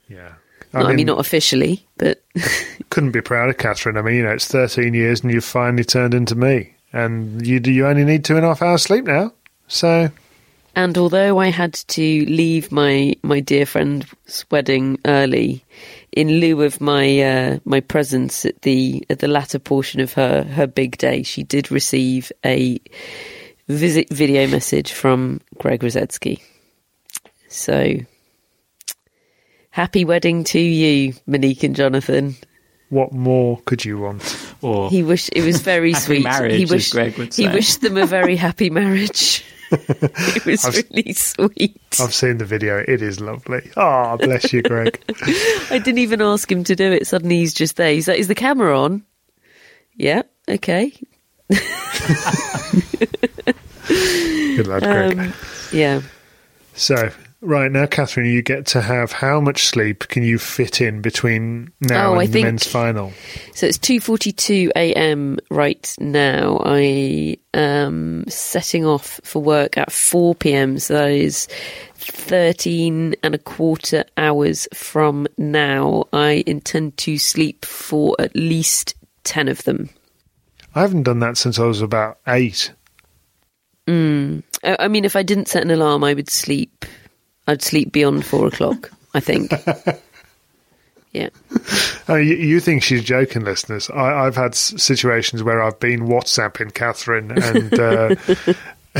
yeah, 0.08 0.34
No, 0.72 0.80
I 0.80 0.94
mean, 0.94 1.06
not 1.06 1.18
officially, 1.18 1.86
but 1.96 2.22
couldn't 2.90 3.12
be 3.12 3.20
proud 3.20 3.48
of 3.48 3.58
Catherine. 3.58 3.96
I 3.96 4.02
mean, 4.02 4.16
you 4.16 4.22
know, 4.24 4.32
it's 4.32 4.46
13 4.46 4.94
years 4.94 5.22
and 5.22 5.32
you've 5.32 5.44
finally 5.44 5.84
turned 5.84 6.14
into 6.14 6.34
me. 6.34 6.74
And 6.92 7.46
you 7.46 7.60
do 7.60 7.72
you 7.72 7.86
only 7.86 8.04
need 8.04 8.24
two 8.24 8.36
and 8.36 8.44
a 8.44 8.48
half 8.48 8.62
hours 8.62 8.82
sleep 8.82 9.04
now. 9.04 9.32
So, 9.68 10.10
and 10.74 10.96
although 10.96 11.38
I 11.38 11.48
had 11.48 11.74
to 11.74 12.24
leave 12.26 12.70
my 12.70 13.14
my 13.22 13.40
dear 13.40 13.66
friend's 13.66 14.44
wedding 14.50 14.98
early, 15.04 15.64
in 16.12 16.40
lieu 16.40 16.62
of 16.62 16.80
my 16.80 17.20
uh, 17.20 17.58
my 17.64 17.80
presence 17.80 18.46
at 18.46 18.62
the 18.62 19.04
at 19.10 19.18
the 19.18 19.28
latter 19.28 19.58
portion 19.58 20.00
of 20.00 20.12
her 20.14 20.44
her 20.44 20.66
big 20.66 20.96
day, 20.98 21.22
she 21.22 21.42
did 21.42 21.70
receive 21.70 22.30
a 22.44 22.80
visit 23.68 24.08
video 24.10 24.46
message 24.46 24.92
from 24.92 25.40
Greg 25.58 25.80
Rusedski. 25.80 26.40
So. 27.48 27.96
Happy 29.76 30.06
wedding 30.06 30.42
to 30.44 30.58
you, 30.58 31.12
Monique 31.26 31.62
and 31.62 31.76
Jonathan. 31.76 32.34
what 32.88 33.12
more 33.12 33.60
could 33.66 33.84
you 33.84 33.98
want? 33.98 34.22
Or 34.62 34.88
He 34.88 35.02
wished 35.02 35.28
it 35.34 35.42
was 35.44 35.60
very 35.60 35.92
Happy 35.92 36.04
sweet. 36.04 36.22
marriage, 36.24 36.56
he 36.56 36.64
wished 36.64 36.92
Greg 36.92 37.18
would 37.18 37.34
he 37.34 37.46
wished 37.46 37.82
them 37.82 37.98
a 37.98 38.06
very 38.06 38.36
happy 38.36 38.70
marriage. 38.70 39.44
it 39.70 40.46
was 40.46 40.64
I've- 40.64 40.82
really 40.94 41.12
sweet. 41.12 41.78
I've 42.00 42.14
seen 42.14 42.38
the 42.38 42.46
video. 42.46 42.78
It 42.88 43.02
is 43.02 43.20
lovely. 43.20 43.70
Ah, 43.76 44.16
bless 44.16 44.50
you, 44.50 44.62
Greg. 44.62 44.98
I 45.70 45.78
didn't 45.84 45.98
even 45.98 46.22
ask 46.22 46.50
him 46.50 46.64
to 46.64 46.74
do 46.74 46.90
it. 46.92 47.06
Suddenly 47.06 47.36
he's 47.40 47.52
just 47.52 47.76
there. 47.76 47.92
He's 47.92 48.08
like, 48.08 48.18
"Is 48.18 48.28
the 48.28 48.34
camera 48.34 48.80
on?" 48.80 49.04
Yeah. 49.94 50.22
Okay. 50.48 50.94
Good 53.88 54.66
lad, 54.68 54.82
Greg. 54.82 55.18
Um, 55.18 55.32
yeah. 55.70 56.00
So, 56.74 57.10
right 57.40 57.70
now, 57.70 57.86
Catherine, 57.86 58.26
you 58.26 58.42
get 58.42 58.66
to 58.66 58.82
have 58.82 59.12
how 59.12 59.40
much 59.40 59.66
sleep 59.66 60.08
can 60.08 60.22
you 60.22 60.38
fit 60.38 60.80
in 60.80 61.02
between 61.02 61.72
now 61.80 62.08
Oh, 62.08 62.12
and 62.12 62.20
I 62.22 62.26
the 62.26 62.32
think- 62.32 62.44
men's 62.44 62.66
final? 62.66 63.12
So 63.54 63.66
it's 63.66 63.78
two 63.78 64.00
forty 64.00 64.32
two 64.32 64.70
a.m. 64.76 65.38
right 65.50 65.94
now. 65.98 66.60
I 66.64 67.38
am 67.54 68.24
setting 68.28 68.84
off 68.84 69.20
for 69.24 69.42
work 69.42 69.76
at 69.78 69.92
four 69.92 70.34
p.m. 70.34 70.78
So 70.78 70.94
that 70.94 71.10
is 71.10 71.48
thirteen 71.94 73.14
and 73.22 73.34
a 73.34 73.38
quarter 73.38 74.04
hours 74.16 74.68
from 74.74 75.26
now. 75.38 76.04
I 76.12 76.42
intend 76.46 76.96
to 76.98 77.18
sleep 77.18 77.64
for 77.64 78.14
at 78.18 78.34
least 78.34 78.94
ten 79.24 79.48
of 79.48 79.62
them. 79.64 79.90
I 80.74 80.80
haven't 80.82 81.04
done 81.04 81.20
that 81.20 81.38
since 81.38 81.58
I 81.58 81.64
was 81.64 81.80
about 81.80 82.18
eight. 82.28 82.72
Hmm. 83.88 84.40
I 84.62 84.76
I 84.80 84.88
mean, 84.88 85.04
if 85.04 85.16
I 85.16 85.22
didn't 85.22 85.48
set 85.48 85.62
an 85.62 85.70
alarm, 85.70 86.04
I 86.04 86.12
would 86.14 86.28
sleep. 86.30 86.84
I'd 87.46 87.62
sleep 87.62 87.92
beyond 87.92 88.24
four 88.24 88.46
o'clock. 88.46 88.90
I 89.14 89.20
think. 89.20 89.50
yeah. 91.12 91.30
Oh, 92.08 92.16
you, 92.16 92.36
you 92.36 92.60
think 92.60 92.82
she's 92.82 93.02
joking, 93.02 93.44
listeners? 93.44 93.88
I, 93.90 94.26
I've 94.26 94.36
had 94.36 94.52
s- 94.52 94.74
situations 94.76 95.42
where 95.42 95.62
I've 95.62 95.80
been 95.80 96.00
WhatsApping 96.00 96.74
Catherine, 96.74 97.30
and 97.30 97.78
uh, 97.78 98.14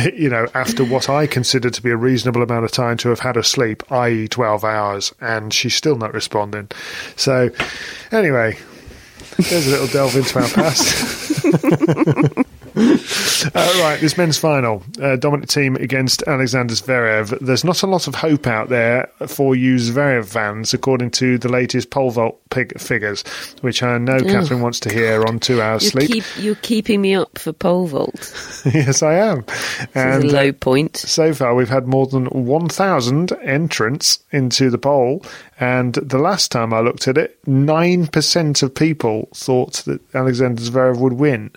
you 0.14 0.30
know, 0.30 0.46
after 0.54 0.84
what 0.84 1.10
I 1.10 1.26
consider 1.26 1.68
to 1.68 1.82
be 1.82 1.90
a 1.90 1.96
reasonable 1.96 2.42
amount 2.42 2.64
of 2.64 2.72
time 2.72 2.96
to 2.98 3.10
have 3.10 3.20
had 3.20 3.36
a 3.36 3.42
sleep, 3.44 3.82
i.e., 3.92 4.26
twelve 4.28 4.64
hours, 4.64 5.14
and 5.20 5.52
she's 5.52 5.74
still 5.74 5.96
not 5.96 6.14
responding. 6.14 6.70
So, 7.16 7.50
anyway, 8.10 8.58
there's 9.36 9.66
a 9.66 9.70
little 9.70 9.86
delve 9.88 10.16
into 10.16 10.38
our 10.38 10.48
past. 10.48 12.46
Uh, 13.54 13.78
right, 13.80 14.00
this 14.00 14.16
men's 14.16 14.38
final. 14.38 14.82
Uh, 15.00 15.14
Dominic 15.16 15.48
Thiem 15.50 15.78
against 15.80 16.22
Alexander 16.26 16.74
Zverev. 16.74 17.38
There's 17.40 17.64
not 17.64 17.82
a 17.82 17.86
lot 17.86 18.08
of 18.08 18.14
hope 18.14 18.46
out 18.46 18.70
there 18.70 19.08
for 19.26 19.54
you 19.54 19.76
Zverev 19.76 20.26
fans, 20.26 20.72
according 20.74 21.10
to 21.12 21.36
the 21.38 21.48
latest 21.50 21.90
pole 21.90 22.10
vault 22.10 22.40
pig 22.50 22.78
figures, 22.80 23.22
which 23.60 23.82
I 23.82 23.98
know 23.98 24.18
Catherine 24.20 24.62
wants 24.62 24.80
to 24.80 24.92
hear 24.92 25.24
on 25.26 25.38
two 25.38 25.60
hours 25.60 25.82
You're, 25.84 25.90
sleep. 25.90 26.10
keep, 26.10 26.24
you're 26.38 26.54
keeping 26.56 27.00
me 27.02 27.14
up 27.14 27.38
for 27.38 27.52
pole 27.52 27.86
vault. 27.86 28.32
yes, 28.72 29.02
I 29.02 29.14
am. 29.14 29.42
This 29.44 29.88
And 29.94 30.24
is 30.24 30.32
a 30.32 30.36
low 30.36 30.48
uh, 30.48 30.52
point. 30.52 30.96
so 30.96 31.34
far, 31.34 31.54
we've 31.54 31.68
had 31.68 31.86
more 31.86 32.06
than 32.06 32.24
1,000 32.26 33.32
entrants 33.42 34.18
into 34.32 34.70
the 34.70 34.78
poll. 34.78 35.22
And 35.60 35.94
the 35.94 36.18
last 36.18 36.50
time 36.50 36.72
I 36.72 36.80
looked 36.80 37.06
at 37.06 37.18
it, 37.18 37.38
9% 37.44 38.62
of 38.62 38.74
people 38.74 39.28
thought 39.34 39.74
that 39.84 40.00
Alexander 40.14 40.62
Zverev 40.62 40.98
would 40.98 41.14
win. 41.14 41.50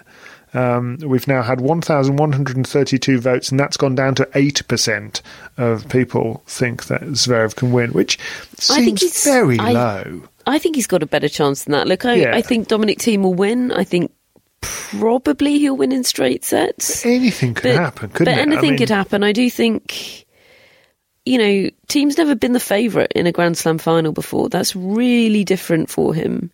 Um, 0.54 0.98
we've 1.06 1.28
now 1.28 1.42
had 1.44 1.62
1,132 1.62 3.20
votes, 3.20 3.50
and 3.52 3.60
that's 3.60 3.78
gone 3.78 3.96
down 3.96 4.16
to 4.16 4.26
8% 4.34 5.22
of 5.58 5.88
people 5.90 6.44
think 6.48 6.86
that 6.86 7.02
Zverev 7.02 7.56
can 7.56 7.72
win, 7.72 7.92
which 7.92 8.18
I 8.70 8.82
think 8.84 9.00
seems 9.00 9.02
he's 9.02 9.24
very 9.24 9.60
I- 9.60 9.72
low. 9.72 10.24
I 10.48 10.58
think 10.58 10.76
he's 10.76 10.88
got 10.88 11.04
a 11.04 11.08
better 11.08 11.30
chance 11.30 11.66
than 11.66 11.74
that. 11.74 11.88
Look, 11.88 12.06
I, 12.06 12.16
Yeah. 12.16 12.36
I 12.36 12.42
think 12.42 12.68
Dominic 12.68 12.98
Thiem 13.00 13.22
will 13.22 13.36
win. 13.36 13.72
I 13.72 13.84
think 13.84 14.12
probably 14.62 15.60
he'll 15.60 15.78
win 15.78 15.92
in 15.92 16.04
straight 16.04 16.44
sets. 16.44 17.06
Anything 17.06 17.54
could 17.54 17.64
But- 17.76 17.76
happen, 17.76 18.10
couldn't 18.10 18.34
but 18.34 18.40
it? 18.40 18.42
I 18.42 18.42
anything 18.42 18.70
mean- 18.72 18.78
could 18.80 18.90
happen. 18.90 19.24
I 19.24 19.32
do 19.32 19.48
think, 19.50 20.26
you 21.30 21.38
know, 21.38 21.70
Thiem's 21.88 22.18
never 22.18 22.34
been 22.34 22.54
the 22.54 22.60
favourite 22.60 23.12
in 23.12 23.28
a 23.28 23.32
Grand 23.32 23.56
Slam 23.56 23.78
final 23.78 24.12
before. 24.12 24.50
That's 24.50 24.76
really 24.76 25.44
different 25.44 25.88
for 25.92 26.12
him. 26.12 26.50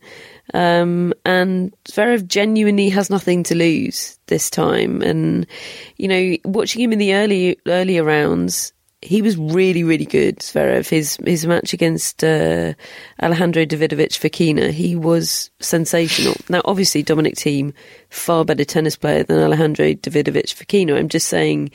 Um, 0.53 1.13
and 1.23 1.73
Zverev 1.85 2.27
genuinely 2.27 2.89
has 2.89 3.09
nothing 3.09 3.43
to 3.43 3.55
lose 3.55 4.19
this 4.27 4.49
time. 4.49 5.01
And, 5.01 5.47
you 5.95 6.09
know, 6.09 6.35
watching 6.43 6.81
him 6.81 6.91
in 6.91 6.99
the 6.99 7.15
early, 7.15 7.57
earlier 7.65 8.03
rounds, 8.03 8.73
he 9.01 9.21
was 9.21 9.37
really, 9.37 9.85
really 9.85 10.05
good, 10.05 10.39
Zverev. 10.39 10.89
His 10.89 11.17
his 11.23 11.45
match 11.45 11.73
against 11.73 12.23
uh, 12.23 12.73
Alejandro 13.21 13.63
Davidovich 13.65 14.19
Fokina, 14.19 14.71
he 14.71 14.95
was 14.95 15.51
sensational. 15.59 16.35
Now, 16.49 16.61
obviously, 16.65 17.03
Dominic 17.03 17.35
Thiem 17.35 17.73
far 18.09 18.43
better 18.43 18.65
tennis 18.65 18.95
player 18.95 19.23
than 19.23 19.39
Alejandro 19.39 19.93
Davidovich 19.93 20.55
Fokina. 20.55 20.97
I'm 20.97 21.09
just 21.09 21.27
saying, 21.27 21.71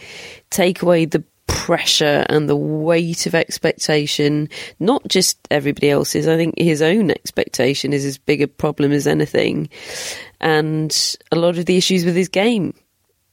take 0.50 0.82
away 0.82 1.04
the 1.04 1.24
pressure 1.60 2.24
and 2.30 2.48
the 2.48 2.56
weight 2.56 3.26
of 3.26 3.34
expectation, 3.34 4.48
not 4.78 5.06
just 5.06 5.36
everybody 5.50 5.90
else's. 5.90 6.26
I 6.26 6.36
think 6.36 6.58
his 6.58 6.80
own 6.80 7.10
expectation 7.10 7.92
is 7.92 8.06
as 8.06 8.16
big 8.16 8.40
a 8.40 8.48
problem 8.48 8.92
as 8.92 9.06
anything. 9.06 9.68
And 10.40 11.16
a 11.30 11.36
lot 11.36 11.58
of 11.58 11.66
the 11.66 11.76
issues 11.76 12.06
with 12.06 12.16
his 12.16 12.28
game 12.28 12.72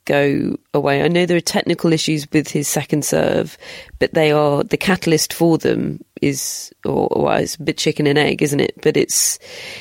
go 0.04 0.58
away. 0.74 1.04
I 1.04 1.08
know 1.08 1.26
there 1.26 1.38
are 1.38 1.42
technical 1.42 1.94
issues 1.94 2.28
with 2.34 2.50
his 2.50 2.68
second 2.68 3.06
serve, 3.06 3.58
but 3.98 4.14
they 4.14 4.32
are 4.32 4.64
the 4.64 4.78
catalyst 4.78 5.32
for 5.32 5.58
them 5.58 6.04
is 6.22 6.74
or, 6.84 7.34
it's 7.40 7.56
a 7.56 7.64
bit 7.64 7.78
chicken 7.78 8.08
and 8.08 8.18
egg, 8.18 8.42
isn't 8.42 8.60
it? 8.60 8.74
But 8.82 8.98
it's 8.98 9.40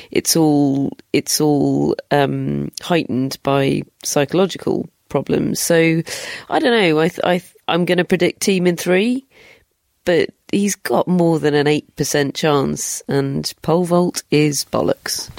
it's 0.09 0.37
all 0.37 0.91
it's 1.11 1.41
all 1.41 1.95
um, 2.11 2.71
heightened 2.81 3.37
by 3.43 3.81
psychological 4.03 4.89
problems. 5.09 5.59
So 5.59 6.01
I 6.49 6.59
don't 6.59 6.71
know. 6.71 7.01
I 7.01 7.11
I 7.25 7.41
I'm 7.67 7.85
going 7.85 7.97
to 7.97 8.05
predict 8.05 8.41
Thiem 8.41 8.67
in 8.67 8.77
three, 8.77 9.25
but 10.05 10.29
he's 10.51 10.75
got 10.75 11.07
more 11.07 11.39
than 11.39 11.53
an 11.53 11.67
eight 11.67 11.95
percent 11.95 12.35
chance, 12.35 13.01
and 13.07 13.51
pole 13.61 13.83
vault 13.83 14.23
is 14.31 14.65
bollocks. 14.65 15.29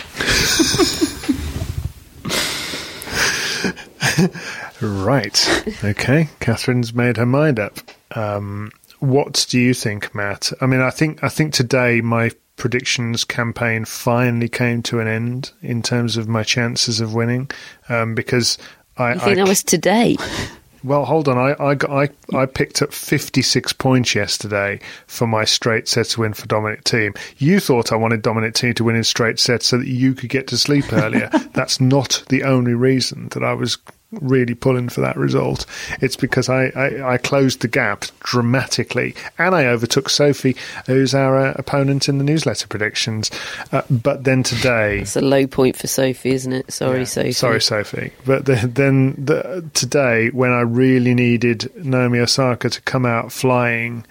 right. 4.80 5.84
Okay. 5.84 6.28
Catherine's 6.40 6.94
made 6.94 7.16
her 7.16 7.26
mind 7.26 7.58
up. 7.58 7.78
Um, 8.12 8.70
what 9.00 9.46
do 9.48 9.58
you 9.58 9.74
think, 9.74 10.14
Matt? 10.14 10.52
I 10.60 10.66
mean, 10.66 10.80
I 10.80 10.90
think 10.90 11.22
I 11.22 11.28
think 11.28 11.54
today 11.54 12.00
my 12.00 12.30
predictions 12.56 13.24
campaign 13.24 13.84
finally 13.84 14.48
came 14.48 14.82
to 14.82 14.98
an 15.00 15.06
end 15.06 15.52
in 15.62 15.80
terms 15.82 16.16
of 16.16 16.28
my 16.28 16.42
chances 16.42 17.00
of 17.00 17.14
winning 17.14 17.50
um, 17.88 18.14
because 18.14 18.58
I 18.96 19.14
You 19.14 19.20
think 19.20 19.30
I, 19.30 19.34
that 19.36 19.48
was 19.48 19.62
today? 19.62 20.16
well, 20.82 21.04
hold 21.04 21.28
on. 21.28 21.38
I 21.38 21.54
I, 21.62 21.74
got, 21.74 21.90
I 21.90 22.08
I 22.36 22.46
picked 22.46 22.82
up 22.82 22.92
fifty 22.92 23.42
six 23.42 23.72
points 23.72 24.14
yesterday 24.14 24.80
for 25.06 25.26
my 25.26 25.44
straight 25.44 25.88
sets 25.88 26.16
win 26.18 26.34
for 26.34 26.46
Dominic 26.46 26.84
Thiem. 26.84 27.16
You 27.38 27.60
thought 27.60 27.92
I 27.92 27.96
wanted 27.96 28.22
Dominic 28.22 28.54
Thiem 28.54 28.74
to 28.76 28.84
win 28.84 28.96
in 28.96 29.04
straight 29.04 29.38
sets 29.38 29.66
so 29.66 29.78
that 29.78 29.88
you 29.88 30.14
could 30.14 30.30
get 30.30 30.46
to 30.48 30.58
sleep 30.58 30.92
earlier. 30.92 31.28
That's 31.52 31.80
not 31.80 32.22
the 32.28 32.44
only 32.44 32.74
reason 32.74 33.28
that 33.30 33.42
I 33.42 33.54
was 33.54 33.78
really 34.12 34.54
pulling 34.54 34.88
for 34.88 35.00
that 35.02 35.16
result. 35.16 35.66
It's 36.00 36.16
because 36.16 36.48
I, 36.48 36.66
I, 36.74 37.14
I 37.14 37.18
closed 37.18 37.60
the 37.60 37.68
gap 37.68 38.04
dramatically 38.20 39.14
and 39.38 39.54
I 39.54 39.66
overtook 39.66 40.08
Sophie, 40.08 40.56
who's 40.86 41.14
our 41.14 41.38
uh, 41.38 41.52
opponent 41.56 42.08
in 42.08 42.18
the 42.18 42.24
newsletter 42.24 42.66
predictions. 42.68 43.30
Uh, 43.70 43.82
but 43.90 44.24
then 44.24 44.42
today. 44.42 45.00
It's 45.00 45.16
a 45.16 45.20
low 45.20 45.46
point 45.46 45.76
for 45.76 45.86
Sophie, 45.86 46.30
isn't 46.30 46.52
it? 46.52 46.72
Sorry, 46.72 47.00
Yeah, 47.00 47.04
Sophie. 47.04 47.32
Sorry, 47.32 47.60
Sophie. 47.60 48.12
But 48.24 48.46
the, 48.46 48.70
then 48.72 49.14
the, 49.22 49.68
today, 49.74 50.30
when 50.30 50.52
I 50.52 50.60
really 50.60 51.14
needed 51.14 51.70
Naomi 51.84 52.20
Osaka 52.20 52.70
to 52.70 52.80
come 52.82 53.04
out 53.04 53.30
flying, 53.30 54.06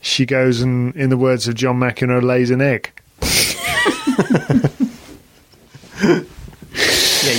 she 0.00 0.24
goes 0.24 0.62
and, 0.62 0.96
in 0.96 1.10
the 1.10 1.18
words 1.18 1.46
of 1.48 1.54
John 1.54 1.78
McEnroe, 1.78 2.22
lays 2.22 2.50
an 2.50 2.62
egg. 2.62 2.92
Yeah, 5.98 6.22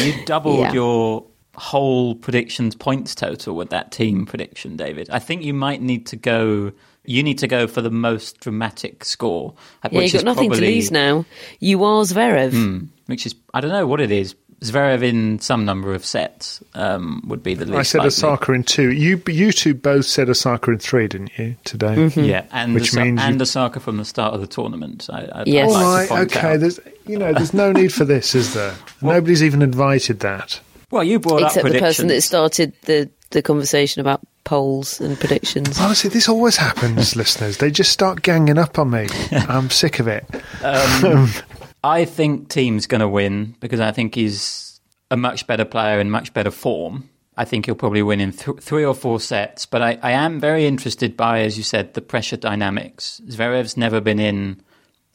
you 0.03 0.25
doubled 0.25 0.59
Yeah. 0.59 0.73
your 0.73 1.23
whole 1.57 2.15
predictions 2.15 2.75
points 2.75 3.15
total 3.15 3.55
with 3.55 3.69
that 3.71 3.91
Thiem 3.91 4.27
prediction, 4.27 4.77
David. 4.77 5.09
I 5.09 5.19
think 5.19 5.43
you 5.43 5.53
might 5.53 5.81
need 5.81 6.05
to 6.07 6.15
go. 6.15 6.71
You 7.05 7.23
need 7.23 7.37
to 7.39 7.47
go 7.47 7.67
for 7.67 7.81
the 7.81 7.89
most 7.89 8.41
dramatic 8.41 9.05
score, 9.05 9.53
uh, 9.83 9.89
Yeah, 9.91 9.99
which 9.99 10.13
you've 10.13 10.15
is 10.19 10.23
got 10.23 10.25
nothing 10.35 10.49
probably, 10.49 10.67
to 10.67 10.75
lose 10.75 10.91
now. 10.91 11.25
You 11.59 11.83
are 11.85 12.03
Zverev. 12.03 12.51
Hmm, 12.51 12.85
which 13.05 13.25
is 13.25 13.33
I 13.53 13.61
don't 13.61 13.71
know 13.71 13.87
what 13.87 14.01
it 14.01 14.11
is. 14.11 14.35
Zverev 14.61 15.03
in 15.03 15.37
some 15.39 15.65
number 15.65 15.93
of 15.93 16.03
sets 16.03 16.63
um, 16.73 17.21
would 17.27 17.43
be 17.43 17.53
the 17.53 17.65
least. 17.65 17.77
I 17.77 17.83
said 17.83 17.97
likely. 17.99 18.07
Osaka 18.07 18.51
in 18.53 18.63
two. 18.63 18.91
You 18.91 19.21
you 19.27 19.51
two 19.51 19.73
both 19.75 20.05
said 20.05 20.29
Osaka 20.29 20.71
in 20.71 20.79
three, 20.79 21.07
didn't 21.07 21.31
you, 21.37 21.55
today? 21.63 21.95
Mm-hmm. 21.95 22.23
Yeah, 22.23 22.45
and 22.51 22.73
Which 22.73 22.89
Osa- 22.89 23.01
means 23.03 23.21
you- 23.21 23.27
and 23.27 23.41
Osaka 23.41 23.79
from 23.79 23.97
the 23.97 24.05
start 24.05 24.33
of 24.33 24.41
the 24.41 24.47
tournament. 24.47 25.09
I, 25.13 25.29
I'd, 25.31 25.47
Yes. 25.47 25.69
I'd 25.69 25.73
like 25.73 25.85
right, 25.85 26.09
point 26.09 26.35
okay. 26.35 26.53
out. 26.55 26.59
There's 26.59 26.79
you 27.05 27.17
know, 27.19 27.33
there's 27.33 27.53
no 27.53 27.71
need 27.71 27.93
for 27.93 28.03
this, 28.03 28.33
is 28.35 28.53
there? 28.53 28.73
Nobody's 29.01 29.43
even 29.43 29.61
invited 29.61 30.19
that. 30.21 30.59
Well, 30.91 31.03
you 31.03 31.19
brought 31.19 31.43
up. 31.43 31.47
Except 31.49 31.65
up 31.65 31.71
the 31.71 31.79
person 31.79 32.07
that 32.07 32.21
started 32.21 32.73
the, 32.83 33.09
the 33.31 33.41
conversation 33.41 34.01
about 34.01 34.21
polls 34.43 35.01
and 35.01 35.19
predictions. 35.19 35.79
Honestly, 35.79 36.09
this 36.09 36.29
always 36.29 36.55
happens, 36.55 37.15
listeners. 37.17 37.57
They 37.57 37.71
just 37.71 37.91
start 37.91 38.21
ganging 38.21 38.57
up 38.57 38.79
on 38.79 38.91
me. 38.91 39.07
I'm 39.31 39.69
sick 39.69 39.99
of 39.99 40.07
it. 40.07 40.25
Um, 40.63 41.29
I 41.83 42.05
think 42.05 42.49
Thiem's 42.49 42.87
going 42.87 43.01
to 43.01 43.07
win 43.07 43.55
because 43.59 43.79
I 43.79 43.91
think 43.91 44.15
he's 44.15 44.79
a 45.11 45.17
much 45.17 45.47
better 45.47 45.65
player 45.65 45.99
in 45.99 46.09
much 46.09 46.33
better 46.33 46.51
form. 46.51 47.09
I 47.35 47.45
think 47.45 47.65
he'll 47.65 47.75
probably 47.75 48.01
win 48.01 48.19
in 48.19 48.31
th- 48.31 48.59
three 48.59 48.83
or 48.83 48.95
four 48.95 49.19
sets. 49.19 49.65
But 49.65 49.81
I, 49.81 49.99
I 50.01 50.11
am 50.11 50.39
very 50.39 50.65
interested 50.65 51.15
by, 51.15 51.41
as 51.41 51.57
you 51.57 51.63
said, 51.63 51.93
the 51.93 52.01
pressure 52.01 52.37
dynamics. 52.37 53.21
Zverev's 53.27 53.77
never 53.77 54.01
been 54.01 54.19
in 54.19 54.61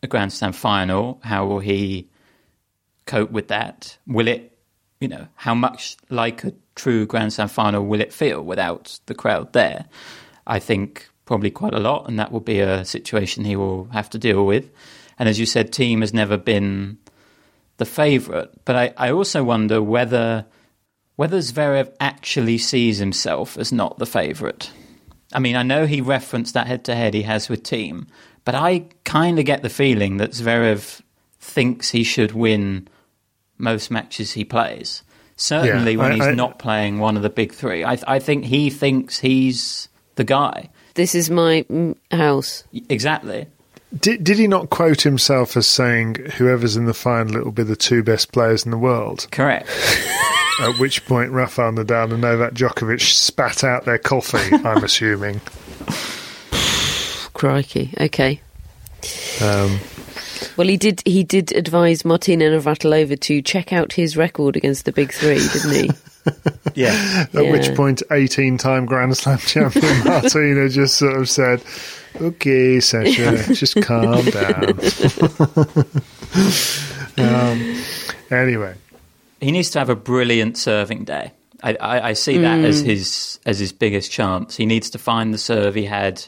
a 0.02 0.06
Grand 0.06 0.32
Slam 0.32 0.52
final. 0.52 1.20
How 1.24 1.46
will 1.46 1.58
he 1.58 2.08
cope 3.06 3.30
with 3.30 3.48
that? 3.48 3.98
Will 4.06 4.28
it, 4.28 4.51
you 5.02 5.08
know, 5.08 5.26
how 5.34 5.52
much 5.52 5.96
like 6.10 6.44
a 6.44 6.54
true 6.76 7.04
Grand 7.06 7.32
Slam 7.32 7.48
final 7.48 7.84
will 7.84 8.00
it 8.00 8.12
feel 8.12 8.40
without 8.40 9.00
the 9.06 9.14
crowd 9.14 9.52
there? 9.52 9.86
I 10.46 10.60
think 10.60 11.08
probably 11.24 11.50
quite 11.50 11.74
a 11.74 11.80
lot, 11.80 12.08
and 12.08 12.20
that 12.20 12.30
will 12.30 12.40
be 12.40 12.60
a 12.60 12.84
situation 12.84 13.44
he 13.44 13.56
will 13.56 13.86
have 13.86 14.08
to 14.10 14.18
deal 14.18 14.46
with. 14.46 14.70
And 15.18 15.28
as 15.28 15.40
you 15.40 15.46
said, 15.46 15.72
Thiem 15.72 16.00
has 16.00 16.14
never 16.14 16.36
been 16.36 16.98
the 17.78 17.84
favourite. 17.84 18.50
But 18.64 18.76
I, 18.76 18.94
I 18.96 19.10
also 19.10 19.42
wonder 19.42 19.82
whether 19.82 20.46
whether 21.16 21.38
Zverev 21.38 21.92
actually 22.00 22.58
sees 22.58 22.98
himself 22.98 23.58
as 23.58 23.72
not 23.72 23.98
the 23.98 24.06
favourite. 24.06 24.70
I 25.32 25.40
mean, 25.40 25.56
I 25.56 25.62
know 25.62 25.84
he 25.84 26.00
referenced 26.00 26.54
that 26.54 26.68
head 26.68 26.84
to 26.84 26.94
head 26.94 27.12
he 27.12 27.22
has 27.22 27.48
with 27.48 27.64
Thiem, 27.64 28.06
but 28.44 28.54
I 28.54 28.86
kind 29.04 29.38
of 29.40 29.44
get 29.44 29.62
the 29.62 29.68
feeling 29.68 30.18
that 30.18 30.30
Zverev 30.30 31.00
thinks 31.40 31.90
he 31.90 32.04
should 32.04 32.32
win 32.32 32.88
most 33.62 33.90
matches 33.90 34.32
he 34.32 34.44
plays. 34.44 35.02
Certainly 35.36 35.92
Yeah, 35.92 35.98
when 35.98 36.12
I- 36.12 36.14
he's 36.16 36.26
I- 36.26 36.34
not 36.34 36.58
playing 36.58 36.98
one 36.98 37.16
of 37.16 37.22
the 37.22 37.30
big 37.30 37.52
three. 37.54 37.84
I, 37.84 37.98
I 38.06 38.18
think 38.18 38.44
he 38.44 38.68
thinks 38.70 39.18
he's 39.20 39.88
the 40.16 40.24
guy. 40.24 40.68
This 40.94 41.14
is 41.14 41.30
my 41.30 41.64
house. 42.10 42.64
Exactly. 42.90 43.46
Did, 43.98 44.24
did 44.24 44.38
he 44.38 44.46
not 44.46 44.70
quote 44.70 45.02
himself 45.02 45.56
as 45.56 45.66
saying, 45.66 46.16
whoever's 46.36 46.76
in 46.76 46.84
the 46.86 46.94
final, 46.94 47.36
it 47.36 47.44
will 47.44 47.52
be 47.52 47.62
the 47.62 47.76
two 47.76 48.02
best 48.02 48.32
players 48.32 48.64
in 48.64 48.70
the 48.70 48.78
world? 48.78 49.26
Correct. 49.30 49.68
At 50.60 50.78
which 50.78 51.04
point, 51.06 51.30
Rafael 51.30 51.72
Nadal 51.72 52.12
and 52.12 52.20
Novak 52.20 52.52
Djokovic 52.54 53.00
spat 53.00 53.64
out 53.64 53.84
their 53.86 53.98
coffee, 53.98 54.54
I'm 54.64 54.84
assuming. 54.84 55.40
Crikey. 57.34 57.92
Okay. 58.00 58.40
Um, 59.42 59.78
Well, 60.56 60.68
he 60.68 60.76
did. 60.76 61.02
He 61.06 61.24
did 61.24 61.52
advise 61.52 62.04
Martina 62.04 62.44
Navratilova 62.46 63.18
to 63.20 63.42
check 63.42 63.72
out 63.72 63.92
his 63.92 64.16
record 64.16 64.56
against 64.56 64.84
the 64.84 64.92
big 64.92 65.12
three, 65.12 65.46
didn't 65.52 65.72
he? 65.72 65.90
Yeah. 66.74 67.26
At 67.34 67.50
which 67.50 67.74
point, 67.74 68.02
18 68.10 68.56
time 68.56 68.86
Grand 68.86 69.16
Slam 69.16 69.38
champion 69.38 70.04
Martina 70.04 70.68
just 70.68 70.96
sort 70.96 71.20
of 71.20 71.28
said, 71.28 71.62
Okay, 72.20 72.78
Sasha, 72.80 73.52
just 73.52 73.80
calm 73.82 74.24
down. 74.26 74.78
um, 77.18 77.82
anyway, 78.30 78.74
he 79.40 79.50
needs 79.50 79.70
to 79.70 79.80
have 79.80 79.88
a 79.88 79.96
brilliant 79.96 80.56
serving 80.56 81.04
day. 81.04 81.32
I, 81.62 81.74
I, 81.74 82.08
I 82.08 82.12
see 82.12 82.38
that 82.38 82.64
as 82.64 82.80
his 82.80 83.40
as 83.44 83.58
his 83.58 83.72
biggest 83.72 84.10
chance. 84.10 84.56
He 84.56 84.66
needs 84.66 84.90
to 84.90 84.98
find 84.98 85.34
the 85.34 85.38
serve 85.38 85.74
he 85.74 85.86
had 85.86 86.24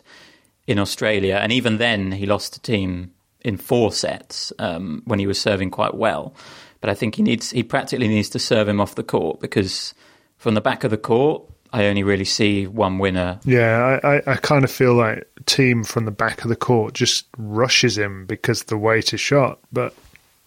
in 0.66 0.78
Australia, 0.78 1.38
and 1.40 1.52
even 1.52 1.78
then, 1.78 2.12
he 2.12 2.26
lost 2.26 2.54
the 2.54 2.72
Thiem 2.72 3.10
in 3.44 3.56
four 3.56 3.92
sets 3.92 4.52
um, 4.58 5.02
when 5.04 5.18
he 5.18 5.26
was 5.26 5.40
serving 5.40 5.70
quite 5.70 5.94
well. 5.94 6.34
But 6.80 6.90
I 6.90 6.94
think 6.94 7.14
he 7.14 7.22
needs 7.22 7.50
he 7.50 7.62
practically 7.62 8.08
needs 8.08 8.28
to 8.30 8.38
serve 8.38 8.68
him 8.68 8.80
off 8.80 8.94
the 8.94 9.02
court 9.02 9.40
because 9.40 9.94
from 10.36 10.54
the 10.54 10.60
back 10.60 10.84
of 10.84 10.90
the 10.90 10.98
court, 10.98 11.42
I 11.72 11.86
only 11.86 12.02
really 12.02 12.24
see 12.24 12.66
one 12.66 12.98
winner. 12.98 13.40
yeah, 13.44 13.98
I, 14.02 14.16
I, 14.16 14.22
I 14.26 14.36
kind 14.36 14.64
of 14.64 14.70
feel 14.70 14.94
like 14.94 15.28
Thiem 15.44 15.86
from 15.86 16.04
the 16.04 16.10
back 16.10 16.42
of 16.42 16.48
the 16.48 16.56
court 16.56 16.94
just 16.94 17.26
rushes 17.38 17.96
him 17.96 18.26
because 18.26 18.64
the 18.64 18.76
weight 18.76 19.14
is 19.14 19.20
shot, 19.20 19.58
but 19.72 19.94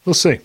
we'll 0.05 0.13
see. 0.13 0.39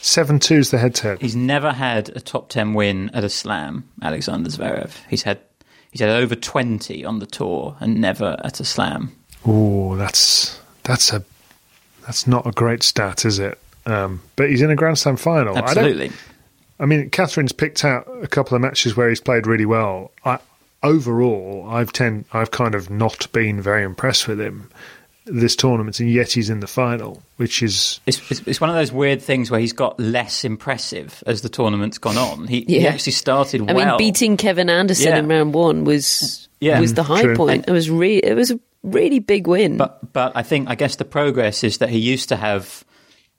7 0.00 0.38
2 0.38 0.54
is 0.56 0.70
the 0.70 0.78
head 0.78 0.94
to 0.96 1.02
head. 1.02 1.22
He's 1.22 1.36
never 1.36 1.72
had 1.72 2.10
a 2.10 2.20
top 2.20 2.48
ten 2.50 2.74
win 2.74 3.10
at 3.14 3.24
a 3.24 3.30
slam, 3.30 3.88
Alexander 4.02 4.50
Zverev. 4.50 4.92
He's 5.08 5.22
had 5.22 5.40
He's 5.94 6.00
had 6.00 6.10
over 6.10 6.34
20 6.34 7.04
on 7.04 7.20
the 7.20 7.26
tour 7.26 7.76
and 7.78 8.00
never 8.00 8.36
at 8.42 8.58
a 8.58 8.64
slam. 8.64 9.12
Oh, 9.46 9.94
that's 9.94 10.60
that's 10.82 11.12
a 11.12 11.24
that's 12.06 12.26
not 12.26 12.46
a 12.46 12.52
great 12.52 12.82
stat, 12.82 13.24
is 13.24 13.38
it? 13.38 13.58
Um, 13.86 14.22
but 14.36 14.50
he's 14.50 14.62
in 14.62 14.70
a 14.70 14.76
Grand 14.76 14.98
Slam 14.98 15.16
final. 15.16 15.56
Absolutely. 15.56 16.08
I, 16.08 16.82
I, 16.82 16.86
mean, 16.86 17.10
Catherine's 17.10 17.52
picked 17.52 17.84
out 17.84 18.08
a 18.22 18.26
couple 18.26 18.54
of 18.54 18.62
matches 18.62 18.96
where 18.96 19.08
he's 19.08 19.20
played 19.20 19.46
really 19.46 19.66
well. 19.66 20.10
I, 20.24 20.38
overall, 20.82 21.66
I've 21.68 21.92
tend 21.92 22.24
I've 22.32 22.50
kind 22.50 22.74
of 22.74 22.90
not 22.90 23.30
been 23.32 23.60
very 23.60 23.82
impressed 23.82 24.28
with 24.28 24.40
him 24.40 24.70
this 25.26 25.56
tournament, 25.56 26.00
and 26.00 26.10
yet 26.10 26.32
he's 26.32 26.50
in 26.50 26.60
the 26.60 26.66
final, 26.66 27.22
which 27.36 27.62
is 27.62 28.00
it's, 28.06 28.30
it's, 28.30 28.40
it's, 28.46 28.60
one 28.60 28.68
of 28.68 28.76
those 28.76 28.92
weird 28.92 29.22
things 29.22 29.50
where 29.50 29.60
he's 29.60 29.72
got 29.72 29.98
less 29.98 30.44
impressive 30.44 31.22
as 31.26 31.40
the 31.40 31.48
tournament's 31.48 31.98
gone 31.98 32.18
on. 32.18 32.46
He, 32.46 32.64
yeah. 32.68 32.80
he 32.80 32.86
actually 32.86 33.12
started 33.12 33.62
I 33.62 33.72
well. 33.72 33.98
mean, 33.98 33.98
beating 33.98 34.36
Kevin 34.36 34.68
Anderson 34.68 35.08
Yeah. 35.08 35.18
in 35.18 35.28
round 35.28 35.54
one 35.54 35.84
was 35.84 36.48
Yeah. 36.60 36.78
was 36.80 36.94
the 36.94 37.02
high 37.02 37.22
True. 37.22 37.36
point. 37.36 37.64
It 37.66 37.72
was 37.72 37.90
re- 37.90 38.18
it 38.18 38.34
was 38.34 38.50
a 38.50 38.60
really 38.84 39.18
big 39.18 39.46
win. 39.48 39.78
But 39.78 40.12
but 40.12 40.32
I 40.36 40.42
think 40.42 40.68
I 40.68 40.76
guess 40.76 40.96
the 40.96 41.04
progress 41.04 41.64
is 41.64 41.78
that 41.78 41.88
he 41.88 41.98
used 41.98 42.28
to 42.28 42.36
have 42.36 42.84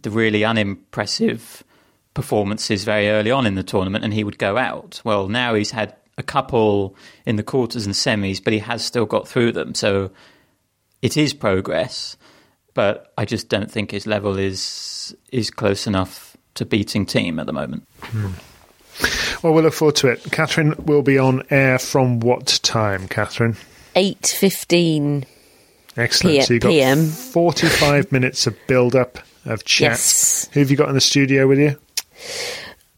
the 0.02 0.10
really 0.10 0.44
unimpressive 0.44 1.64
performances 2.14 2.84
very 2.84 3.10
early 3.10 3.32
on 3.32 3.46
in 3.46 3.56
the 3.56 3.64
tournament, 3.64 4.04
and 4.04 4.14
he 4.14 4.24
would 4.24 4.38
go 4.38 4.58
out. 4.58 5.02
Well, 5.04 5.28
now 5.30 5.54
he's 5.54 5.72
had 5.72 5.96
a 6.18 6.24
couple 6.24 6.96
in 7.26 7.36
the 7.36 7.44
quarters 7.44 7.86
and 7.86 7.94
semis, 7.94 8.44
but 8.44 8.54
he 8.54 8.60
has 8.60 8.84
still 8.84 9.06
got 9.06 9.28
through 9.28 9.52
them. 9.52 9.76
So 9.76 10.12
it 11.02 11.18
is 11.18 11.34
progress, 11.34 12.18
but 12.74 13.14
I 13.18 13.26
just 13.26 13.50
don't 13.50 13.70
think 13.70 13.92
his 13.92 14.08
level 14.08 14.38
is 14.38 15.16
is 15.32 15.52
close 15.52 15.88
enough 15.88 16.36
to 16.56 16.66
beating 16.66 17.06
Thiem 17.06 17.40
at 17.40 17.46
the 17.46 17.54
moment. 17.54 17.84
Hmm. 18.02 18.32
well. 19.44 19.54
We'll 19.54 19.64
look 19.64 19.74
forward 19.74 19.98
to 19.98 20.08
it. 20.08 20.24
Catherine 20.32 20.74
will 20.86 21.04
be 21.04 21.18
on 21.18 21.44
air 21.50 21.78
from 21.78 22.22
what 22.22 22.60
time, 22.64 23.08
Catherine? 23.08 23.58
Eight 23.96 24.26
fifteen. 24.26 25.26
Excellent. 25.98 26.38
P- 26.38 26.42
so 26.44 26.54
you 26.54 26.60
got 26.60 26.70
PM. 26.70 27.08
forty-five 27.08 28.12
minutes 28.12 28.48
of 28.48 28.58
build-up 28.68 29.20
of 29.46 29.64
chat. 29.64 29.92
Yes. 29.92 30.50
Who 30.54 30.60
have 30.60 30.72
you 30.72 30.78
got 30.78 30.90
in 30.90 30.96
the 30.96 31.02
studio 31.02 31.48
with 31.48 31.60
you? 31.60 31.78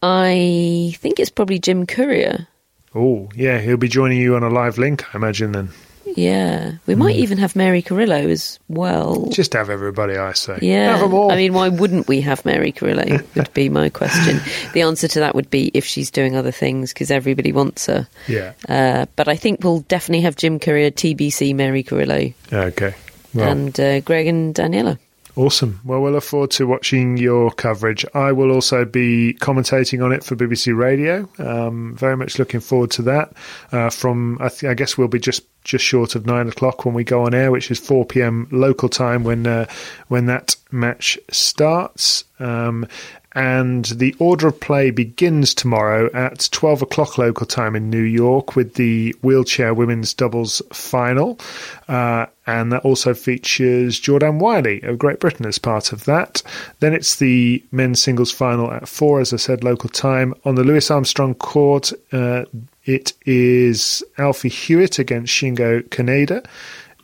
I 0.02 0.96
think 0.98 1.20
it's 1.20 1.30
probably 1.30 1.60
Jim 1.60 1.86
Courier. 1.86 2.48
Oh, 2.96 3.30
yeah, 3.36 3.60
he'll 3.60 3.78
be 3.78 3.88
joining 3.88 4.20
you 4.20 4.36
on 4.36 4.44
a 4.44 4.50
live 4.50 4.78
link, 4.78 5.04
I 5.14 5.18
imagine. 5.18 5.52
Then 5.52 5.70
Yeah, 6.16 6.74
we 6.86 6.96
might 6.96 7.16
even 7.18 7.38
have 7.38 7.56
Mary 7.56 7.82
Carrillo 7.82 8.28
as 8.30 8.60
well. 8.70 9.28
just 9.32 9.54
have 9.54 9.70
everybody. 9.70 10.16
I 10.18 10.34
say, 10.34 10.60
Yeah, 10.62 10.92
have 10.92 11.02
them 11.02 11.14
all. 11.14 11.32
I 11.32 11.36
mean, 11.36 11.54
why 11.54 11.70
wouldn't 11.70 12.08
we 12.08 12.22
have 12.22 12.46
Mary 12.46 12.72
Carrillo? 12.72 13.20
Would 13.36 13.54
be 13.54 13.70
my 13.70 13.90
question. 13.90 14.40
the 14.74 14.82
answer 14.82 15.08
to 15.10 15.20
that 15.20 15.36
would 15.36 15.50
be 15.50 15.70
if 15.74 15.86
she's 15.86 16.10
doing 16.12 16.36
other 16.36 16.52
things 16.52 16.94
because 16.94 17.12
everybody 17.12 17.52
wants 17.52 17.86
her. 17.88 18.08
yeah. 18.28 18.54
Uh, 18.68 19.06
but 19.16 19.28
I 19.28 19.36
think 19.36 19.64
we'll 19.64 19.82
definitely 19.82 20.22
have 20.22 20.36
Jim 20.36 20.60
Courier, 20.60 20.92
TBC, 20.92 21.54
Mary 21.56 21.84
Carrillo, 21.84 22.34
Okay. 22.52 22.94
Well, 23.34 23.50
and 23.52 23.80
uh, 23.80 24.00
Greg 24.02 24.28
and 24.28 24.56
Daniela. 24.56 24.98
Awesome. 25.38 25.80
Well, 25.86 26.02
we'll 26.02 26.14
look 26.14 26.24
forward 26.24 26.50
to 26.52 26.66
watching 26.66 27.18
your 27.18 27.52
coverage. 27.52 28.04
I 28.16 28.32
will 28.32 28.52
also 28.52 28.86
be 28.86 29.38
commentating 29.40 30.04
on 30.04 30.12
it 30.12 30.24
for 30.24 30.36
BBC 30.36 30.76
Radio. 30.76 31.30
Um, 31.38 31.96
very 31.96 32.18
much 32.18 32.40
looking 32.40 32.60
forward 32.60 32.90
to 32.92 33.04
that. 33.04 33.34
Uh, 33.72 33.92
from 33.92 34.40
I, 34.42 34.50
th- 34.50 34.64
I 34.64 34.74
guess 34.74 34.98
we'll 34.98 35.08
be 35.08 35.20
just 35.20 35.44
just 35.64 35.86
short 35.86 36.16
of 36.16 36.26
nine 36.26 36.48
o'clock 36.48 36.86
when 36.86 36.96
we 36.96 37.04
go 37.04 37.24
on 37.26 37.36
air, 37.36 37.52
which 37.52 37.70
is 37.70 37.78
four 37.78 38.04
p.m. 38.04 38.48
local 38.52 38.90
time 38.90 39.24
when 39.24 39.46
uh, 39.46 39.68
when 40.08 40.26
that 40.26 40.56
match 40.72 41.20
starts. 41.30 42.24
Um, 42.40 42.88
and 43.34 43.86
the 43.86 44.16
order 44.18 44.48
of 44.48 44.60
play 44.60 44.90
begins 44.90 45.54
tomorrow 45.54 46.10
at 46.12 46.50
12 46.52 46.82
o'clock 46.82 47.20
local 47.20 47.46
time 47.46 47.76
in 47.76 47.92
New 47.92 48.02
York 48.02 48.56
with 48.56 48.74
the 48.74 49.16
wheelchair 49.22 49.76
women's 49.76 50.16
doubles 50.16 50.60
final. 50.74 51.40
Uh, 51.88 52.26
and 52.48 52.72
that 52.72 52.84
also 52.86 53.14
features 53.14 54.00
Jordan 54.00 54.40
Whiley 54.40 54.82
of 54.82 54.98
Great 54.98 55.20
Britain 55.20 55.46
as 55.46 55.60
part 55.60 55.92
of 55.92 56.06
that. 56.06 56.42
Then 56.80 56.94
it's 56.94 57.18
the 57.18 57.64
men's 57.72 58.02
singles 58.02 58.32
final 58.32 58.72
at 58.72 58.88
4, 58.88 59.20
as 59.20 59.34
I 59.34 59.38
said, 59.38 59.64
local 59.64 59.90
time. 59.90 60.34
On 60.46 60.56
the 60.56 60.64
Louis 60.64 60.90
Armstrong 60.90 61.36
court, 61.36 61.92
uh, 62.14 62.46
it 62.86 63.14
is 63.26 64.02
Alfie 64.18 64.50
Hewitt 64.50 64.98
against 64.98 65.34
Shingo 65.34 65.84
Kunieda 65.90 66.46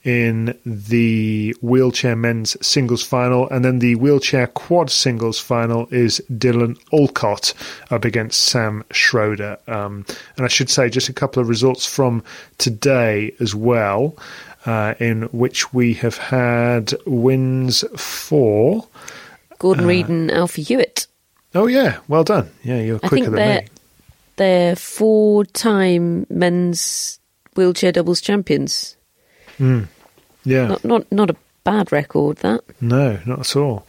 in 0.03 0.57
the 0.65 1.55
wheelchair 1.61 2.15
men's 2.15 2.57
singles 2.65 3.03
final, 3.03 3.49
and 3.49 3.63
then 3.63 3.79
the 3.79 3.95
wheelchair 3.95 4.47
quad 4.47 4.89
singles 4.89 5.39
final 5.39 5.87
is 5.91 6.21
Dylan 6.31 6.77
Alcott 6.91 7.53
up 7.89 8.03
against 8.03 8.43
Sam 8.43 8.83
Schroeder. 8.91 9.57
Um, 9.67 10.05
and 10.35 10.45
I 10.45 10.49
should 10.49 10.69
say 10.69 10.89
just 10.89 11.09
a 11.09 11.13
couple 11.13 11.41
of 11.41 11.47
results 11.47 11.85
from 11.85 12.23
today 12.57 13.33
as 13.39 13.55
well, 13.55 14.17
uh, 14.65 14.93
in 14.99 15.23
which 15.23 15.73
we 15.73 15.93
have 15.95 16.17
had 16.17 16.93
wins 17.05 17.83
for. 17.95 18.87
Gordon 19.59 19.85
Reid 19.85 20.09
and 20.09 20.31
Alfie 20.31 20.63
Hewitt. 20.63 21.07
Oh 21.55 21.67
yeah, 21.67 21.99
well 22.07 22.23
done. 22.23 22.49
Yeah, 22.63 22.79
you're 22.79 22.99
quicker 22.99 23.25
than 23.25 23.35
they're 23.35 23.61
me. 23.61 23.67
they're 24.37 24.75
four-time 24.75 26.25
men's 26.29 27.19
wheelchair 27.55 27.91
doubles 27.91 28.21
champions. 28.21 28.95
Yeah. 29.59 30.67
Not 30.67 30.83
not 30.83 31.11
not 31.11 31.29
a 31.29 31.35
bad 31.63 31.91
record. 31.91 32.37
That 32.37 32.61
No, 32.81 33.19
not 33.25 33.39
at 33.39 33.55
all. 33.55 33.85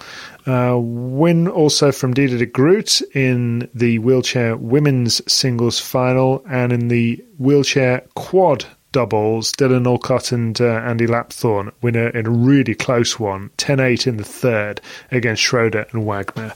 Uh, 0.47 0.77
win 0.79 1.49
also 1.49 1.91
from 1.91 2.15
Diede 2.15 2.39
de 2.39 2.47
Groot 2.47 3.01
in 3.15 3.69
the 3.75 3.99
wheelchair 3.99 4.57
women's 4.57 5.21
singles 5.33 5.81
final 5.81 6.45
and 6.49 6.73
in 6.73 6.89
the 6.89 7.25
wheelchair 7.39 8.05
quad 8.15 8.67
doubles. 8.95 9.53
Dylan 9.53 9.87
Alcott 9.87 10.33
and 10.33 10.59
uh, 10.61 10.65
Andy 10.65 11.07
Lapthorne 11.07 11.73
win 11.83 11.97
a, 11.97 12.07
in 12.11 12.27
a 12.27 12.31
really 12.31 12.75
close 12.75 13.19
one, 13.19 13.51
10 13.59 13.81
8 13.81 14.07
in 14.07 14.17
the 14.17 14.25
third 14.25 14.81
against 15.11 15.43
Schroeder 15.43 15.85
and 15.91 16.07
Wagner. 16.07 16.55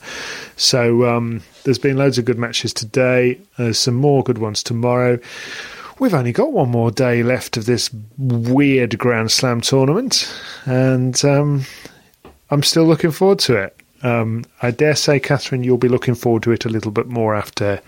So 0.56 1.04
um, 1.06 1.42
there's 1.64 1.80
been 1.80 1.98
loads 1.98 2.16
of 2.16 2.24
good 2.24 2.38
matches 2.38 2.72
today. 2.72 3.38
There's 3.58 3.78
some 3.78 3.96
more 3.96 4.22
good 4.22 4.38
ones 4.38 4.62
tomorrow. 4.62 5.18
We've 5.98 6.14
only 6.14 6.32
got 6.32 6.52
one 6.52 6.70
more 6.70 6.92
day 6.92 7.24
left 7.24 7.56
of 7.56 7.66
this 7.66 7.90
weird 8.16 8.96
Grand 8.98 9.32
Slam 9.32 9.60
tournament, 9.60 10.32
and 10.64 11.22
um, 11.24 11.64
I'm 12.52 12.62
still 12.62 12.84
looking 12.84 13.10
forward 13.10 13.40
to 13.40 13.56
it. 13.56 13.76
Um, 14.04 14.44
I 14.62 14.70
dare 14.70 14.94
say, 14.94 15.18
Catherine, 15.18 15.64
you'll 15.64 15.76
be 15.76 15.88
looking 15.88 16.14
forward 16.14 16.44
to 16.44 16.52
it 16.52 16.64
a 16.64 16.68
little 16.68 16.92
bit 16.92 17.08
more 17.08 17.34
after 17.34 17.80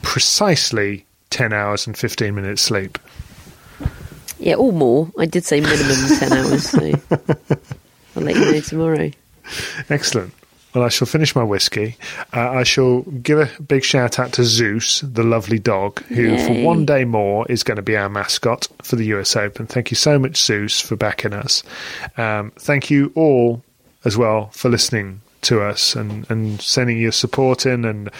precisely 0.00 1.04
10 1.28 1.52
hours 1.52 1.86
and 1.86 1.94
15 1.96 2.34
minutes 2.34 2.62
sleep. 2.62 2.98
Yeah, 4.42 4.54
or 4.54 4.72
more. 4.72 5.10
I 5.18 5.26
did 5.26 5.44
say 5.44 5.60
minimum 5.60 6.08
ten 6.18 6.32
hours. 6.32 6.70
So 6.70 6.92
I'll 8.16 8.22
let 8.22 8.36
you 8.36 8.52
know 8.52 8.60
tomorrow. 8.60 9.10
Excellent. 9.88 10.34
Well, 10.74 10.84
I 10.84 10.88
shall 10.88 11.06
finish 11.06 11.36
my 11.36 11.42
whiskey. 11.42 11.96
Uh, 12.32 12.50
I 12.50 12.62
shall 12.62 13.02
give 13.02 13.38
a 13.38 13.62
big 13.62 13.84
shout 13.84 14.18
out 14.18 14.32
to 14.34 14.44
Zeus, 14.44 15.00
the 15.00 15.22
lovely 15.22 15.58
dog, 15.58 16.02
who 16.04 16.38
for 16.38 16.62
one 16.62 16.86
day 16.86 17.04
more 17.04 17.46
is 17.50 17.62
going 17.62 17.76
to 17.76 17.82
be 17.82 17.96
our 17.96 18.08
mascot 18.08 18.68
for 18.82 18.96
the 18.96 19.04
US 19.16 19.36
Open. 19.36 19.66
Thank 19.66 19.90
you 19.90 19.96
so 19.96 20.18
much, 20.18 20.38
Zeus, 20.38 20.80
for 20.80 20.96
backing 20.96 21.34
us. 21.34 21.62
Um, 22.16 22.52
thank 22.56 22.90
you 22.90 23.12
all 23.14 23.62
as 24.04 24.16
well 24.16 24.48
for 24.52 24.70
listening 24.70 25.20
to 25.42 25.60
us 25.60 25.94
and, 25.94 26.28
and 26.30 26.60
sending 26.60 26.98
your 26.98 27.12
support 27.12 27.66
in 27.66 27.84
and 27.84 28.10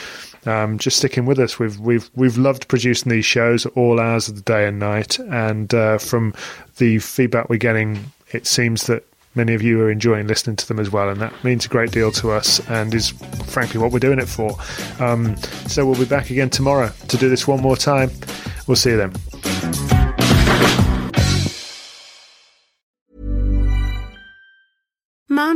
um, 0.46 0.78
just 0.78 0.98
sticking 0.98 1.26
with 1.26 1.38
us. 1.38 1.58
We've 1.58 1.78
we've 1.78 2.10
we've 2.14 2.36
loved 2.36 2.68
producing 2.68 3.10
these 3.10 3.24
shows 3.24 3.66
all 3.66 4.00
hours 4.00 4.28
of 4.28 4.36
the 4.36 4.42
day 4.42 4.66
and 4.66 4.78
night, 4.78 5.18
and 5.18 5.72
uh, 5.72 5.98
from 5.98 6.34
the 6.78 6.98
feedback 6.98 7.48
we're 7.48 7.56
getting, 7.56 8.12
it 8.32 8.46
seems 8.46 8.86
that 8.88 9.06
many 9.34 9.54
of 9.54 9.62
you 9.62 9.80
are 9.80 9.90
enjoying 9.90 10.26
listening 10.26 10.56
to 10.56 10.68
them 10.68 10.78
as 10.78 10.90
well, 10.90 11.08
and 11.08 11.20
that 11.20 11.32
means 11.44 11.64
a 11.64 11.68
great 11.68 11.92
deal 11.92 12.10
to 12.12 12.32
us, 12.32 12.60
and 12.68 12.92
is 12.92 13.10
frankly 13.46 13.80
what 13.80 13.92
we're 13.92 13.98
doing 13.98 14.18
it 14.18 14.28
for. 14.28 14.56
Um, 14.98 15.36
so 15.68 15.86
we'll 15.86 15.98
be 15.98 16.04
back 16.04 16.30
again 16.30 16.50
tomorrow 16.50 16.90
to 17.08 17.16
do 17.16 17.28
this 17.28 17.46
one 17.46 17.60
more 17.60 17.76
time. 17.76 18.10
We'll 18.66 18.76
see 18.76 18.90
you 18.90 18.96
then. 18.96 19.12